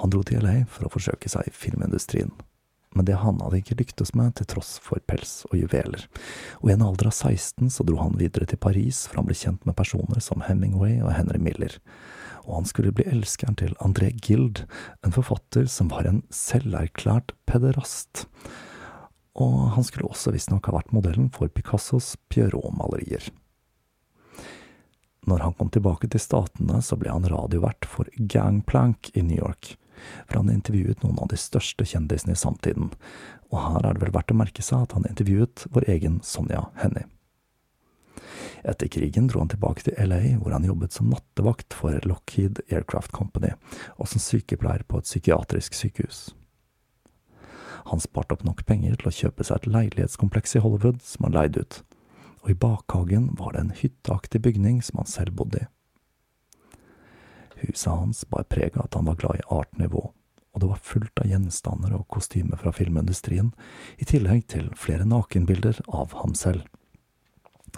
Han 0.00 0.12
dro 0.12 0.22
til 0.26 0.44
LA 0.44 0.64
for 0.68 0.86
å 0.86 0.92
forsøke 0.92 1.30
seg 1.32 1.48
i 1.48 1.54
filmindustrien, 1.56 2.32
men 2.96 3.06
det 3.08 3.16
han 3.20 3.40
hadde 3.44 3.60
ikke 3.60 3.78
lyktes 3.80 4.12
med 4.16 4.34
til 4.36 4.48
tross 4.48 4.76
for 4.84 5.00
pels 5.08 5.38
og 5.50 5.56
juveler, 5.60 6.04
og 6.60 6.68
i 6.68 6.74
en 6.74 6.84
alder 6.84 7.10
av 7.10 7.16
16 7.16 7.72
så 7.72 7.84
dro 7.88 7.98
han 8.00 8.18
videre 8.20 8.48
til 8.48 8.60
Paris 8.60 9.04
for 9.06 9.20
han 9.20 9.28
ble 9.28 9.36
kjent 9.36 9.64
med 9.68 9.76
personer 9.78 10.20
som 10.24 10.44
Hemingway 10.44 10.98
og 11.00 11.14
Henry 11.16 11.40
Miller, 11.40 11.78
og 12.46 12.60
han 12.60 12.68
skulle 12.68 12.94
bli 12.94 13.08
elskeren 13.10 13.58
til 13.58 13.74
André 13.84 14.12
Gild, 14.22 14.64
en 15.04 15.16
forfatter 15.16 15.66
som 15.70 15.90
var 15.92 16.08
en 16.08 16.22
selverklært 16.32 17.34
pederast. 17.48 18.26
Og 19.36 19.72
han 19.74 19.84
skulle 19.84 20.08
også 20.08 20.32
visstnok 20.32 20.68
ha 20.70 20.78
vært 20.78 20.94
modellen 20.94 21.26
for 21.34 21.50
Picassos 21.52 22.14
Pierrot-malerier. 22.32 23.26
Når 25.26 25.42
han 25.42 25.56
kom 25.58 25.72
tilbake 25.74 26.06
til 26.10 26.22
Statene, 26.22 26.78
så 26.82 26.98
ble 26.98 27.10
han 27.10 27.26
radiovert 27.26 27.88
for 27.90 28.06
Gangplank 28.14 29.10
i 29.14 29.24
New 29.26 29.40
York, 29.40 29.72
for 30.28 30.38
han 30.38 30.52
intervjuet 30.52 31.02
noen 31.02 31.18
av 31.18 31.32
de 31.32 31.38
største 31.40 31.86
kjendisene 31.88 32.36
i 32.36 32.38
samtiden, 32.38 32.92
og 33.50 33.58
her 33.58 33.82
er 33.88 33.96
det 33.96 34.04
vel 34.04 34.14
verdt 34.14 34.30
å 34.30 34.38
merke 34.38 34.62
seg 34.62 34.86
at 34.86 34.94
han 34.94 35.08
intervjuet 35.10 35.66
vår 35.74 35.88
egen 35.96 36.20
Sonja 36.26 36.68
Hennie. 36.78 37.08
Etter 38.66 38.90
krigen 38.90 39.26
dro 39.30 39.42
han 39.42 39.50
tilbake 39.50 39.84
til 39.86 39.98
LA, 39.98 40.36
hvor 40.40 40.54
han 40.54 40.66
jobbet 40.66 40.94
som 40.94 41.10
nattevakt 41.10 41.74
for 41.74 41.98
Lockheed 42.06 42.62
Aircraft 42.70 43.12
Company, 43.14 43.52
og 43.98 44.10
som 44.10 44.22
sykepleier 44.22 44.86
på 44.86 45.02
et 45.02 45.10
psykiatrisk 45.10 45.74
sykehus. 45.74 46.28
Han 47.90 48.02
sparte 48.02 48.34
opp 48.34 48.42
nok 48.46 48.64
penger 48.66 48.96
til 48.98 49.10
å 49.10 49.14
kjøpe 49.14 49.46
seg 49.46 49.60
et 49.60 49.68
leilighetskompleks 49.70 50.56
i 50.58 50.62
Hollywood 50.64 51.02
som 51.06 51.28
han 51.28 51.36
leide 51.36 51.62
ut, 51.62 51.82
og 52.46 52.52
i 52.52 52.60
bakhagen 52.62 53.32
var 53.34 53.56
det 53.56 53.64
en 53.64 53.72
hytteaktig 53.74 54.38
bygning 54.44 54.78
som 54.86 55.00
han 55.00 55.08
selv 55.10 55.34
bodde 55.34 55.64
i. 55.64 55.66
Huset 57.66 57.90
hans 57.90 58.20
bar 58.30 58.44
preg 58.46 58.76
av 58.76 58.86
at 58.86 58.94
han 58.94 59.08
var 59.08 59.18
glad 59.18 59.40
i 59.40 59.46
artnivå, 59.50 60.02
og 60.54 60.62
det 60.62 60.68
var 60.70 60.84
fullt 60.86 61.22
av 61.24 61.26
gjenstander 61.26 61.96
og 61.96 62.06
kostymer 62.12 62.60
fra 62.60 62.70
filmindustrien, 62.76 63.50
i 63.98 64.06
tillegg 64.06 64.44
til 64.52 64.68
flere 64.78 65.08
nakenbilder 65.10 65.80
av 65.88 66.14
ham 66.20 66.36
selv. 66.38 66.62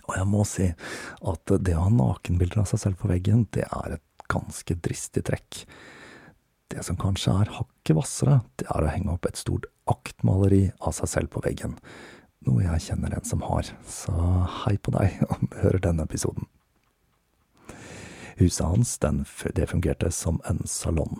Og 0.04 0.12
jeg 0.18 0.28
må 0.28 0.44
si 0.44 0.68
at 0.68 1.54
det 1.64 1.78
å 1.78 1.86
ha 1.86 1.94
nakenbilder 1.94 2.60
av 2.60 2.68
seg 2.68 2.84
selv 2.84 3.00
på 3.00 3.08
veggen, 3.08 3.46
det 3.56 3.64
er 3.64 3.96
et 3.96 4.28
ganske 4.28 4.76
dristig 4.84 5.24
trekk. 5.30 5.62
Det 6.68 6.84
som 6.84 7.00
kanskje 7.00 7.32
er 7.40 7.56
hakket 7.56 7.96
hvassere, 7.96 8.42
det 8.60 8.68
er 8.68 8.84
å 8.84 8.92
henge 8.92 9.16
opp 9.16 9.24
et 9.30 9.40
stort 9.40 9.64
aktmaleri 9.88 10.66
av 10.84 10.92
seg 11.00 11.14
selv 11.16 11.32
på 11.32 11.46
veggen. 11.48 11.78
Noe 12.46 12.62
jeg 12.62 12.84
kjenner 12.86 13.16
en 13.16 13.26
som 13.26 13.42
har, 13.48 13.66
så 13.88 14.14
hei 14.62 14.76
på 14.78 14.94
deg 14.94 15.18
om 15.32 15.50
du 15.50 15.58
hører 15.62 15.82
denne 15.88 16.06
episoden. 16.06 16.46
Huset 18.38 18.66
hans, 18.66 18.94
den, 19.02 19.24
det 19.56 19.66
fungerte 19.72 20.12
som 20.14 20.38
en 20.46 20.62
salong. 20.70 21.16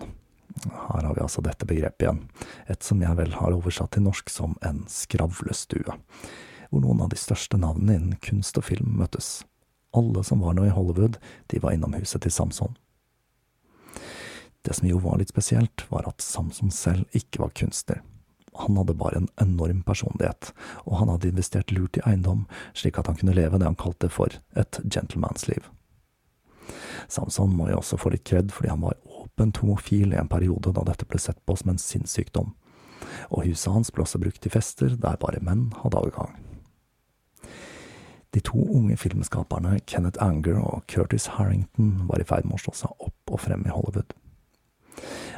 Her 0.65 1.03
har 1.03 1.15
vi 1.15 1.23
altså 1.23 1.43
dette 1.43 1.67
begrepet 1.67 2.07
igjen, 2.07 2.21
et 2.71 2.87
som 2.87 3.03
jeg 3.03 3.19
vel 3.19 3.35
har 3.41 3.55
oversatt 3.57 3.97
til 3.97 4.07
norsk 4.07 4.31
som 4.31 4.55
en 4.67 4.85
skravlestue 4.91 5.99
hvor 6.71 6.83
noen 6.85 7.01
av 7.05 7.13
de 7.13 7.19
største 7.19 7.59
navnene 7.61 7.97
innen 7.97 8.19
kunst 8.25 8.59
og 8.61 8.67
film 8.69 8.99
møttes. 9.01 9.43
Alle 9.97 10.23
som 10.25 10.43
var 10.45 10.57
nå 10.57 10.67
i 10.69 10.75
Hollywood, 10.75 11.17
de 11.49 11.61
var 11.63 11.75
innom 11.75 11.97
huset 11.97 12.23
til 12.25 12.35
Samson. 12.35 12.77
Det 14.67 14.77
som 14.77 14.89
jo 14.89 15.01
var 15.01 15.21
litt 15.21 15.33
spesielt, 15.33 15.87
var 15.89 16.09
at 16.11 16.25
Samson 16.25 16.73
selv 16.75 17.09
ikke 17.17 17.41
var 17.41 17.55
kunstner. 17.57 18.03
Han 18.59 18.77
hadde 18.81 18.97
bare 18.99 19.21
en 19.21 19.29
enorm 19.41 19.83
personlighet, 19.87 20.53
og 20.85 20.99
han 21.01 21.13
hadde 21.13 21.31
investert 21.31 21.73
lurt 21.75 21.99
i 21.99 22.05
eiendom, 22.09 22.47
slik 22.75 22.99
at 22.99 23.07
han 23.11 23.19
kunne 23.19 23.37
leve 23.37 23.59
det 23.59 23.69
han 23.69 23.79
kalte 23.79 24.11
for 24.13 24.35
et 24.59 24.81
gentlemansliv. 24.85 25.69
Samson 27.09 27.55
må 27.57 27.71
jo 27.71 27.79
også 27.79 27.97
få 28.01 28.13
litt 28.13 28.27
kred 28.29 28.51
fordi 28.53 28.73
han 28.73 28.83
var 28.85 28.99
åpent 29.23 29.63
homofil 29.63 30.13
i 30.13 30.19
en 30.21 30.29
periode 30.29 30.75
da 30.77 30.85
dette 30.85 31.07
ble 31.09 31.21
sett 31.23 31.39
på 31.47 31.57
som 31.57 31.73
en 31.73 31.81
sinnssykdom, 31.81 32.53
og 33.31 33.47
huset 33.47 33.73
hans 33.73 33.95
ble 33.95 34.05
også 34.05 34.21
brukt 34.21 34.43
til 34.45 34.53
fester 34.53 34.99
der 35.01 35.21
bare 35.23 35.41
menn 35.45 35.71
hadde 35.81 36.03
adgang. 36.03 36.37
De 38.37 38.43
to 38.45 38.61
unge 38.61 38.99
filmskaperne 39.01 39.79
Kenneth 39.89 40.21
Anger 40.21 40.59
og 40.61 40.83
Curtis 40.91 41.31
Harrington 41.39 41.95
var 42.11 42.21
i 42.21 42.27
ferd 42.29 42.45
med 42.45 42.59
å 42.59 42.65
slå 42.67 42.75
seg 42.77 43.07
opp 43.07 43.33
og 43.33 43.41
frem 43.41 43.65
i 43.65 43.73
Hollywood. 43.73 44.13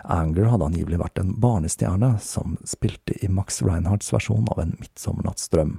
Anger 0.05 0.51
hadde 0.53 0.69
angivelig 0.71 1.01
vært 1.03 1.21
en 1.23 1.33
barnestjerne 1.43 2.15
som 2.25 2.57
spilte 2.69 3.17
i 3.25 3.31
Max 3.33 3.61
Reinhardts 3.63 4.13
versjon 4.15 4.49
av 4.53 4.63
En 4.63 4.77
midtsommernattsdrøm, 4.81 5.79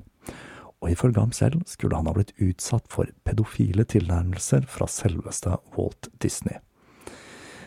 og 0.82 0.89
ifølge 0.89 1.21
ham 1.21 1.34
selv 1.36 1.63
skulle 1.69 1.97
han 1.97 2.09
ha 2.09 2.15
blitt 2.15 2.34
utsatt 2.41 2.89
for 2.91 3.09
pedofile 3.27 3.86
tilnærmelser 3.86 4.65
fra 4.69 4.89
selveste 4.89 5.57
Walt 5.77 6.09
Disney. 6.23 6.59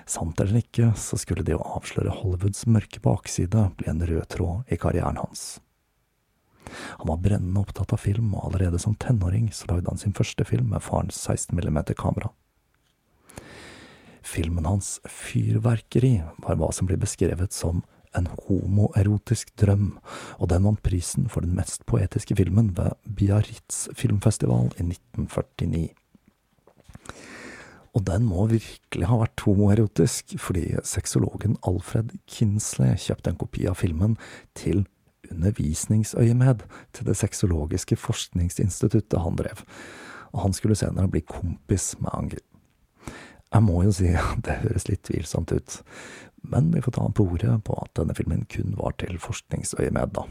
Sant 0.07 0.41
eller 0.41 0.61
ikke, 0.61 0.91
så 1.01 1.17
skulle 1.17 1.45
det 1.47 1.57
å 1.57 1.65
avsløre 1.79 2.13
Hollywoods 2.13 2.67
mørke 2.69 3.01
bakside 3.05 3.71
bli 3.79 3.89
en 3.89 4.05
rød 4.05 4.27
tråd 4.37 4.73
i 4.73 4.79
karrieren 4.81 5.21
hans. 5.23 5.63
Han 7.01 7.09
var 7.09 7.23
brennende 7.25 7.61
opptatt 7.61 7.93
av 7.93 8.03
film, 8.03 8.35
og 8.35 8.49
allerede 8.49 8.81
som 8.83 8.97
tenåring 9.01 9.51
så 9.53 9.69
lagde 9.71 9.89
han 9.89 10.01
sin 10.01 10.17
første 10.17 10.45
film 10.49 10.73
med 10.75 10.85
farens 10.85 11.17
16 11.21 11.57
mm 11.57 11.85
kamera. 11.97 12.33
Filmen 14.25 14.67
hans 14.67 14.99
Fyrverkeri 15.05 16.17
var 16.45 16.57
hva 16.59 16.71
som 16.73 16.89
blir 16.89 17.01
beskrevet 17.01 17.53
som 17.53 17.83
en 18.15 18.29
homoerotisk 18.47 19.51
drøm, 19.59 19.99
og 20.39 20.49
den 20.53 20.65
vant 20.67 20.83
prisen 20.87 21.27
for 21.31 21.45
den 21.45 21.57
mest 21.59 21.85
poetiske 21.91 22.37
filmen 22.39 22.71
ved 22.77 22.95
Biarritz 23.19 23.89
filmfestival 23.99 24.71
i 24.79 24.87
1949. 24.87 25.89
Og 27.95 28.03
den 28.09 28.25
må 28.27 28.47
virkelig 28.51 29.07
ha 29.07 29.21
vært 29.21 29.45
homoerotisk, 29.47 30.35
fordi 30.43 30.81
sexologen 30.87 31.59
Alfred 31.67 32.17
Kinsley 32.31 32.97
kjøpte 32.99 33.31
en 33.31 33.39
kopi 33.39 33.69
av 33.71 33.79
filmen 33.79 34.17
til 34.59 34.87
undervisningsøyemed 35.31 36.65
til 36.95 37.07
det 37.07 37.17
sexologiske 37.19 37.99
forskningsinstituttet 37.99 39.21
han 39.23 39.39
drev, 39.39 39.63
og 40.35 40.43
han 40.49 40.57
skulle 40.57 40.79
senere 40.79 41.11
bli 41.11 41.23
kompis 41.29 41.95
med 42.01 42.11
Anger. 42.15 42.43
Jeg 43.55 43.63
må 43.63 43.85
jo 43.87 43.93
si 43.95 44.11
at 44.19 44.43
det 44.47 44.59
høres 44.65 44.89
litt 44.89 45.05
tvilsomt 45.07 45.53
ut, 45.55 45.79
men 46.43 46.73
vi 46.75 46.83
får 46.83 46.97
ta 46.97 47.05
ham 47.05 47.15
på 47.15 47.29
ordet 47.37 47.55
på 47.65 47.77
at 47.79 47.93
denne 48.01 48.17
filmen 48.19 48.43
kun 48.51 48.75
var 48.81 48.97
til 48.99 49.21
forskningsøyemed, 49.23 50.17
da. 50.17 50.27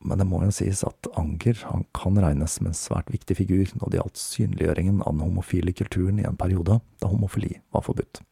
Men 0.00 0.22
det 0.22 0.28
må 0.30 0.38
jo 0.46 0.52
sies 0.54 0.80
at 0.86 1.08
Anger 1.18 1.58
han 1.68 1.82
kan 1.96 2.16
regnes 2.22 2.54
som 2.56 2.70
en 2.70 2.76
svært 2.76 3.10
viktig 3.12 3.36
figur 3.36 3.72
når 3.76 3.90
det 3.90 3.98
gjaldt 3.98 4.20
synliggjøringen 4.22 5.02
av 5.02 5.12
den 5.12 5.26
homofile 5.26 5.74
kulturen 5.76 6.22
i 6.22 6.28
en 6.28 6.38
periode 6.40 6.78
da 7.02 7.10
homofili 7.10 7.58
var 7.74 7.84
forbudt. 7.84 8.22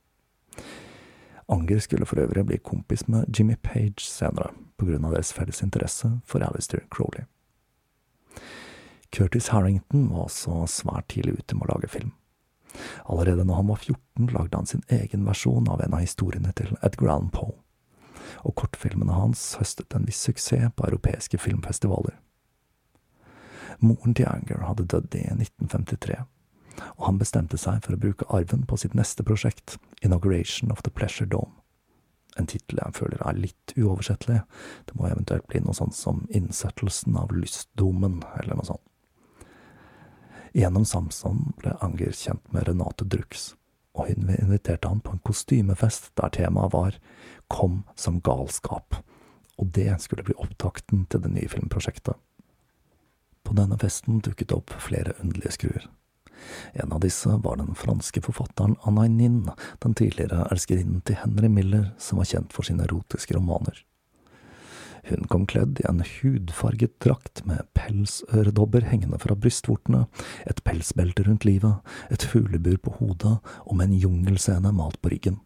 Anger 1.49 1.83
skulle 1.85 2.09
for 2.09 2.21
øvrig 2.21 2.45
bli 2.47 2.61
kompis 2.63 3.07
med 3.09 3.29
Jimmy 3.37 3.57
Page 3.57 4.05
senere, 4.05 4.53
av 4.79 5.13
deres 5.13 5.33
felles 5.35 5.63
interesse 5.65 6.09
for 6.25 6.45
Alistair 6.45 6.85
Crowley. 6.95 7.27
Curtis 9.13 9.49
Harrington 9.49 10.09
var 10.13 10.29
også 10.29 10.63
svært 10.71 11.09
tidlig 11.11 11.41
ute 11.41 11.57
med 11.57 11.67
å 11.67 11.73
lage 11.75 11.91
film. 11.91 12.13
Allerede 13.05 13.45
når 13.45 13.61
han 13.61 13.69
var 13.73 13.77
14, 13.77 14.29
lagde 14.35 14.57
han 14.57 14.67
sin 14.67 14.85
egen 14.89 15.27
versjon 15.27 15.69
av 15.69 15.83
en 15.85 15.95
av 15.95 16.05
historiene 16.05 16.53
til 16.57 16.75
Edgar 16.83 17.13
Allan 17.15 17.31
Poe, 17.35 17.57
og 18.45 18.55
kortfilmene 18.61 19.17
hans 19.17 19.55
høstet 19.61 19.95
en 19.97 20.07
viss 20.09 20.21
suksess 20.27 20.75
på 20.77 20.89
europeiske 20.89 21.41
filmfestivaler. 21.43 22.17
Moren 23.79 24.15
til 24.15 24.27
Anger 24.27 24.65
hadde 24.67 24.89
dødd 24.91 25.15
i 25.15 25.25
1953, 25.37 26.19
og 26.97 27.07
han 27.07 27.21
bestemte 27.21 27.59
seg 27.61 27.85
for 27.85 27.95
å 27.95 28.01
bruke 28.03 28.27
arven 28.35 28.65
på 28.67 28.79
sitt 28.81 28.97
neste 28.99 29.25
prosjekt, 29.27 29.79
Inauguration 30.03 30.73
of 30.75 30.83
the 30.83 30.91
Pleasure 30.95 31.29
Dome. 31.31 31.55
En 32.39 32.47
tittel 32.47 32.79
jeg 32.79 32.95
føler 32.95 33.23
er 33.27 33.39
litt 33.39 33.75
uoversettelig, 33.77 34.43
det 34.87 34.99
må 34.99 35.09
eventuelt 35.09 35.47
bli 35.51 35.63
noe 35.65 35.75
sånt 35.75 35.97
som 35.99 36.27
Innsettelsen 36.35 37.17
av 37.19 37.35
lystdomen, 37.35 38.21
eller 38.39 38.59
noe 38.59 38.69
sånt. 38.69 38.85
Gjennom 40.53 40.85
Samson 40.85 41.53
ble 41.61 41.75
Anger 41.85 42.13
kjent 42.13 42.53
med 42.53 42.69
Renate 42.69 43.05
Drux, 43.05 43.53
og 43.97 44.09
hun 44.09 44.31
inviterte 44.33 44.89
han 44.89 45.03
på 45.05 45.15
en 45.15 45.25
kostymefest 45.27 46.13
der 46.19 46.33
temaet 46.35 46.73
var 46.73 46.99
Kom 47.49 47.83
som 47.97 48.21
galskap, 48.21 49.01
og 49.59 49.71
det 49.77 49.91
skulle 50.05 50.25
bli 50.27 50.37
opptakten 50.37 51.07
til 51.09 51.23
det 51.25 51.33
nye 51.33 51.49
filmprosjektet. 51.49 52.17
På 53.45 53.57
denne 53.57 53.79
festen 53.81 54.21
dukket 54.21 54.53
opp 54.53 54.75
flere 54.85 55.17
underlige 55.23 55.55
skruer. 55.57 55.89
En 56.73 56.93
av 56.93 57.01
disse 57.03 57.33
var 57.45 57.57
den 57.57 57.75
franske 57.75 58.21
forfatteren 58.23 58.77
Anna 58.87 59.07
Nin, 59.09 59.49
den 59.83 59.97
tidligere 59.97 60.47
elskerinnen 60.53 61.01
til 61.09 61.19
Henry 61.23 61.49
Miller, 61.49 61.93
som 61.99 62.21
var 62.21 62.29
kjent 62.31 62.53
for 62.55 62.69
sine 62.69 62.85
erotiske 62.87 63.35
romaner. 63.35 63.81
Hun 65.05 65.27
kom 65.31 65.47
kledd 65.47 65.81
i 65.81 65.87
en 65.89 66.03
hudfarget 66.03 66.99
drakt 67.05 67.45
med 67.47 67.67
pelsøredobber 67.79 68.89
hengende 68.91 69.21
fra 69.23 69.37
brystvortene, 69.39 70.07
et 70.47 70.63
pelsbelte 70.67 71.27
rundt 71.29 71.47
livet, 71.49 71.79
et 72.11 72.25
fuglebur 72.25 72.81
på 72.83 72.97
hodet 72.99 73.37
og 73.65 73.77
med 73.77 73.89
en 73.89 74.01
jungelscene 74.03 74.73
malt 74.75 75.01
på 75.03 75.15
ryggen. 75.15 75.39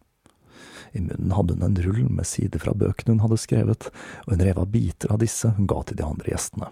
I 0.93 1.01
munnen 1.01 1.33
hadde 1.33 1.57
hun 1.57 1.67
en 1.67 1.83
rull 1.85 2.05
med 2.13 2.29
sider 2.29 2.61
fra 2.61 2.75
bøkene 2.77 3.17
hun 3.17 3.25
hadde 3.25 3.41
skrevet, 3.41 3.89
og 4.27 4.35
hun 4.35 4.45
rev 4.45 4.61
av 4.61 4.71
biter 4.73 5.13
av 5.13 5.21
disse 5.23 5.53
hun 5.57 5.69
ga 5.71 5.81
til 5.89 5.99
de 6.01 6.07
andre 6.07 6.35
gjestene. 6.35 6.69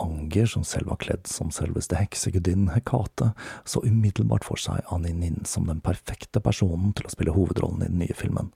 Anger, 0.00 0.46
som 0.48 0.64
selv 0.64 0.88
var 0.88 1.00
kledd 1.04 1.28
som 1.28 1.50
selveste 1.52 1.98
heksegudinnen 1.98 2.72
Hekate, 2.72 3.32
så 3.68 3.82
umiddelbart 3.84 4.46
for 4.48 4.60
seg 4.60 4.80
Annie 4.92 5.14
Nin 5.14 5.44
som 5.48 5.68
den 5.68 5.82
perfekte 5.84 6.40
personen 6.40 6.94
til 6.96 7.06
å 7.06 7.12
spille 7.12 7.34
hovedrollen 7.36 7.84
i 7.84 7.90
den 7.90 8.00
nye 8.00 8.16
filmen. 8.16 8.50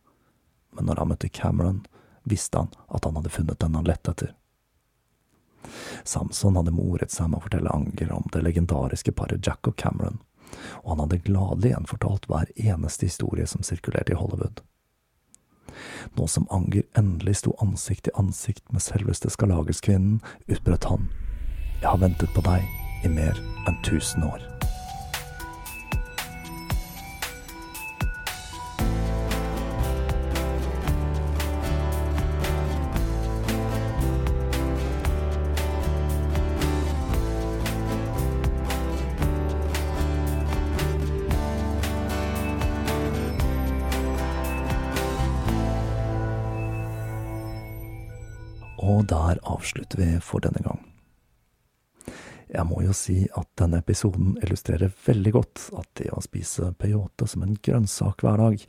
Men 0.76 0.88
når 0.88 1.02
han 1.02 1.12
møtte 1.12 1.32
Cameron, 1.32 1.84
visste 2.26 2.58
han 2.58 2.72
at 2.88 3.06
han 3.06 3.16
hadde 3.18 3.32
funnet 3.32 3.60
den 3.62 3.78
han 3.78 3.88
lette 3.88 4.12
etter. 4.12 4.34
Samson 6.04 6.56
hadde 6.58 6.74
moret 6.74 7.10
seg 7.10 7.30
med 7.30 7.40
å 7.40 7.46
fortelle 7.46 7.74
Anger 7.74 8.12
om 8.14 8.28
det 8.34 8.44
legendariske 8.44 9.14
paret 9.18 9.46
Jack 9.46 9.66
og 9.66 9.76
Cameron, 9.80 10.20
og 10.84 10.92
han 10.92 11.04
hadde 11.04 11.22
gladelig 11.26 11.72
gjenfortalt 11.74 12.30
hver 12.30 12.52
eneste 12.54 13.08
historie 13.10 13.46
som 13.50 13.66
sirkulerte 13.66 14.14
i 14.14 14.18
Hollywood. 14.18 14.62
Nå 16.16 16.26
som 16.30 16.46
Anger 16.54 16.86
endelig 16.96 17.40
sto 17.42 17.56
ansikt 17.62 18.06
til 18.06 18.18
ansikt 18.20 18.64
med 18.72 18.84
selveste 18.84 19.32
skalagerskvinnen, 19.34 20.20
utbrøt 20.46 20.90
han 20.90 21.10
jeg 21.82 21.90
har 21.90 21.98
ventet 22.00 22.32
på 22.32 22.40
deg 22.46 22.64
i 23.04 23.10
mer 23.12 23.36
enn 23.68 23.76
tusen 23.84 24.24
år. 24.24 24.55
Avslutter 49.66 49.98
vi 49.98 50.20
for 50.20 50.40
denne 50.40 50.62
gang. 50.62 50.82
Jeg 52.46 52.62
må 52.68 52.78
jo 52.84 52.92
si 52.94 53.24
at 53.34 53.48
denne 53.58 53.80
episoden 53.82 54.36
illustrerer 54.38 54.92
veldig 55.06 55.32
godt 55.34 55.64
at 55.80 55.88
det 55.98 56.12
å 56.14 56.22
spise 56.22 56.70
peyote 56.78 57.26
som 57.26 57.42
en 57.42 57.56
grønnsak 57.58 58.22
hver 58.22 58.38
dag, 58.38 58.62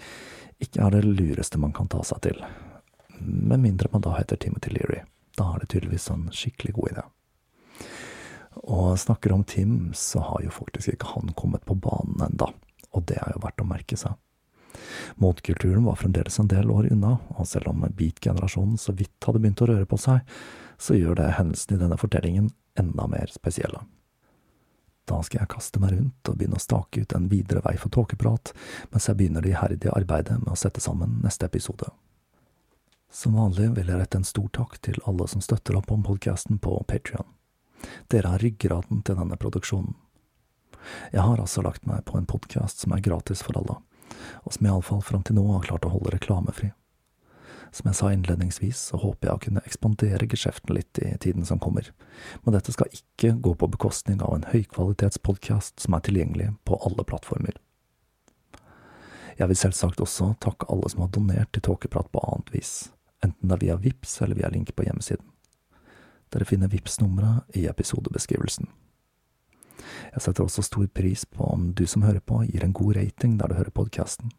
ikke 0.57 0.81
er 0.81 0.95
det 0.95 1.03
lureste 1.05 1.61
man 1.61 1.75
kan 1.77 1.89
ta 1.91 2.01
seg 2.01 2.23
til. 2.25 2.41
Med 3.21 3.61
mindre 3.61 3.91
man 3.93 4.01
da 4.01 4.15
heter 4.17 4.41
Timothy 4.41 4.73
Leary. 4.73 5.03
Da 5.37 5.51
er 5.53 5.61
det 5.61 5.69
tydeligvis 5.75 6.09
en 6.09 6.27
skikkelig 6.33 6.73
god 6.79 6.93
idé. 6.95 7.05
Og 8.65 8.97
snakker 8.97 9.35
om 9.35 9.45
Tim, 9.45 9.91
så 9.93 10.25
har 10.25 10.41
jo 10.41 10.53
faktisk 10.53 10.95
ikke 10.95 11.13
han 11.13 11.35
kommet 11.37 11.65
på 11.69 11.77
banen 11.77 12.23
enda, 12.25 12.49
og 12.89 13.05
det 13.05 13.21
er 13.21 13.35
jo 13.35 13.45
verdt 13.45 13.61
å 13.61 13.69
merke 13.69 13.99
seg. 14.01 14.17
Motkulturen 15.21 15.85
var 15.85 16.01
fremdeles 16.01 16.41
en 16.41 16.49
del 16.49 16.71
år 16.73 16.89
unna, 16.89 17.19
og 17.37 17.45
selv 17.49 17.69
om 17.69 17.85
beat-generasjonen 17.85 18.81
så 18.81 18.97
vidt 18.97 19.25
hadde 19.25 19.43
begynt 19.43 19.61
å 19.61 19.69
røre 19.69 19.85
på 19.89 20.01
seg, 20.01 20.25
så 20.77 20.97
gjør 20.97 21.17
det 21.19 21.35
hendelsen 21.37 21.75
i 21.75 21.81
denne 21.81 21.97
fortellingen 21.97 22.51
enda 22.79 23.07
mer 23.09 23.31
spesielle. 23.33 23.83
Da 25.07 25.21
skal 25.23 25.41
jeg 25.41 25.51
kaste 25.53 25.79
meg 25.79 25.93
rundt 25.95 26.29
og 26.29 26.35
begynne 26.35 26.59
å 26.59 26.61
stake 26.61 27.01
ut 27.01 27.13
en 27.15 27.29
videre 27.31 27.61
vei 27.63 27.77
for 27.79 27.93
tåkeprat, 27.95 28.51
mens 28.91 29.07
jeg 29.07 29.17
begynner 29.19 29.45
det 29.45 29.53
iherdige 29.53 29.93
arbeidet 29.95 30.41
med 30.41 30.51
å 30.51 30.59
sette 30.59 30.83
sammen 30.83 31.21
neste 31.23 31.47
episode. 31.47 31.87
Som 33.09 33.37
vanlig 33.39 33.69
vil 33.77 33.87
jeg 33.87 34.01
rette 34.01 34.19
en 34.19 34.27
stor 34.27 34.49
takk 34.51 34.75
til 34.83 34.99
alle 35.07 35.29
som 35.31 35.41
støtter 35.41 35.77
opp 35.79 35.93
om 35.95 36.03
podkasten 36.03 36.59
på 36.59 36.75
Patrion. 36.91 37.29
Dere 38.11 38.33
er 38.35 38.43
ryggraden 38.43 38.99
til 39.07 39.15
denne 39.15 39.37
produksjonen. 39.39 39.95
Jeg 41.13 41.23
har 41.23 41.39
altså 41.39 41.63
lagt 41.63 41.87
meg 41.87 42.03
på 42.07 42.19
en 42.19 42.27
podkast 42.27 42.83
som 42.83 42.91
er 42.95 43.03
gratis 43.05 43.43
for 43.45 43.57
alle, 43.59 43.79
og 44.43 44.55
som 44.55 44.67
iallfall 44.67 45.01
fram 45.03 45.23
til 45.23 45.39
nå 45.39 45.47
har 45.53 45.65
klart 45.69 45.87
å 45.87 45.93
holde 45.95 46.13
reklamefri. 46.17 46.73
Som 47.71 47.89
jeg 47.89 47.97
sa 47.99 48.09
innledningsvis, 48.13 48.79
så 48.91 48.97
håper 49.01 49.27
jeg 49.27 49.35
å 49.35 49.43
kunne 49.43 49.63
ekspandere 49.67 50.27
geskjeften 50.29 50.75
litt 50.77 50.99
i 51.03 51.11
tiden 51.21 51.45
som 51.45 51.59
kommer, 51.59 51.91
men 52.43 52.55
dette 52.55 52.73
skal 52.73 52.91
ikke 52.93 53.35
gå 53.43 53.53
på 53.59 53.69
bekostning 53.73 54.21
av 54.23 54.35
en 54.35 54.47
høykvalitetspodkast 54.51 55.83
som 55.83 55.97
er 55.97 56.05
tilgjengelig 56.07 56.51
på 56.67 56.79
alle 56.87 57.05
plattformer. 57.07 57.59
Jeg 59.37 59.51
vil 59.51 59.59
selvsagt 59.59 60.01
også 60.01 60.31
takke 60.41 60.69
alle 60.73 60.89
som 60.89 61.03
har 61.03 61.13
donert 61.13 61.51
til 61.53 61.65
Tåkeprat 61.67 62.09
på 62.13 62.23
annet 62.25 62.53
vis, 62.55 62.73
enten 63.25 63.49
det 63.51 63.57
er 63.57 63.65
via 63.65 63.77
VIPS 63.83 64.21
eller 64.25 64.39
via 64.39 64.49
link 64.53 64.73
på 64.73 64.87
hjemmesiden. 64.87 65.27
Dere 66.33 66.47
finner 66.47 66.71
VIPS 66.71 66.99
nummeret 66.99 67.55
i 67.55 67.67
episodebeskrivelsen. 67.69 68.67
Jeg 70.11 70.23
setter 70.23 70.43
også 70.43 70.65
stor 70.65 70.87
pris 70.91 71.23
på 71.29 71.45
om 71.45 71.69
du 71.77 71.85
som 71.87 72.03
hører 72.03 72.23
på, 72.23 72.41
gir 72.49 72.65
en 72.65 72.75
god 72.75 72.97
rating 72.97 73.37
der 73.39 73.51
du 73.51 73.59
hører 73.59 73.75
podkasten. 73.75 74.33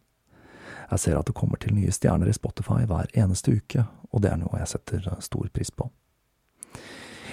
Jeg 0.91 1.03
ser 1.03 1.19
at 1.19 1.29
det 1.29 1.37
kommer 1.37 1.61
til 1.61 1.75
nye 1.77 1.93
stjerner 1.93 2.31
i 2.31 2.37
Spotify 2.37 2.85
hver 2.89 3.11
eneste 3.15 3.59
uke, 3.59 3.85
og 4.13 4.25
det 4.25 4.33
er 4.33 4.41
noe 4.41 4.61
jeg 4.61 4.73
setter 4.73 5.09
stor 5.25 5.49
pris 5.53 5.71
på. 5.71 5.91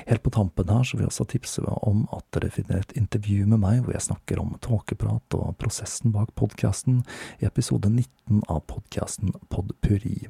Helt 0.06 0.22
på 0.24 0.30
tampen 0.30 0.70
her 0.70 0.84
så 0.86 0.98
vil 0.98 1.06
jeg 1.06 1.14
også 1.14 1.26
tipse 1.32 1.62
om 1.66 2.04
at 2.14 2.26
dere 2.36 2.52
finner 2.54 2.84
et 2.84 2.94
intervju 3.00 3.48
med 3.50 3.62
meg 3.64 3.82
hvor 3.82 3.96
jeg 3.96 4.06
snakker 4.06 4.42
om 4.42 4.54
tåkeprat 4.62 5.38
og 5.40 5.56
prosessen 5.58 6.14
bak 6.14 6.36
podkasten 6.38 7.02
i 7.42 7.48
episode 7.50 7.90
19 7.90 8.44
av 8.46 8.62
podkasten 8.70 9.34
Podpuri. 9.50 10.28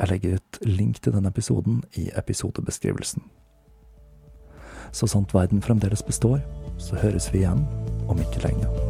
Jeg 0.00 0.10
legger 0.10 0.40
ut 0.40 0.62
link 0.66 1.02
til 1.04 1.14
den 1.14 1.30
episoden 1.30 1.82
i 1.94 2.08
episodebeskrivelsen. 2.16 3.22
Så 4.90 5.06
sant 5.06 5.34
verden 5.34 5.62
fremdeles 5.62 6.02
består, 6.02 6.40
så 6.78 6.98
høres 6.98 7.30
vi 7.30 7.44
igjen 7.44 7.68
om 8.10 8.18
ikke 8.18 8.48
lenge. 8.48 8.89